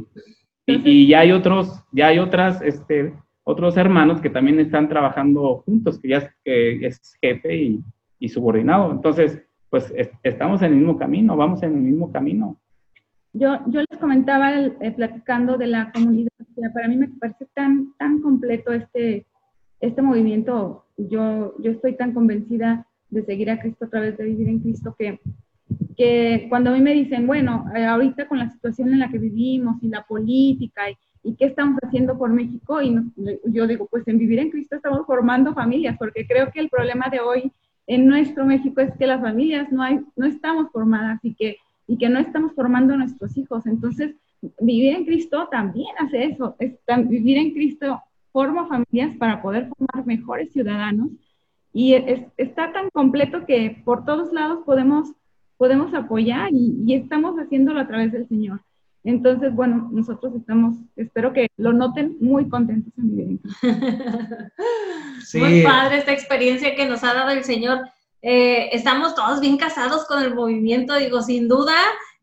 y, 0.65 0.81
y, 0.89 1.07
ya 1.07 1.19
hay 1.19 1.31
otros, 1.31 1.83
ya 1.91 2.07
hay 2.07 2.19
otras, 2.19 2.61
este, 2.61 3.13
otros 3.43 3.77
hermanos 3.77 4.21
que 4.21 4.29
también 4.29 4.59
están 4.59 4.89
trabajando 4.89 5.63
juntos, 5.65 5.99
que 5.99 6.09
ya 6.09 6.17
es, 6.17 6.29
que 6.43 6.87
es 6.87 7.17
jefe 7.21 7.55
y, 7.55 7.83
y, 8.19 8.29
subordinado. 8.29 8.91
Entonces, 8.91 9.41
pues 9.69 9.93
estamos 10.23 10.61
en 10.61 10.71
el 10.71 10.77
mismo 10.77 10.97
camino, 10.97 11.35
vamos 11.35 11.61
en 11.61 11.73
el 11.73 11.81
mismo 11.81 12.11
camino. 12.11 12.57
Yo, 13.33 13.59
yo 13.67 13.81
les 13.81 13.99
comentaba 13.99 14.61
eh, 14.61 14.93
platicando 14.95 15.57
de 15.57 15.67
la 15.67 15.91
comunidad, 15.91 16.29
para 16.73 16.87
mí 16.87 16.95
me 16.95 17.09
parece 17.09 17.45
tan, 17.53 17.93
tan 17.97 18.21
completo 18.21 18.71
este, 18.71 19.25
este 19.81 20.01
movimiento. 20.01 20.84
Yo, 20.97 21.55
yo 21.59 21.71
estoy 21.71 21.95
tan 21.95 22.13
convencida 22.13 22.87
de 23.09 23.23
seguir 23.23 23.49
a 23.49 23.59
Cristo 23.59 23.85
a 23.85 23.89
través 23.89 24.17
de 24.17 24.25
vivir 24.25 24.49
en 24.49 24.59
Cristo 24.59 24.95
que, 24.97 25.19
que 25.97 26.47
cuando 26.49 26.69
a 26.69 26.73
mí 26.73 26.81
me 26.81 26.93
dicen, 26.93 27.27
bueno, 27.27 27.65
eh, 27.75 27.85
ahorita 27.85 28.27
con 28.27 28.39
la 28.39 28.49
situación 28.49 28.93
en 28.93 28.99
la 28.99 29.09
que 29.09 29.17
vivimos 29.17 29.81
y 29.81 29.87
la 29.87 30.03
política 30.03 30.83
y, 31.23 31.35
qué 31.37 31.45
estamos 31.45 31.79
haciendo 31.81 32.19
por 32.19 32.29
México, 32.29 32.83
y 32.83 32.95
yo 33.45 33.65
digo, 33.65 33.87
pues 33.89 34.07
en 34.07 34.19
vivir 34.19 34.37
en 34.37 34.51
Cristo 34.51 34.75
estamos 34.75 35.07
formando 35.07 35.55
familias, 35.55 35.97
porque 35.97 36.27
creo 36.27 36.51
que 36.51 36.59
el 36.59 36.69
problema 36.69 37.09
de 37.09 37.19
hoy 37.19 37.51
en 37.87 38.05
nuestro 38.05 38.45
México 38.45 38.79
es 38.81 38.93
que 38.95 39.07
las 39.07 39.21
familias 39.21 39.71
no, 39.71 39.81
hay, 39.81 40.01
no 40.15 40.27
estamos 40.27 40.71
formadas 40.71 41.19
y 41.23 41.33
que, 41.33 41.57
y 41.87 41.97
que 41.97 42.09
no 42.09 42.19
estamos 42.19 42.53
formando 42.53 42.95
nuestros 42.95 43.35
hijos. 43.37 43.65
Entonces, 43.65 44.13
vivir 44.59 44.95
en 44.95 45.05
Cristo 45.05 45.47
también 45.49 45.89
hace 45.97 46.25
eso. 46.25 46.55
vivir 47.07 47.37
en 47.37 47.53
Cristo 47.53 47.99
forma 48.35 48.67
familias 48.67 49.15
para 49.17 49.41
poder 49.41 49.69
formar 49.69 50.05
mejores 50.05 50.51
ciudadanos. 50.51 51.07
Y 51.71 51.93
está 52.35 52.73
tan 52.73 52.89
completo 52.89 53.45
que 53.45 53.81
por 53.85 54.03
todos 54.03 54.33
lados 54.33 54.59
podemos, 54.65 55.13
podemos 55.55 55.93
apoyar 55.93 56.49
y, 56.51 56.83
y 56.85 56.95
estamos 56.95 57.37
haciéndolo 57.37 57.79
a 57.79 57.87
través 57.87 58.11
del 58.11 58.27
Señor. 58.27 58.59
Entonces, 59.05 59.55
bueno, 59.55 59.87
nosotros 59.89 60.33
estamos, 60.35 60.75
espero 60.97 61.31
que 61.31 61.47
lo 61.55 61.71
noten, 61.71 62.17
muy 62.19 62.49
contentos 62.49 62.91
en 62.97 63.15
vivir 63.15 63.39
sí. 65.25 65.39
Muy 65.39 65.63
padre 65.63 65.99
esta 65.99 66.11
experiencia 66.11 66.75
que 66.75 66.87
nos 66.87 67.05
ha 67.05 67.13
dado 67.13 67.29
el 67.29 67.45
Señor. 67.45 67.87
Eh, 68.21 68.67
estamos 68.73 69.15
todos 69.15 69.39
bien 69.39 69.55
casados 69.55 70.05
con 70.07 70.21
el 70.21 70.35
movimiento, 70.35 70.95
digo, 70.95 71.21
sin 71.21 71.47
duda, 71.47 71.75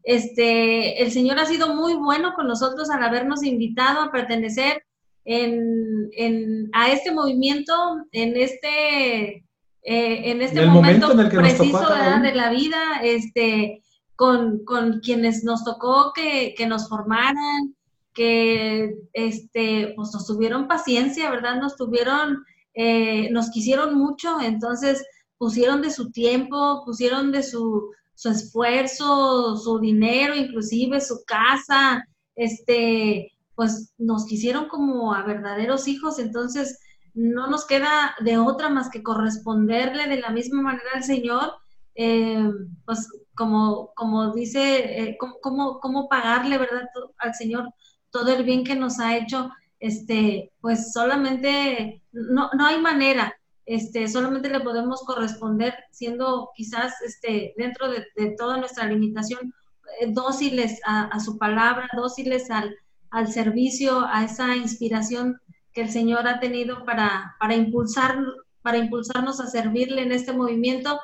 este, 0.03 1.03
el 1.03 1.11
Señor 1.11 1.39
ha 1.39 1.47
sido 1.47 1.75
muy 1.75 1.95
bueno 1.95 2.35
con 2.35 2.49
nosotros 2.49 2.91
al 2.91 3.03
habernos 3.03 3.43
invitado 3.45 4.03
a 4.03 4.13
pertenecer 4.13 4.83
en, 5.25 6.11
en, 6.13 6.71
a 6.73 6.91
este 6.91 7.13
movimiento, 7.13 7.73
en 8.13 8.37
este, 8.37 9.45
eh, 9.83 10.31
en 10.31 10.43
este 10.43 10.67
momento, 10.67 11.15
preciso 11.31 11.89
de 12.23 12.35
la 12.35 12.51
vida, 12.51 13.01
este, 13.03 13.83
con, 14.17 14.65
con 14.65 15.01
quienes 15.01 15.45
nos 15.45 15.65
tocó 15.65 16.13
que, 16.13 16.55
que, 16.57 16.67
nos 16.67 16.89
formaran, 16.89 17.75
que 18.15 18.95
este, 19.13 19.93
pues 19.97 20.13
nos 20.13 20.27
tuvieron 20.27 20.69
paciencia, 20.69 21.31
¿verdad? 21.31 21.61
Nos 21.61 21.77
tuvieron, 21.77 22.45
eh, 22.75 23.31
nos 23.31 23.51
quisieron 23.51 23.95
mucho, 23.95 24.41
entonces 24.41 25.05
pusieron 25.39 25.83
de 25.83 25.91
su 25.91 26.11
tiempo, 26.11 26.83
pusieron 26.85 27.33
de 27.33 27.43
su, 27.43 27.91
su 28.15 28.29
esfuerzo, 28.29 29.57
su 29.57 29.79
dinero, 29.81 30.35
inclusive 30.35 31.01
su 31.01 31.25
casa, 31.25 32.07
este, 32.37 33.33
pues 33.55 33.95
nos 33.99 34.27
quisieron 34.27 34.69
como 34.69 35.15
a 35.15 35.23
verdaderos 35.23 35.89
hijos, 35.89 36.19
entonces 36.19 36.79
no 37.15 37.47
nos 37.49 37.67
queda 37.67 38.15
de 38.21 38.39
otra 38.39 38.69
más 38.69 38.89
que 38.91 39.03
corresponderle 39.03 40.07
de 40.09 40.21
la 40.21 40.31
misma 40.31 40.63
manera 40.63 40.91
al 40.95 41.05
Señor, 41.05 41.53
eh, 41.95 42.51
pues 42.87 43.09
como, 43.35 43.93
como 43.95 44.33
dice, 44.33 45.03
eh, 45.03 45.19
cómo, 45.19 45.81
cómo, 45.81 46.09
pagarle, 46.09 46.59
¿verdad?, 46.59 46.89
al 47.19 47.35
Señor 47.35 47.73
todo 48.11 48.35
el 48.35 48.45
bien 48.45 48.65
que 48.65 48.75
nos 48.75 48.99
ha 48.99 49.17
hecho, 49.17 49.51
este, 49.81 50.53
pues 50.61 50.93
solamente, 50.93 52.03
no, 52.13 52.51
no 52.55 52.67
hay 52.67 52.81
manera, 52.81 53.35
este, 53.65 54.09
solamente 54.09 54.49
le 54.49 54.61
podemos 54.61 55.03
corresponder 55.03 55.75
siendo 55.91 56.51
quizás 56.55 57.01
este, 57.03 57.55
dentro 57.57 57.91
de, 57.91 58.05
toda 58.37 58.57
nuestra 58.57 58.87
limitación 58.87 59.55
eh, 60.01 60.13
dóciles 60.13 60.81
a, 60.85 61.19
su 61.21 61.39
palabra, 61.39 61.89
dóciles 61.95 62.51
al, 62.51 62.75
al, 63.13 63.33
servicio, 63.33 64.07
a 64.07 64.25
esa 64.25 64.57
inspiración 64.57 65.39
que 65.73 65.83
el 65.83 65.91
Señor 65.91 66.27
ha 66.27 66.41
tenido 66.41 66.85
para, 66.85 67.37
para, 67.39 67.55
impulsar, 67.55 68.19
para 68.63 68.79
impulsarnos 68.79 69.41
a 69.41 69.47
servirle 69.47 70.03
en 70.03 70.13
este 70.13 70.33
movimiento 70.33 70.99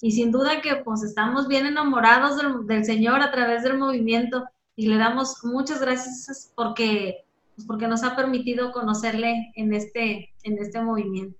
y 0.00 0.10
sin 0.12 0.32
duda 0.32 0.60
que 0.60 0.76
pues 0.76 1.02
estamos 1.02 1.48
bien 1.48 1.64
enamorados 1.64 2.38
del, 2.66 2.84
Señor 2.84 3.22
a 3.22 3.30
través 3.30 3.62
del 3.62 3.78
movimiento 3.78 4.44
y 4.74 4.88
le 4.88 4.96
damos 4.96 5.44
muchas 5.44 5.80
gracias 5.80 6.52
porque, 6.56 7.24
pues, 7.54 7.66
porque 7.66 7.86
nos 7.86 8.02
ha 8.02 8.16
permitido 8.16 8.72
conocerle 8.72 9.52
en 9.54 9.72
este, 9.72 10.34
en 10.42 10.58
este 10.58 10.82
movimiento. 10.82 11.38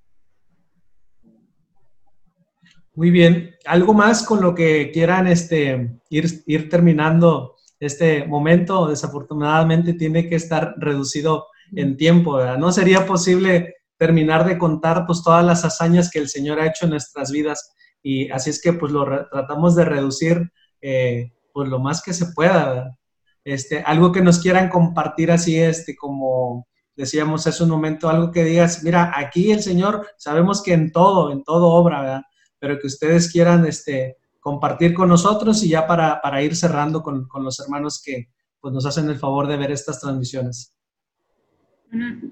Muy 2.94 3.10
bien. 3.10 3.54
¿Algo 3.64 3.94
más 3.94 4.24
con 4.24 4.40
lo 4.40 4.54
que 4.54 4.90
quieran 4.92 5.26
este, 5.26 5.98
ir, 6.10 6.26
ir 6.46 6.68
terminando 6.68 7.51
este 7.86 8.26
momento? 8.26 8.88
Desafortunadamente 8.88 9.94
tiene 9.94 10.28
que 10.28 10.36
estar 10.36 10.74
reducido 10.78 11.46
en 11.74 11.96
tiempo. 11.96 12.42
No 12.56 12.72
sería 12.72 13.06
posible 13.06 13.76
terminar 13.96 14.46
de 14.46 14.58
contar 14.58 15.06
pues, 15.06 15.22
todas 15.22 15.44
las 15.44 15.64
hazañas 15.64 16.10
que 16.10 16.18
el 16.18 16.28
Señor 16.28 16.60
ha 16.60 16.66
hecho 16.66 16.84
en 16.84 16.90
nuestras 16.90 17.30
vidas 17.30 17.74
y 18.02 18.30
así 18.30 18.50
es 18.50 18.60
que 18.60 18.72
pues 18.72 18.90
lo 18.90 19.04
tratamos 19.30 19.76
de 19.76 19.84
reducir 19.84 20.50
eh, 20.80 21.32
pues 21.52 21.68
lo 21.68 21.78
más 21.78 22.02
que 22.02 22.12
se 22.12 22.26
pueda. 22.34 22.98
Este, 23.44 23.80
algo 23.80 24.12
que 24.12 24.22
nos 24.22 24.40
quieran 24.40 24.68
compartir 24.68 25.30
así, 25.30 25.58
este, 25.58 25.96
como 25.96 26.66
decíamos 26.96 27.46
hace 27.46 27.62
un 27.62 27.70
momento, 27.70 28.08
algo 28.08 28.30
que 28.30 28.44
digas, 28.44 28.82
mira, 28.82 29.12
aquí 29.14 29.52
el 29.52 29.62
Señor, 29.62 30.06
sabemos 30.16 30.62
que 30.62 30.72
en 30.72 30.92
todo, 30.92 31.32
en 31.32 31.42
todo 31.42 31.68
obra, 31.68 32.00
¿verdad? 32.00 32.22
pero 32.58 32.78
que 32.78 32.86
ustedes 32.86 33.30
quieran 33.30 33.66
este, 33.66 34.18
compartir 34.42 34.92
con 34.92 35.08
nosotros 35.08 35.64
y 35.64 35.68
ya 35.70 35.86
para, 35.86 36.20
para 36.20 36.42
ir 36.42 36.56
cerrando 36.56 37.00
con, 37.02 37.28
con, 37.28 37.44
los 37.44 37.60
hermanos 37.60 38.02
que 38.04 38.28
pues, 38.60 38.74
nos 38.74 38.84
hacen 38.84 39.08
el 39.08 39.16
favor 39.16 39.46
de 39.46 39.56
ver 39.56 39.70
estas 39.70 40.00
transmisiones. 40.00 40.76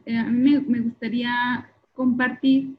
Eh, 0.04 0.18
a 0.18 0.24
mí 0.24 0.50
me, 0.50 0.60
me 0.60 0.80
gustaría 0.80 1.70
compartir 1.94 2.74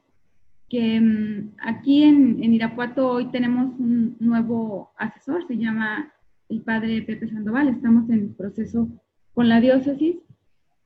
que 0.68 1.00
mm, 1.00 1.52
aquí 1.62 2.02
en, 2.02 2.54
Irapuato 2.54 3.08
hoy 3.08 3.30
tenemos 3.30 3.78
un 3.78 4.16
nuevo 4.20 4.90
asesor, 4.96 5.46
se 5.46 5.56
llama 5.56 6.12
el 6.48 6.60
padre 6.62 7.02
Pepe 7.02 7.28
Sandoval, 7.28 7.68
estamos 7.68 8.08
en 8.10 8.34
proceso 8.34 8.88
con 9.32 9.48
la 9.48 9.60
diócesis 9.60 10.16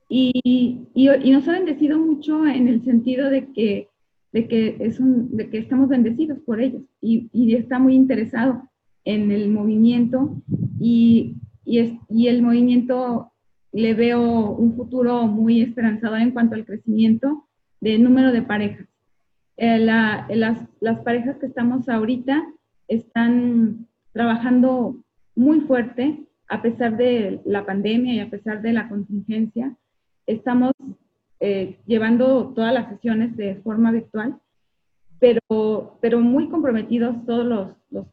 y, 0.09 0.87
y, 0.93 1.31
nos 1.31 1.47
ha 1.47 1.51
bendecido 1.53 1.99
mucho 1.99 2.45
en 2.45 2.67
el 2.67 2.83
sentido 2.83 3.29
de 3.29 3.51
que, 3.51 3.89
de 4.31 4.47
que, 4.47 4.77
es 4.79 4.99
un, 4.99 5.35
de 5.35 5.49
que 5.49 5.57
estamos 5.57 5.89
bendecidos 5.89 6.39
por 6.39 6.61
ellos 6.61 6.83
y, 7.01 7.29
y 7.31 7.55
está 7.55 7.79
muy 7.79 7.95
interesado 7.95 8.63
en 9.07 9.31
el 9.31 9.49
movimiento 9.49 10.41
y, 10.79 11.37
es, 11.65 11.93
y 12.09 12.27
el 12.27 12.41
movimiento 12.41 13.31
le 13.71 13.93
veo 13.93 14.51
un 14.51 14.75
futuro 14.75 15.27
muy 15.27 15.61
esperanzador 15.61 16.19
en 16.19 16.31
cuanto 16.31 16.55
al 16.55 16.65
crecimiento 16.65 17.47
del 17.79 18.03
número 18.03 18.33
de 18.33 18.41
parejas. 18.41 18.87
Eh, 19.55 19.79
las, 19.79 20.27
las, 20.81 20.99
parejas 20.99 21.37
que 21.37 21.45
estamos 21.45 21.87
ahorita 21.87 22.43
están 22.89 23.87
trabajando 24.11 24.97
muy 25.35 25.61
fuerte 25.61 26.27
a 26.49 26.61
pesar 26.61 26.97
de 26.97 27.39
la 27.45 27.65
pandemia 27.65 28.13
y 28.13 28.19
a 28.19 28.29
pesar 28.29 28.61
de 28.61 28.73
la 28.73 28.89
contingencia. 28.89 29.75
Estamos 30.25 30.73
eh, 31.39 31.77
llevando 31.85 32.53
todas 32.55 32.73
las 32.73 32.89
sesiones 32.89 33.35
de 33.37 33.55
forma 33.57 33.91
virtual, 33.91 34.39
pero, 35.19 35.97
pero 36.01 36.19
muy 36.19 36.49
comprometidos 36.49 37.25
todos 37.25 37.45
los, 37.45 37.69
los, 37.89 38.05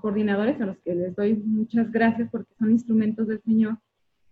coordinadores 0.00 0.60
a 0.60 0.66
los 0.66 0.78
que 0.78 0.94
les 0.94 1.16
doy 1.16 1.34
muchas 1.34 1.90
gracias 1.90 2.28
porque 2.30 2.52
son 2.58 2.72
instrumentos 2.72 3.26
del 3.26 3.40
Señor. 3.42 3.78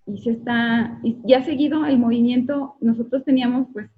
Y 0.07 0.19
se 0.19 0.33
está, 0.33 0.99
y, 1.03 1.33
ha 1.33 1.43
seguido 1.45 1.87
el 1.87 1.99
movimiento, 1.99 2.77
nosotros 2.81 3.25
teníamos 3.25 3.69
pues 3.73 3.89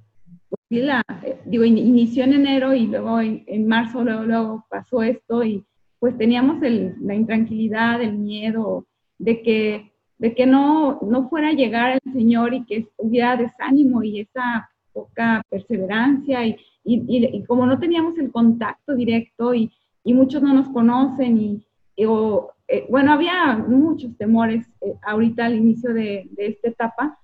la, 0.69 1.03
eh, 1.23 1.39
digo, 1.47 1.65
inició 1.65 2.25
en 2.25 2.35
enero 2.35 2.75
y 2.75 2.87
luego 2.87 3.21
en, 3.21 3.67
marzo, 3.67 4.05
luego, 4.05 4.67
pasó 4.71 5.03
esto 5.03 5.43
y 5.45 5.65
pues 5.99 6.17
teníamos 6.19 6.61
la 6.61 7.15
intranquilidad, 7.15 8.03
el 8.03 8.19
miedo 8.19 8.87
de 9.19 9.43
que, 9.43 9.92
de 10.23 10.37
que 10.37 10.47
no, 10.47 11.01
no 11.03 11.29
fuera 11.29 11.49
a 11.49 11.53
llegar 11.53 12.01
el 12.01 12.13
Señor 12.13 12.55
y 12.55 12.65
que 12.65 12.89
hubiera 12.97 13.37
desánimo 13.37 14.05
y 14.05 14.21
esa 14.21 14.71
poca 14.93 15.43
perseverancia 15.51 16.47
y, 16.47 16.57
y, 16.85 17.45
como 17.45 17.67
no 17.67 17.81
teníamos 17.81 18.17
el 18.19 18.31
contacto 18.31 18.95
directo 18.95 19.53
y, 19.53 19.73
muchos 20.05 20.41
no 20.41 20.55
nos 20.55 20.69
conocen 20.69 21.39
y, 21.39 21.67
eh, 21.97 22.87
bueno, 22.89 23.13
había 23.13 23.57
muchos 23.57 24.17
temores 24.17 24.65
eh, 24.81 24.95
ahorita 25.03 25.47
al 25.47 25.57
inicio 25.57 25.93
de, 25.93 26.29
de 26.31 26.47
esta 26.47 26.69
etapa 26.69 27.19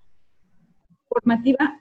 formativa 1.09 1.81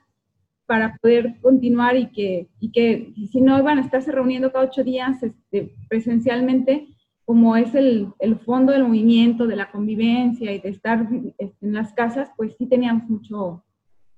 para 0.66 0.96
poder 0.98 1.34
continuar 1.40 1.96
y 1.96 2.10
que, 2.12 2.48
y 2.60 2.70
que 2.70 3.12
si 3.32 3.40
no 3.40 3.58
iban 3.58 3.78
a 3.78 3.80
estarse 3.80 4.12
reuniendo 4.12 4.52
cada 4.52 4.66
ocho 4.66 4.84
días 4.84 5.20
este, 5.20 5.74
presencialmente, 5.88 6.86
como 7.28 7.56
es 7.56 7.74
el, 7.74 8.08
el, 8.20 8.38
fondo 8.38 8.72
del 8.72 8.84
movimiento, 8.84 9.46
de 9.46 9.54
la 9.54 9.70
convivencia 9.70 10.50
y 10.50 10.60
de 10.60 10.70
estar 10.70 11.06
este, 11.36 11.66
en 11.66 11.74
las 11.74 11.92
casas, 11.92 12.30
pues 12.38 12.56
sí 12.56 12.64
teníamos 12.64 13.06
mucho, 13.10 13.62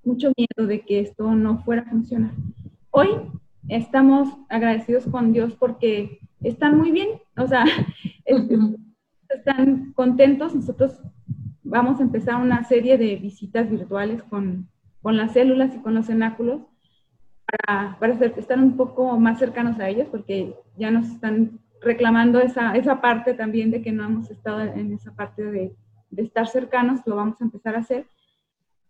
mucho 0.05 0.31
miedo 0.37 0.65
de 0.65 0.79
que 0.79 1.01
esto 1.01 1.35
no 1.35 1.61
fuera 1.61 1.81
a 1.81 1.89
funcionar. 1.89 2.31
Hoy 2.89 3.09
estamos 3.67 4.29
agradecidos 4.47 5.07
con 5.07 5.33
Dios 5.33 5.57
porque 5.59 6.21
están 6.39 6.77
muy 6.77 6.91
bien, 6.91 7.09
o 7.35 7.45
sea, 7.49 7.65
están 9.27 9.91
contentos. 9.91 10.55
Nosotros 10.55 10.97
vamos 11.63 11.99
a 11.99 12.03
empezar 12.03 12.37
una 12.37 12.63
serie 12.63 12.97
de 12.97 13.17
visitas 13.17 13.69
virtuales 13.69 14.23
con, 14.23 14.69
con 15.01 15.17
las 15.17 15.33
células 15.33 15.75
y 15.75 15.79
con 15.79 15.95
los 15.95 16.05
cenáculos 16.05 16.61
para, 17.45 17.97
para 17.99 18.13
estar 18.13 18.57
un 18.57 18.77
poco 18.77 19.19
más 19.19 19.37
cercanos 19.37 19.81
a 19.81 19.89
ellos, 19.89 20.07
porque 20.09 20.55
ya 20.77 20.91
nos 20.91 21.07
están 21.07 21.59
reclamando 21.81 22.39
esa, 22.39 22.75
esa 22.75 23.01
parte 23.01 23.33
también 23.33 23.71
de 23.71 23.81
que 23.81 23.91
no 23.91 24.05
hemos 24.05 24.29
estado 24.29 24.61
en 24.61 24.93
esa 24.93 25.13
parte 25.13 25.43
de, 25.43 25.75
de 26.11 26.21
estar 26.21 26.47
cercanos, 26.47 27.01
lo 27.05 27.15
vamos 27.15 27.41
a 27.41 27.45
empezar 27.45 27.75
a 27.75 27.79
hacer. 27.79 28.07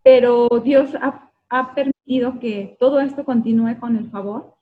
Pero 0.03 0.49
Dios 0.63 0.95
ha, 0.95 1.31
ha, 1.49 1.73
permitido 1.73 2.39
que 2.39 2.75
todo 2.79 2.99
esto 2.99 3.23
continúe 3.23 3.79
con 3.79 3.95
el 3.95 4.09
favor 4.09 4.55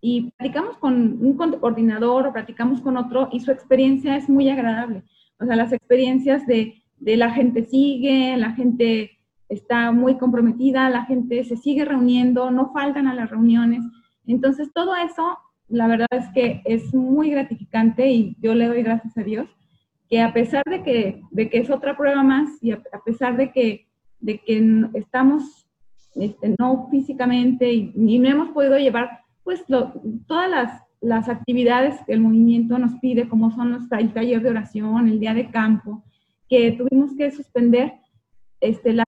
y 0.00 0.32
platicamos 0.32 0.78
con 0.78 0.94
un 0.94 1.36
coordinador 1.36 2.26
o 2.26 2.32
platicamos 2.32 2.80
con 2.80 2.96
otro 2.96 3.28
y 3.32 3.40
su 3.40 3.50
experiencia 3.50 4.16
es 4.16 4.28
muy 4.28 4.48
agradable. 4.48 5.04
O 5.38 5.44
sea, 5.44 5.54
las 5.56 5.72
experiencias 5.72 6.46
de, 6.46 6.82
de 6.98 7.16
la 7.16 7.30
gente 7.30 7.64
sigue, 7.64 8.36
la 8.36 8.52
gente 8.52 9.18
está 9.48 9.92
muy 9.92 10.16
comprometida, 10.16 10.88
la 10.88 11.04
gente 11.04 11.44
se 11.44 11.56
sigue 11.56 11.84
reuniendo, 11.84 12.50
no 12.50 12.72
faltan 12.72 13.06
a 13.06 13.14
las 13.14 13.30
reuniones. 13.30 13.82
Entonces, 14.26 14.72
todo 14.72 14.96
eso, 14.96 15.38
la 15.68 15.86
verdad 15.86 16.08
es 16.10 16.28
que 16.34 16.62
es 16.64 16.94
muy 16.94 17.30
gratificante 17.30 18.08
y 18.08 18.36
yo 18.40 18.54
le 18.54 18.66
doy 18.66 18.82
gracias 18.82 19.16
a 19.18 19.22
Dios 19.22 19.48
que 20.08 20.20
a 20.20 20.32
pesar 20.32 20.62
de 20.64 20.82
que, 20.82 21.22
de 21.30 21.50
que 21.50 21.58
es 21.58 21.70
otra 21.70 21.96
prueba 21.96 22.22
más 22.22 22.62
y 22.62 22.70
a, 22.70 22.80
pesar 23.04 23.36
de 23.36 23.50
que, 23.50 23.86
de 24.20 24.38
que 24.38 24.88
estamos 24.94 25.66
este, 26.14 26.54
no 26.58 26.88
físicamente 26.90 27.72
y, 27.72 27.92
no 28.18 28.28
hemos 28.28 28.50
podido 28.50 28.78
llevar 28.78 29.20
pues 29.42 29.64
todas 30.26 30.50
las, 30.50 30.82
las, 31.00 31.28
actividades 31.28 32.00
que 32.06 32.12
el 32.12 32.20
movimiento 32.20 32.78
nos 32.78 32.94
pide, 33.00 33.28
como 33.28 33.50
son 33.50 33.72
los, 33.72 33.82
el 33.92 34.12
taller 34.12 34.42
de 34.42 34.50
oración, 34.50 35.08
el 35.08 35.20
día 35.20 35.34
de 35.34 35.50
campo, 35.50 36.02
que 36.48 36.72
tuvimos 36.72 37.14
que 37.16 37.30
suspender, 37.30 37.94
este, 38.68 38.92
la, 38.92 39.04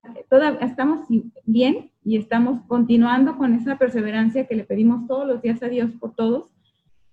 estamos 0.60 1.06
bien 1.44 1.90
y 2.04 2.16
estamos 2.16 2.60
continuando 2.66 3.36
con 3.36 3.54
esa 3.54 3.76
perseverancia 3.76 4.46
que 4.46 4.54
le 4.54 4.64
pedimos 4.64 5.06
todos 5.06 5.26
los 5.26 5.42
días 5.42 5.62
a 5.62 5.68
Dios 5.68 5.90
por 6.00 6.14
todos 6.14 6.50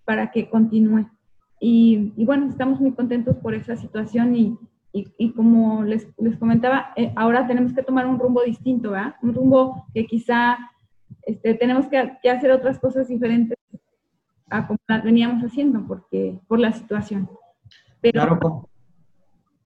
para 0.05 0.31
que 0.31 0.49
continúe. 0.49 1.09
Y, 1.59 2.13
bueno, 2.23 2.47
estamos 2.49 2.79
muy 2.79 2.91
contentos 2.91 3.37
por 3.37 3.55
esa 3.55 3.75
situación 3.75 4.35
y, 4.35 4.57
y, 4.93 5.31
como 5.31 5.83
les, 5.83 6.07
les 6.17 6.37
comentaba, 6.37 6.93
eh, 6.95 7.11
ahora 7.15 7.47
tenemos 7.47 7.73
que 7.73 7.83
tomar 7.83 8.05
un 8.05 8.19
rumbo 8.19 8.43
distinto, 8.43 8.91
¿verdad? 8.91 9.15
Un 9.23 9.33
rumbo 9.33 9.87
que 9.93 10.05
quizá 10.05 10.57
este, 11.23 11.55
tenemos 11.55 11.87
que, 11.87 12.17
que, 12.21 12.29
hacer 12.29 12.51
otras 12.51 12.79
cosas 12.79 13.07
diferentes 13.07 13.57
a 14.49 14.67
como 14.67 14.79
las 14.87 15.03
veníamos 15.03 15.43
haciendo 15.43 15.85
porque, 15.87 16.39
por 16.47 16.59
la 16.59 16.71
situación. 16.71 17.29
Pero, 17.99 18.21
claro, 18.21 18.69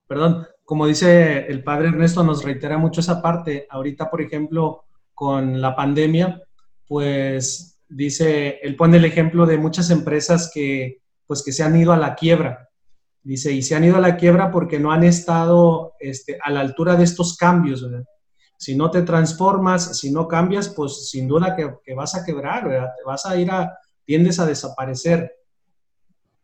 perdón, 0.07 0.47
como 0.69 0.85
dice 0.85 1.47
el 1.47 1.63
padre 1.63 1.87
Ernesto, 1.87 2.23
nos 2.23 2.43
reitera 2.43 2.77
mucho 2.77 3.01
esa 3.01 3.23
parte. 3.23 3.65
Ahorita, 3.71 4.07
por 4.07 4.21
ejemplo, 4.21 4.83
con 5.15 5.59
la 5.59 5.75
pandemia, 5.75 6.43
pues 6.87 7.79
dice, 7.87 8.59
él 8.61 8.75
pone 8.75 8.97
el 8.97 9.05
ejemplo 9.05 9.47
de 9.47 9.57
muchas 9.57 9.89
empresas 9.89 10.51
que, 10.53 11.01
pues, 11.25 11.41
que 11.41 11.53
se 11.53 11.63
han 11.63 11.75
ido 11.75 11.91
a 11.91 11.97
la 11.97 12.13
quiebra. 12.13 12.69
Dice, 13.23 13.51
y 13.51 13.63
se 13.63 13.73
han 13.73 13.83
ido 13.83 13.95
a 13.95 13.99
la 13.99 14.15
quiebra 14.15 14.51
porque 14.51 14.79
no 14.79 14.91
han 14.91 15.03
estado 15.03 15.93
este, 15.99 16.37
a 16.39 16.51
la 16.51 16.59
altura 16.59 16.95
de 16.95 17.05
estos 17.05 17.35
cambios. 17.35 17.83
Si 18.55 18.75
no 18.75 18.91
te 18.91 19.01
transformas, 19.01 19.97
si 19.97 20.11
no 20.11 20.27
cambias, 20.27 20.69
pues 20.69 21.09
sin 21.09 21.27
duda 21.27 21.55
que, 21.55 21.77
que 21.83 21.95
vas 21.95 22.13
a 22.13 22.23
quebrar, 22.23 22.69
¿verdad? 22.69 22.91
te 22.95 23.03
vas 23.03 23.25
a 23.25 23.35
ir 23.35 23.49
a, 23.49 23.75
tiendes 24.05 24.39
a 24.39 24.45
desaparecer 24.45 25.33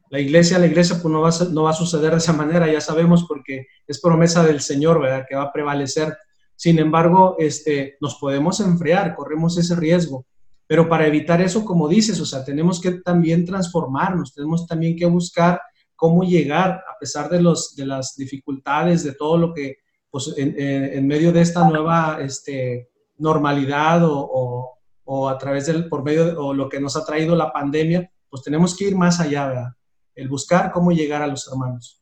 la 0.10 0.20
iglesia, 0.20 0.60
la 0.60 0.68
iglesia 0.68 0.98
pues 1.02 1.12
no 1.12 1.22
va, 1.22 1.30
a, 1.30 1.44
no 1.52 1.64
va 1.64 1.72
a 1.72 1.74
suceder 1.74 2.12
de 2.12 2.18
esa 2.18 2.34
manera, 2.34 2.72
ya 2.72 2.82
sabemos 2.82 3.26
porque 3.28 3.68
es 3.88 4.00
promesa 4.00 4.44
del 4.44 4.62
Señor, 4.62 5.02
¿verdad? 5.02 5.26
Que 5.28 5.36
va 5.36 5.44
a 5.44 5.52
prevalecer. 5.52 6.16
Sin 6.56 6.80
embargo, 6.80 7.36
este, 7.40 7.98
nos 8.00 8.16
podemos 8.16 8.60
enfriar, 8.60 9.16
corremos 9.16 9.58
ese 9.58 9.76
riesgo. 9.76 10.26
Pero 10.68 10.88
para 10.90 11.06
evitar 11.06 11.42
eso, 11.42 11.66
como 11.66 11.88
dices, 11.88 12.20
o 12.20 12.26
sea, 12.26 12.44
tenemos 12.44 12.80
que 12.82 12.92
también 12.92 13.46
transformarnos, 13.46 14.34
tenemos 14.34 14.66
también 14.66 14.96
que 14.96 15.06
buscar 15.06 15.62
cómo 15.96 16.24
llegar, 16.24 16.72
a 16.72 16.98
pesar 17.00 17.30
de, 17.30 17.42
los, 17.42 17.76
de 17.76 17.86
las 17.86 18.16
dificultades, 18.16 19.04
de 19.04 19.14
todo 19.14 19.38
lo 19.38 19.54
que, 19.54 19.78
pues, 20.10 20.34
en, 20.38 21.08
medio 21.08 21.32
de 21.32 21.42
esta 21.42 21.68
nueva 21.68 22.20
este, 22.22 22.90
normalidad 23.18 24.04
o, 24.04 24.78
o, 25.04 25.30
a 25.30 25.38
través 25.38 25.68
del, 25.68 25.88
por 25.88 26.04
medio 26.04 26.26
de 26.26 26.32
o 26.34 26.54
lo 26.54 26.68
que 26.68 26.80
nos 26.80 26.96
ha 26.96 27.06
traído 27.06 27.36
la 27.36 27.52
pandemia, 27.52 28.10
pues 28.30 28.42
tenemos 28.42 28.76
que 28.76 28.86
ir 28.86 28.96
más 28.96 29.20
allá, 29.20 29.48
¿verdad? 29.48 29.70
El 30.16 30.30
buscar 30.30 30.72
cómo 30.72 30.92
llegar 30.92 31.22
a 31.22 31.28
los 31.28 31.48
hermanos. 31.52 32.02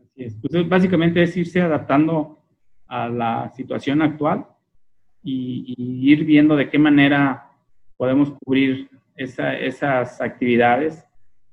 Así 0.00 0.24
es. 0.24 0.36
Pues 0.40 0.68
básicamente 0.68 1.22
es 1.22 1.36
irse 1.36 1.60
adaptando 1.60 2.38
a 2.86 3.08
la 3.08 3.52
situación 3.54 4.00
actual 4.02 4.46
y, 5.22 5.74
ir 5.76 6.24
viendo 6.24 6.56
de 6.56 6.70
qué 6.70 6.78
manera 6.78 7.50
podemos 7.96 8.32
cubrir 8.32 8.88
esas 9.14 10.20
actividades 10.20 11.04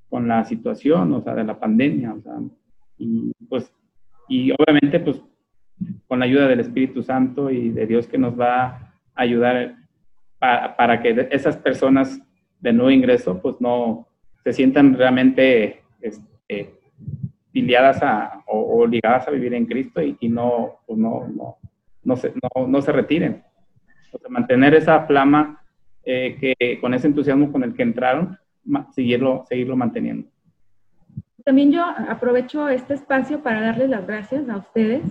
con 0.08 0.28
la 0.28 0.46
situación, 0.46 1.12
o 1.14 1.22
sea, 1.22 1.34
de 1.34 1.44
la 1.44 1.60
pandemia, 1.60 2.16
y 2.98 3.32
pues, 3.50 3.74
y 4.30 4.52
obviamente, 4.52 5.00
pues, 5.00 5.22
con 6.08 6.20
la 6.20 6.26
ayuda 6.26 6.48
del 6.48 6.62
Espíritu 6.62 7.04
Santo 7.04 7.50
y 7.50 7.70
de 7.70 7.86
Dios 7.86 8.08
que 8.08 8.18
nos 8.18 8.40
va 8.40 8.66
a 8.66 8.94
ayudar 9.16 9.76
para, 10.40 10.78
para 10.78 11.02
que 11.02 11.28
esas 11.32 11.58
personas 11.58 12.22
de 12.60 12.72
nuevo 12.72 12.92
ingreso, 12.92 13.42
pues, 13.42 13.56
no 13.60 14.08
se 14.44 14.54
sientan 14.54 14.94
realmente 14.94 15.85
este, 16.06 16.76
filiadas 17.52 18.02
a, 18.02 18.44
o, 18.48 18.86
ligadas 18.86 19.28
a 19.28 19.32
vivir 19.32 19.54
en 19.54 19.66
Cristo 19.66 20.02
y, 20.02 20.30
no, 20.30 20.80
pues 20.86 21.00
no, 21.00 21.28
no, 21.28 21.58
no, 22.04 22.16
se, 22.16 22.34
no, 22.34 22.68
no 22.68 22.82
se 22.82 22.92
retiren. 22.92 23.44
O 24.12 24.18
sea, 24.18 24.30
mantener 24.30 24.74
esa 24.76 25.02
flama 25.06 25.62
eh, 26.04 26.38
que 26.40 26.80
con 26.80 26.94
ese 26.94 27.08
entusiasmo 27.08 27.52
con 27.52 27.64
el 27.64 27.74
que 27.74 27.84
entraron, 27.84 28.38
seguirlo, 28.92 29.44
seguirlo 29.48 29.76
manteniendo. 29.76 30.28
También 31.44 31.72
yo 31.72 31.84
aprovecho 31.84 32.70
este 32.70 32.96
espacio 32.96 33.42
para 33.42 33.62
darles 33.62 33.90
las 33.90 34.06
gracias 34.06 34.50
a 34.50 34.58
ustedes 34.58 35.04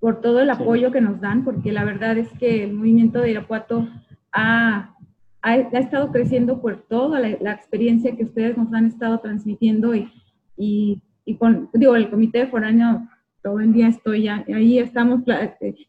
por 0.00 0.20
todo 0.20 0.40
el 0.40 0.50
apoyo 0.50 0.92
que 0.92 1.00
nos 1.00 1.20
dan, 1.20 1.44
porque 1.44 1.72
la 1.72 1.84
verdad 1.84 2.16
es 2.18 2.30
que 2.38 2.64
el 2.64 2.72
movimiento 2.72 3.20
de 3.20 3.32
Irapuato 3.32 3.88
ha 4.32 4.94
ha, 5.42 5.56
estado 5.56 6.10
creciendo 6.10 6.60
por 6.60 6.82
toda 6.88 7.20
la, 7.20 7.52
experiencia 7.52 8.16
que 8.16 8.24
ustedes 8.24 8.56
nos 8.56 8.72
han 8.72 8.86
estado 8.86 9.20
transmitiendo 9.20 9.94
y, 9.94 10.10
y, 10.56 11.00
y, 11.24 11.36
con, 11.36 11.70
digo, 11.72 11.96
el 11.96 12.10
comité 12.10 12.46
foráneo, 12.46 13.08
todo 13.42 13.60
el 13.60 13.72
día 13.72 13.88
estoy 13.88 14.24
ya, 14.24 14.44
ahí 14.48 14.78
estamos 14.78 15.20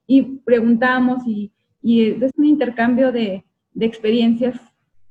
y 0.06 0.22
preguntamos 0.46 1.26
y, 1.26 1.52
y 1.82 2.24
es 2.24 2.32
un 2.38 2.46
intercambio 2.46 3.12
de, 3.12 3.44
de 3.74 3.86
experiencias 3.86 4.60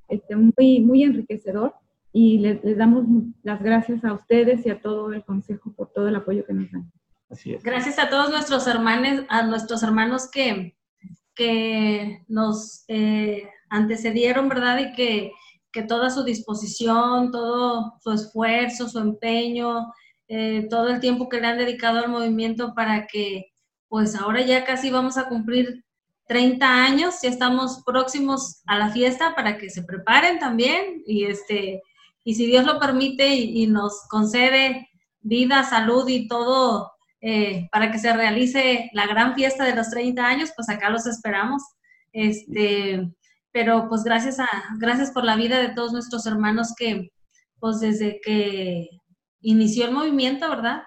este, 0.09 0.36
muy, 0.36 0.80
muy 0.80 1.03
enriquecedor 1.03 1.74
y 2.12 2.39
les, 2.39 2.62
les, 2.64 2.76
damos 2.76 3.05
las 3.43 3.62
gracias 3.62 4.05
a 4.05 4.12
ustedes 4.12 4.64
y 4.64 4.70
a 4.70 4.80
todo 4.80 5.12
el 5.12 5.24
consejo 5.24 5.72
por 5.72 5.93
todo 5.93 6.09
el 6.09 6.16
apoyo 6.16 6.45
que 6.47 6.55
nos 6.55 6.70
dan. 6.70 6.91
Así 7.28 7.53
es. 7.53 7.62
Gracias 7.62 7.99
a 7.99 8.09
todos 8.09 8.30
nuestros 8.30 8.66
hermanos, 8.66 9.24
a 9.28 9.43
nuestros 9.47 9.82
hermanos 9.82 10.30
que, 10.30 10.76
que 11.34 12.24
nos 12.28 12.84
eh, 12.89 13.49
antecedieron, 13.71 14.49
¿verdad? 14.49 14.79
Y 14.79 14.93
que, 14.93 15.33
que, 15.73 15.83
toda 15.83 16.11
su 16.11 16.25
disposición, 16.25 17.31
todo 17.31 17.95
su 18.03 18.12
esfuerzo, 18.12 18.89
su 18.89 18.99
empeño, 18.99 19.93
eh, 20.29 20.66
todo 20.69 20.89
el 20.89 21.01
tiempo 21.01 21.29
que 21.29 21.41
le 21.41 21.47
han 21.47 21.59
dedicado 21.59 21.99
al 21.99 22.09
movimiento 22.09 22.75
para 22.75 23.07
que, 23.07 23.47
pues 23.89 24.14
ahora 24.14 24.43
ya 24.43 24.64
casi 24.64 24.91
vamos 24.91 25.16
a 25.16 25.29
cumplir 25.29 25.85
30 26.27 26.85
años, 26.85 27.14
ya 27.23 27.31
estamos 27.31 27.83
próximos 27.87 28.62
a 28.66 28.79
la 28.79 28.91
fiesta 28.91 29.35
para 29.35 29.57
que 29.57 29.71
se 29.71 29.83
preparen 29.83 30.39
también 30.39 31.03
y 31.07 31.25
este 31.25 31.83
y 32.29 32.35
si 32.35 32.45
Dios 32.45 32.66
lo 32.66 32.79
permite 32.79 33.35
y, 33.35 33.66
nos 33.69 34.07
concede 34.11 34.91
vida, 35.23 35.64
salud 35.64 36.07
y 36.09 36.29
todo 36.29 36.93
eh, 37.23 37.71
para 37.73 37.91
que 37.91 37.99
se 37.99 38.12
realice 38.12 38.91
la 38.93 39.07
gran 39.07 39.35
fiesta 39.35 39.64
de 39.64 39.75
los 39.75 39.89
30 39.89 40.27
años, 40.27 40.53
pues 40.55 40.69
acá 40.69 40.91
los 40.91 41.07
esperamos. 41.07 41.62
Este, 42.12 43.09
pero 43.53 43.89
pues 43.89 44.05
gracias 44.05 44.39
a 44.41 44.49
gracias 44.79 45.11
por 45.11 45.25
la 45.25 45.37
vida 45.37 45.59
de 45.59 45.75
todos 45.75 45.93
nuestros 45.93 46.27
hermanos 46.27 46.75
que 46.77 47.11
pues 47.59 47.81
desde 47.81 48.21
que 48.23 48.89
inició 49.41 49.87
el 49.87 49.93
movimiento, 49.93 50.49
¿verdad? 50.49 50.83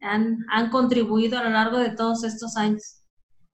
Han, 0.00 0.38
han 0.50 0.70
contribuido 0.70 1.38
a 1.38 1.44
lo 1.44 1.50
largo 1.50 1.78
de 1.78 1.90
todos 1.90 2.24
estos 2.24 2.56
años. 2.56 3.02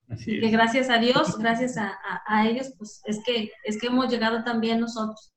Así 0.08 0.40
Que 0.40 0.50
gracias 0.50 0.90
a 0.90 0.98
Dios, 0.98 1.38
gracias 1.38 1.76
a, 1.78 1.98
a, 2.26 2.46
ellos, 2.46 2.72
pues 2.76 3.00
es 3.06 3.20
que, 3.24 3.50
es 3.64 3.80
que 3.80 3.86
hemos 3.86 4.10
llegado 4.10 4.44
también 4.44 4.80
nosotros. 4.80 5.32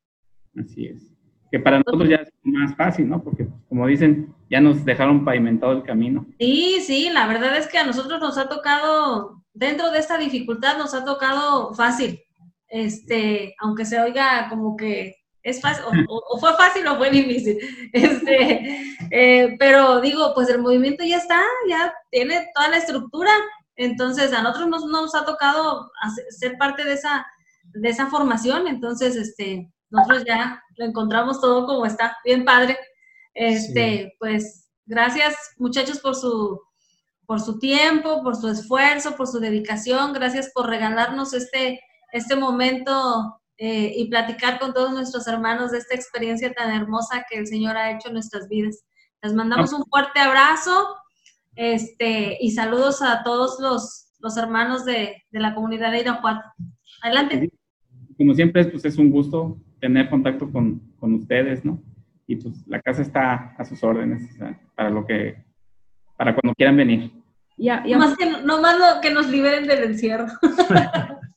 Así 0.60 0.88
es. 0.88 1.14
Que 1.52 1.60
para 1.60 1.78
nosotros 1.78 2.10
ya 2.10 2.18
es 2.18 2.30
más 2.44 2.76
fácil, 2.76 3.08
¿no? 3.08 3.24
Porque, 3.24 3.46
pues, 3.46 3.62
como 3.70 3.88
dicen, 3.88 4.34
ya 4.50 4.60
nos 4.60 4.84
dejaron 4.84 5.24
pavimentado 5.24 5.72
el 5.72 5.84
camino. 5.84 6.26
Sí, 6.40 6.80
sí, 6.82 7.10
la 7.14 7.28
verdad 7.28 7.58
es 7.58 7.68
que 7.68 7.78
a 7.78 7.86
nosotros 7.86 8.20
nos 8.20 8.38
ha 8.38 8.50
tocado, 8.50 9.44
dentro 9.54 9.92
de 9.92 10.00
esta 10.00 10.18
dificultad, 10.18 10.78
nos 10.78 10.94
ha 10.94 11.06
tocado 11.06 11.74
fácil. 11.74 12.20
Este, 12.68 13.56
aunque 13.60 13.86
se 13.86 14.00
oiga 14.00 14.48
como 14.50 14.76
que 14.76 15.16
es 15.46 15.62
fácil, 15.62 15.86
o, 16.10 16.40
fue 16.40 16.56
fácil 16.58 16.88
o 16.88 16.98
fue 16.98 17.12
difícil. 17.12 17.60
Este, 17.94 18.82
eh, 19.12 19.56
pero 19.60 20.02
digo, 20.02 20.34
pues 20.34 20.50
el 20.50 20.60
movimiento 20.60 21.04
ya 21.04 21.18
está, 21.18 21.42
ya 21.70 21.94
tiene 22.10 22.50
toda 22.54 22.70
la 22.70 22.78
estructura. 22.78 23.32
Entonces, 23.76 24.34
a 24.34 24.42
nosotros 24.42 24.70
nos, 24.70 24.86
nos 24.86 25.14
ha 25.16 25.24
tocado 25.24 25.92
ser 26.30 26.58
parte 26.58 26.84
de 26.84 26.94
esa, 26.94 27.26
de 27.64 27.90
esa 27.90 28.08
formación. 28.08 28.68
Entonces, 28.68 29.16
este, 29.16 29.72
nosotros 29.92 30.24
ya 30.26 30.64
lo 30.78 30.86
encontramos 30.86 31.40
todo 31.40 31.68
como 31.68 31.86
está, 31.86 32.18
bien 32.26 32.44
padre. 32.44 32.78
Este, 33.36 34.16
pues, 34.20 34.72
gracias 34.86 35.36
muchachos 35.58 36.00
por 36.00 36.16
su, 36.16 36.60
por 37.28 37.40
su 37.40 37.60
tiempo, 37.60 38.24
por 38.24 38.36
su 38.36 38.48
esfuerzo, 38.50 39.16
por 39.16 39.28
su 39.28 39.40
dedicación. 39.40 40.12
Gracias 40.14 40.52
por 40.56 40.68
regalarnos 40.68 41.34
este, 41.34 41.80
este 42.16 42.36
momento 42.36 43.40
eh, 43.58 43.94
y 43.96 44.10
platicar 44.10 44.60
con 44.60 44.74
todos 44.74 44.92
nuestros 44.92 45.28
hermanos 45.28 45.72
de 45.72 45.80
esta 45.80 45.96
experiencia 45.96 46.54
tan 46.54 46.74
hermosa 46.74 47.26
que 47.30 47.40
el 47.40 47.48
Señor 47.48 47.78
ha 47.78 47.92
hecho 47.92 48.08
en 48.08 48.16
nuestras 48.16 48.48
vidas. 48.50 48.86
Les 49.22 49.34
mandamos 49.34 49.74
un 49.74 49.84
fuerte 49.86 50.20
abrazo 50.20 50.96
este, 51.56 52.38
y 52.40 52.52
saludos 52.52 53.02
a 53.02 53.24
todos 53.24 53.60
los, 53.60 54.14
los 54.20 54.38
hermanos 54.38 54.86
de, 54.86 55.24
de, 55.32 55.40
la 55.40 55.56
comunidad 55.56 55.92
de 55.92 56.02
Irapuato. 56.02 56.46
Adelante. 57.02 57.50
Como 58.18 58.34
siempre, 58.34 58.66
pues 58.66 58.86
es 58.86 58.98
un 58.98 59.10
gusto 59.10 59.58
tener 59.80 60.10
contacto 60.10 60.52
con, 60.52 60.80
con 61.00 61.14
ustedes, 61.14 61.64
¿no? 61.64 61.82
Y 62.28 62.38
pues 62.38 62.66
la 62.68 62.82
casa 62.82 63.02
está 63.02 63.56
a 63.58 63.66
sus 63.66 63.84
órdenes 63.84 64.38
para 64.76 64.90
lo 64.90 65.06
que, 65.06 65.44
para 66.18 66.34
cuando 66.34 66.56
quieran 66.56 66.78
venir. 66.78 67.12
Ya, 67.58 67.86
ya. 67.86 67.98
Más 67.98 68.18
que, 68.18 68.26
no 68.26 68.62
más 68.62 68.78
lo, 68.78 69.02
que 69.02 69.12
nos 69.12 69.30
liberen 69.30 69.68
del 69.68 69.84
encierro. 69.84 70.28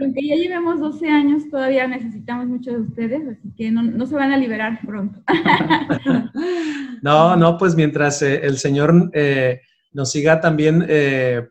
aunque 0.00 0.26
ya 0.26 0.34
llevemos 0.34 0.80
12 0.80 1.08
años, 1.08 1.48
todavía 1.50 1.86
necesitamos 1.86 2.46
mucho 2.46 2.72
de 2.72 2.80
ustedes, 2.80 3.28
así 3.28 3.52
que 3.56 3.70
no, 3.70 4.06
se 4.06 4.14
van 4.14 4.32
a 4.32 4.36
liberar 4.36 4.80
pronto. 4.84 5.20
no, 7.02 7.36
no, 7.36 7.58
pues 7.58 7.74
mientras 7.74 8.20
eh, 8.22 8.40
el 8.44 8.58
Señor 8.58 9.10
eh, 9.12 9.60
nos 9.92 10.10
siga 10.10 10.40
también 10.40 10.84
eh, 10.88 11.48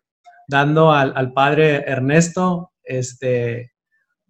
dando 0.47 0.91
al, 0.91 1.33
Padre 1.33 1.83
Ernesto, 1.87 2.71
este, 2.83 3.71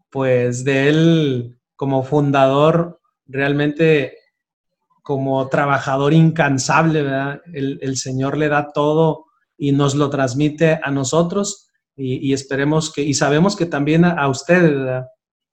pues 0.10 0.64
de 0.64 0.90
él 0.90 1.60
como 1.76 2.04
fundador, 2.04 3.00
realmente 3.26 4.18
como 5.02 5.48
trabajador 5.50 6.14
incansable, 6.14 7.02
¿verdad? 7.02 7.42
El, 7.54 7.80
el 7.82 7.98
Señor 7.98 8.38
le 8.38 8.48
da 8.48 8.72
todo 8.72 9.26
y 9.58 9.72
nos 9.72 9.96
lo 9.96 10.10
transmite 10.10 10.80
a 10.82 10.92
nosotros 10.92 11.70
y, 11.96 12.34
esperemos 12.34 12.92
que, 12.92 13.04
y 13.04 13.14
sabemos 13.14 13.56
que 13.56 13.66
también 13.66 14.06
a, 14.06 14.28
ustedes, 14.28 15.04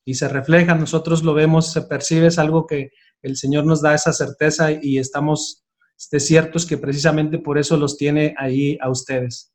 y 0.05 0.15
se 0.15 0.29
refleja, 0.29 0.75
nosotros 0.75 1.23
lo 1.23 1.35
vemos, 1.35 1.73
se 1.73 1.83
percibe, 1.83 2.29
es 2.29 2.39
algo 2.39 2.67
que 2.67 2.91
el 3.23 3.37
Señor 3.37 3.67
nos 3.67 3.83
da 3.83 3.95
esa 3.95 4.13
certeza 4.13 4.71
y 4.73 4.99
estamos 4.99 5.67
este, 5.99 6.19
ciertos 6.19 6.65
que 6.65 6.79
precisamente 6.79 7.39
por 7.39 7.59
eso 7.59 7.77
los 7.77 7.97
tiene 7.97 8.35
ahí 8.39 8.79
a 8.81 8.89
ustedes. 8.89 9.53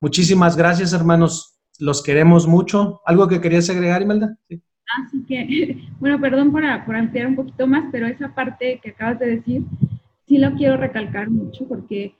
Muchísimas 0.00 0.56
gracias, 0.56 0.92
hermanos. 0.92 1.58
Los 1.78 2.02
queremos 2.02 2.46
mucho. 2.46 3.00
¿Algo 3.06 3.28
que 3.28 3.40
querías 3.40 3.70
agregar, 3.70 4.02
Imelda? 4.02 4.36
Así 4.48 5.24
que, 5.26 5.78
bueno, 5.98 6.20
perdón 6.20 6.52
por, 6.52 6.62
por 6.84 6.96
ampliar 6.96 7.26
un 7.26 7.36
poquito 7.36 7.66
más, 7.66 7.84
pero 7.90 8.06
esa 8.06 8.34
parte 8.34 8.78
que 8.82 8.90
acabas 8.90 9.18
de 9.18 9.36
decir, 9.36 9.62
sí 10.28 10.36
lo 10.38 10.54
quiero 10.54 10.76
recalcar 10.76 11.30
mucho 11.30 11.66
porque 11.66 12.14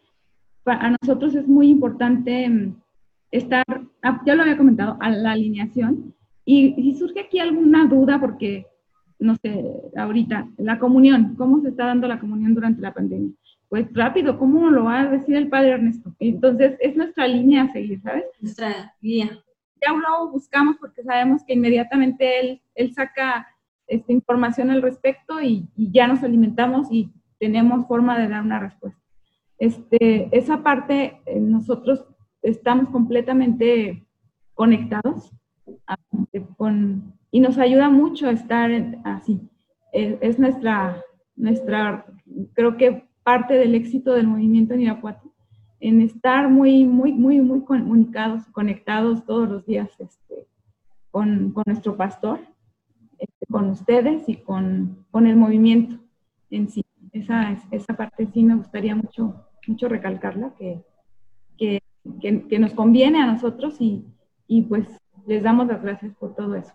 a 0.64 0.96
nosotros 1.00 1.34
es 1.34 1.46
muy 1.46 1.68
importante 1.68 2.48
mm, 2.48 2.76
estar, 3.30 3.64
ah, 4.02 4.22
ya 4.24 4.34
lo 4.34 4.42
había 4.42 4.56
comentado, 4.56 4.96
a 5.00 5.10
la 5.10 5.32
alineación. 5.32 6.14
Y 6.44 6.74
si 6.74 6.94
surge 6.94 7.20
aquí 7.20 7.38
alguna 7.38 7.86
duda, 7.86 8.20
porque, 8.20 8.66
no 9.18 9.36
sé, 9.36 9.64
ahorita, 9.96 10.48
la 10.58 10.78
comunión, 10.78 11.34
¿cómo 11.36 11.60
se 11.60 11.68
está 11.68 11.86
dando 11.86 12.06
la 12.08 12.20
comunión 12.20 12.54
durante 12.54 12.80
la 12.80 12.94
pandemia? 12.94 13.32
Pues 13.68 13.86
rápido, 13.92 14.38
¿cómo 14.38 14.70
lo 14.70 14.84
va 14.84 15.00
a 15.00 15.08
decir 15.08 15.34
el 15.34 15.48
padre 15.48 15.70
Ernesto? 15.70 16.14
Entonces, 16.20 16.76
es 16.80 16.96
nuestra 16.96 17.26
línea 17.26 17.64
a 17.64 17.72
seguir, 17.72 18.00
¿sabes? 18.00 18.24
Nuestra 18.40 18.94
guía. 19.00 19.30
Ya 19.82 19.92
lo 19.92 20.30
buscamos 20.30 20.76
porque 20.78 21.02
sabemos 21.02 21.42
que 21.44 21.54
inmediatamente 21.54 22.40
él, 22.40 22.62
él 22.74 22.94
saca 22.94 23.48
esta 23.88 24.12
información 24.12 24.70
al 24.70 24.82
respecto 24.82 25.40
y, 25.40 25.68
y 25.76 25.90
ya 25.90 26.06
nos 26.06 26.22
alimentamos 26.22 26.88
y 26.90 27.10
tenemos 27.38 27.86
forma 27.86 28.18
de 28.18 28.28
dar 28.28 28.42
una 28.42 28.58
respuesta. 28.58 29.00
Este, 29.58 30.28
esa 30.36 30.62
parte 30.62 31.20
eh, 31.24 31.40
nosotros 31.40 32.04
estamos 32.46 32.90
completamente 32.90 34.06
conectados 34.54 35.32
con, 36.56 37.14
y 37.30 37.40
nos 37.40 37.58
ayuda 37.58 37.90
mucho 37.90 38.30
estar 38.30 38.70
así. 39.04 39.40
Es, 39.92 40.38
nuestra, 40.38 41.02
nuestra, 41.34 42.06
creo 42.52 42.76
que 42.76 43.08
parte 43.22 43.54
del 43.54 43.74
éxito 43.74 44.12
del 44.12 44.28
movimiento 44.28 44.74
en 44.74 44.82
Irapuato, 44.82 45.32
en 45.80 46.00
estar 46.00 46.48
muy, 46.48 46.84
muy, 46.84 47.12
muy, 47.12 47.40
muy 47.40 47.64
comunicados, 47.64 48.44
conectados 48.52 49.24
todos 49.24 49.48
los 49.48 49.66
días 49.66 49.88
este, 49.98 50.46
con, 51.10 51.52
con, 51.52 51.64
nuestro 51.66 51.96
pastor, 51.96 52.40
este, 53.18 53.46
con 53.50 53.70
ustedes 53.70 54.28
y 54.28 54.36
con, 54.36 55.06
con, 55.10 55.26
el 55.26 55.36
movimiento 55.36 55.96
en 56.50 56.68
sí. 56.68 56.84
Esa, 57.12 57.58
esa 57.70 57.94
parte 57.94 58.26
sí 58.26 58.44
me 58.44 58.54
gustaría 58.54 58.94
mucho, 58.94 59.46
mucho 59.66 59.88
recalcarla, 59.88 60.54
que, 60.58 60.84
que 61.56 61.80
que, 62.20 62.58
nos 62.58 62.72
conviene 62.72 63.22
a 63.22 63.26
nosotros 63.26 63.76
y, 63.80 64.04
y, 64.46 64.62
pues 64.62 64.86
les 65.26 65.42
damos 65.42 65.66
las 65.66 65.82
gracias 65.82 66.14
por 66.16 66.34
todo 66.34 66.54
eso. 66.54 66.72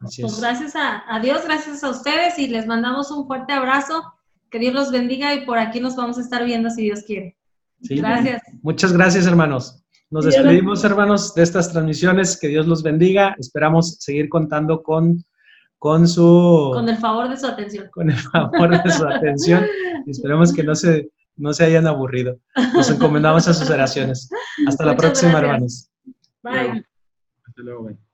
Pues 0.00 0.40
gracias 0.40 0.74
a, 0.76 1.20
Dios, 1.20 1.44
gracias 1.44 1.84
a 1.84 1.90
ustedes 1.90 2.38
y 2.38 2.48
les 2.48 2.66
mandamos 2.66 3.10
un 3.10 3.26
fuerte 3.26 3.52
abrazo. 3.52 4.02
Que 4.50 4.58
Dios 4.58 4.74
los 4.74 4.90
bendiga 4.90 5.34
y 5.34 5.44
por 5.44 5.58
aquí 5.58 5.78
nos 5.80 5.94
vamos 5.94 6.18
a 6.18 6.22
estar 6.22 6.44
viendo 6.44 6.70
si 6.70 6.82
Dios 6.82 7.04
quiere. 7.06 7.36
gracias. 7.80 8.42
Muchas 8.62 8.92
gracias, 8.92 9.26
hermanos. 9.26 9.84
Nos 10.10 10.24
despedimos, 10.24 10.82
hermanos, 10.82 11.34
de 11.34 11.42
estas 11.42 11.70
transmisiones. 11.70 12.36
Que 12.38 12.48
Dios 12.48 12.66
los 12.66 12.82
bendiga. 12.82 13.36
Esperamos 13.38 13.96
seguir 14.00 14.28
contando 14.28 14.82
con, 14.82 15.24
con 15.78 16.08
su... 16.08 16.72
Con 16.74 16.88
el 16.88 16.96
favor 16.96 17.28
de 17.28 17.36
su 17.36 17.46
atención. 17.46 17.88
Con 17.92 18.10
el 18.10 18.16
favor 18.16 18.82
de 18.82 18.90
su 18.90 19.06
atención. 19.06 19.64
Y 20.06 20.10
esperemos 20.10 20.52
que 20.52 20.64
no 20.64 20.74
se 20.74 21.10
no 21.36 21.52
se 21.52 21.64
hayan 21.64 21.86
aburrido. 21.86 22.38
Nos 22.74 22.90
encomendamos 22.90 23.46
a 23.48 23.54
sus 23.54 23.70
oraciones. 23.70 24.28
Hasta 24.66 24.84
la 24.84 24.96
próxima, 24.96 25.38
hermanos. 25.38 25.90
Bye. 26.42 26.84
Hasta 27.46 27.62
luego, 27.62 27.84
bye. 27.84 28.09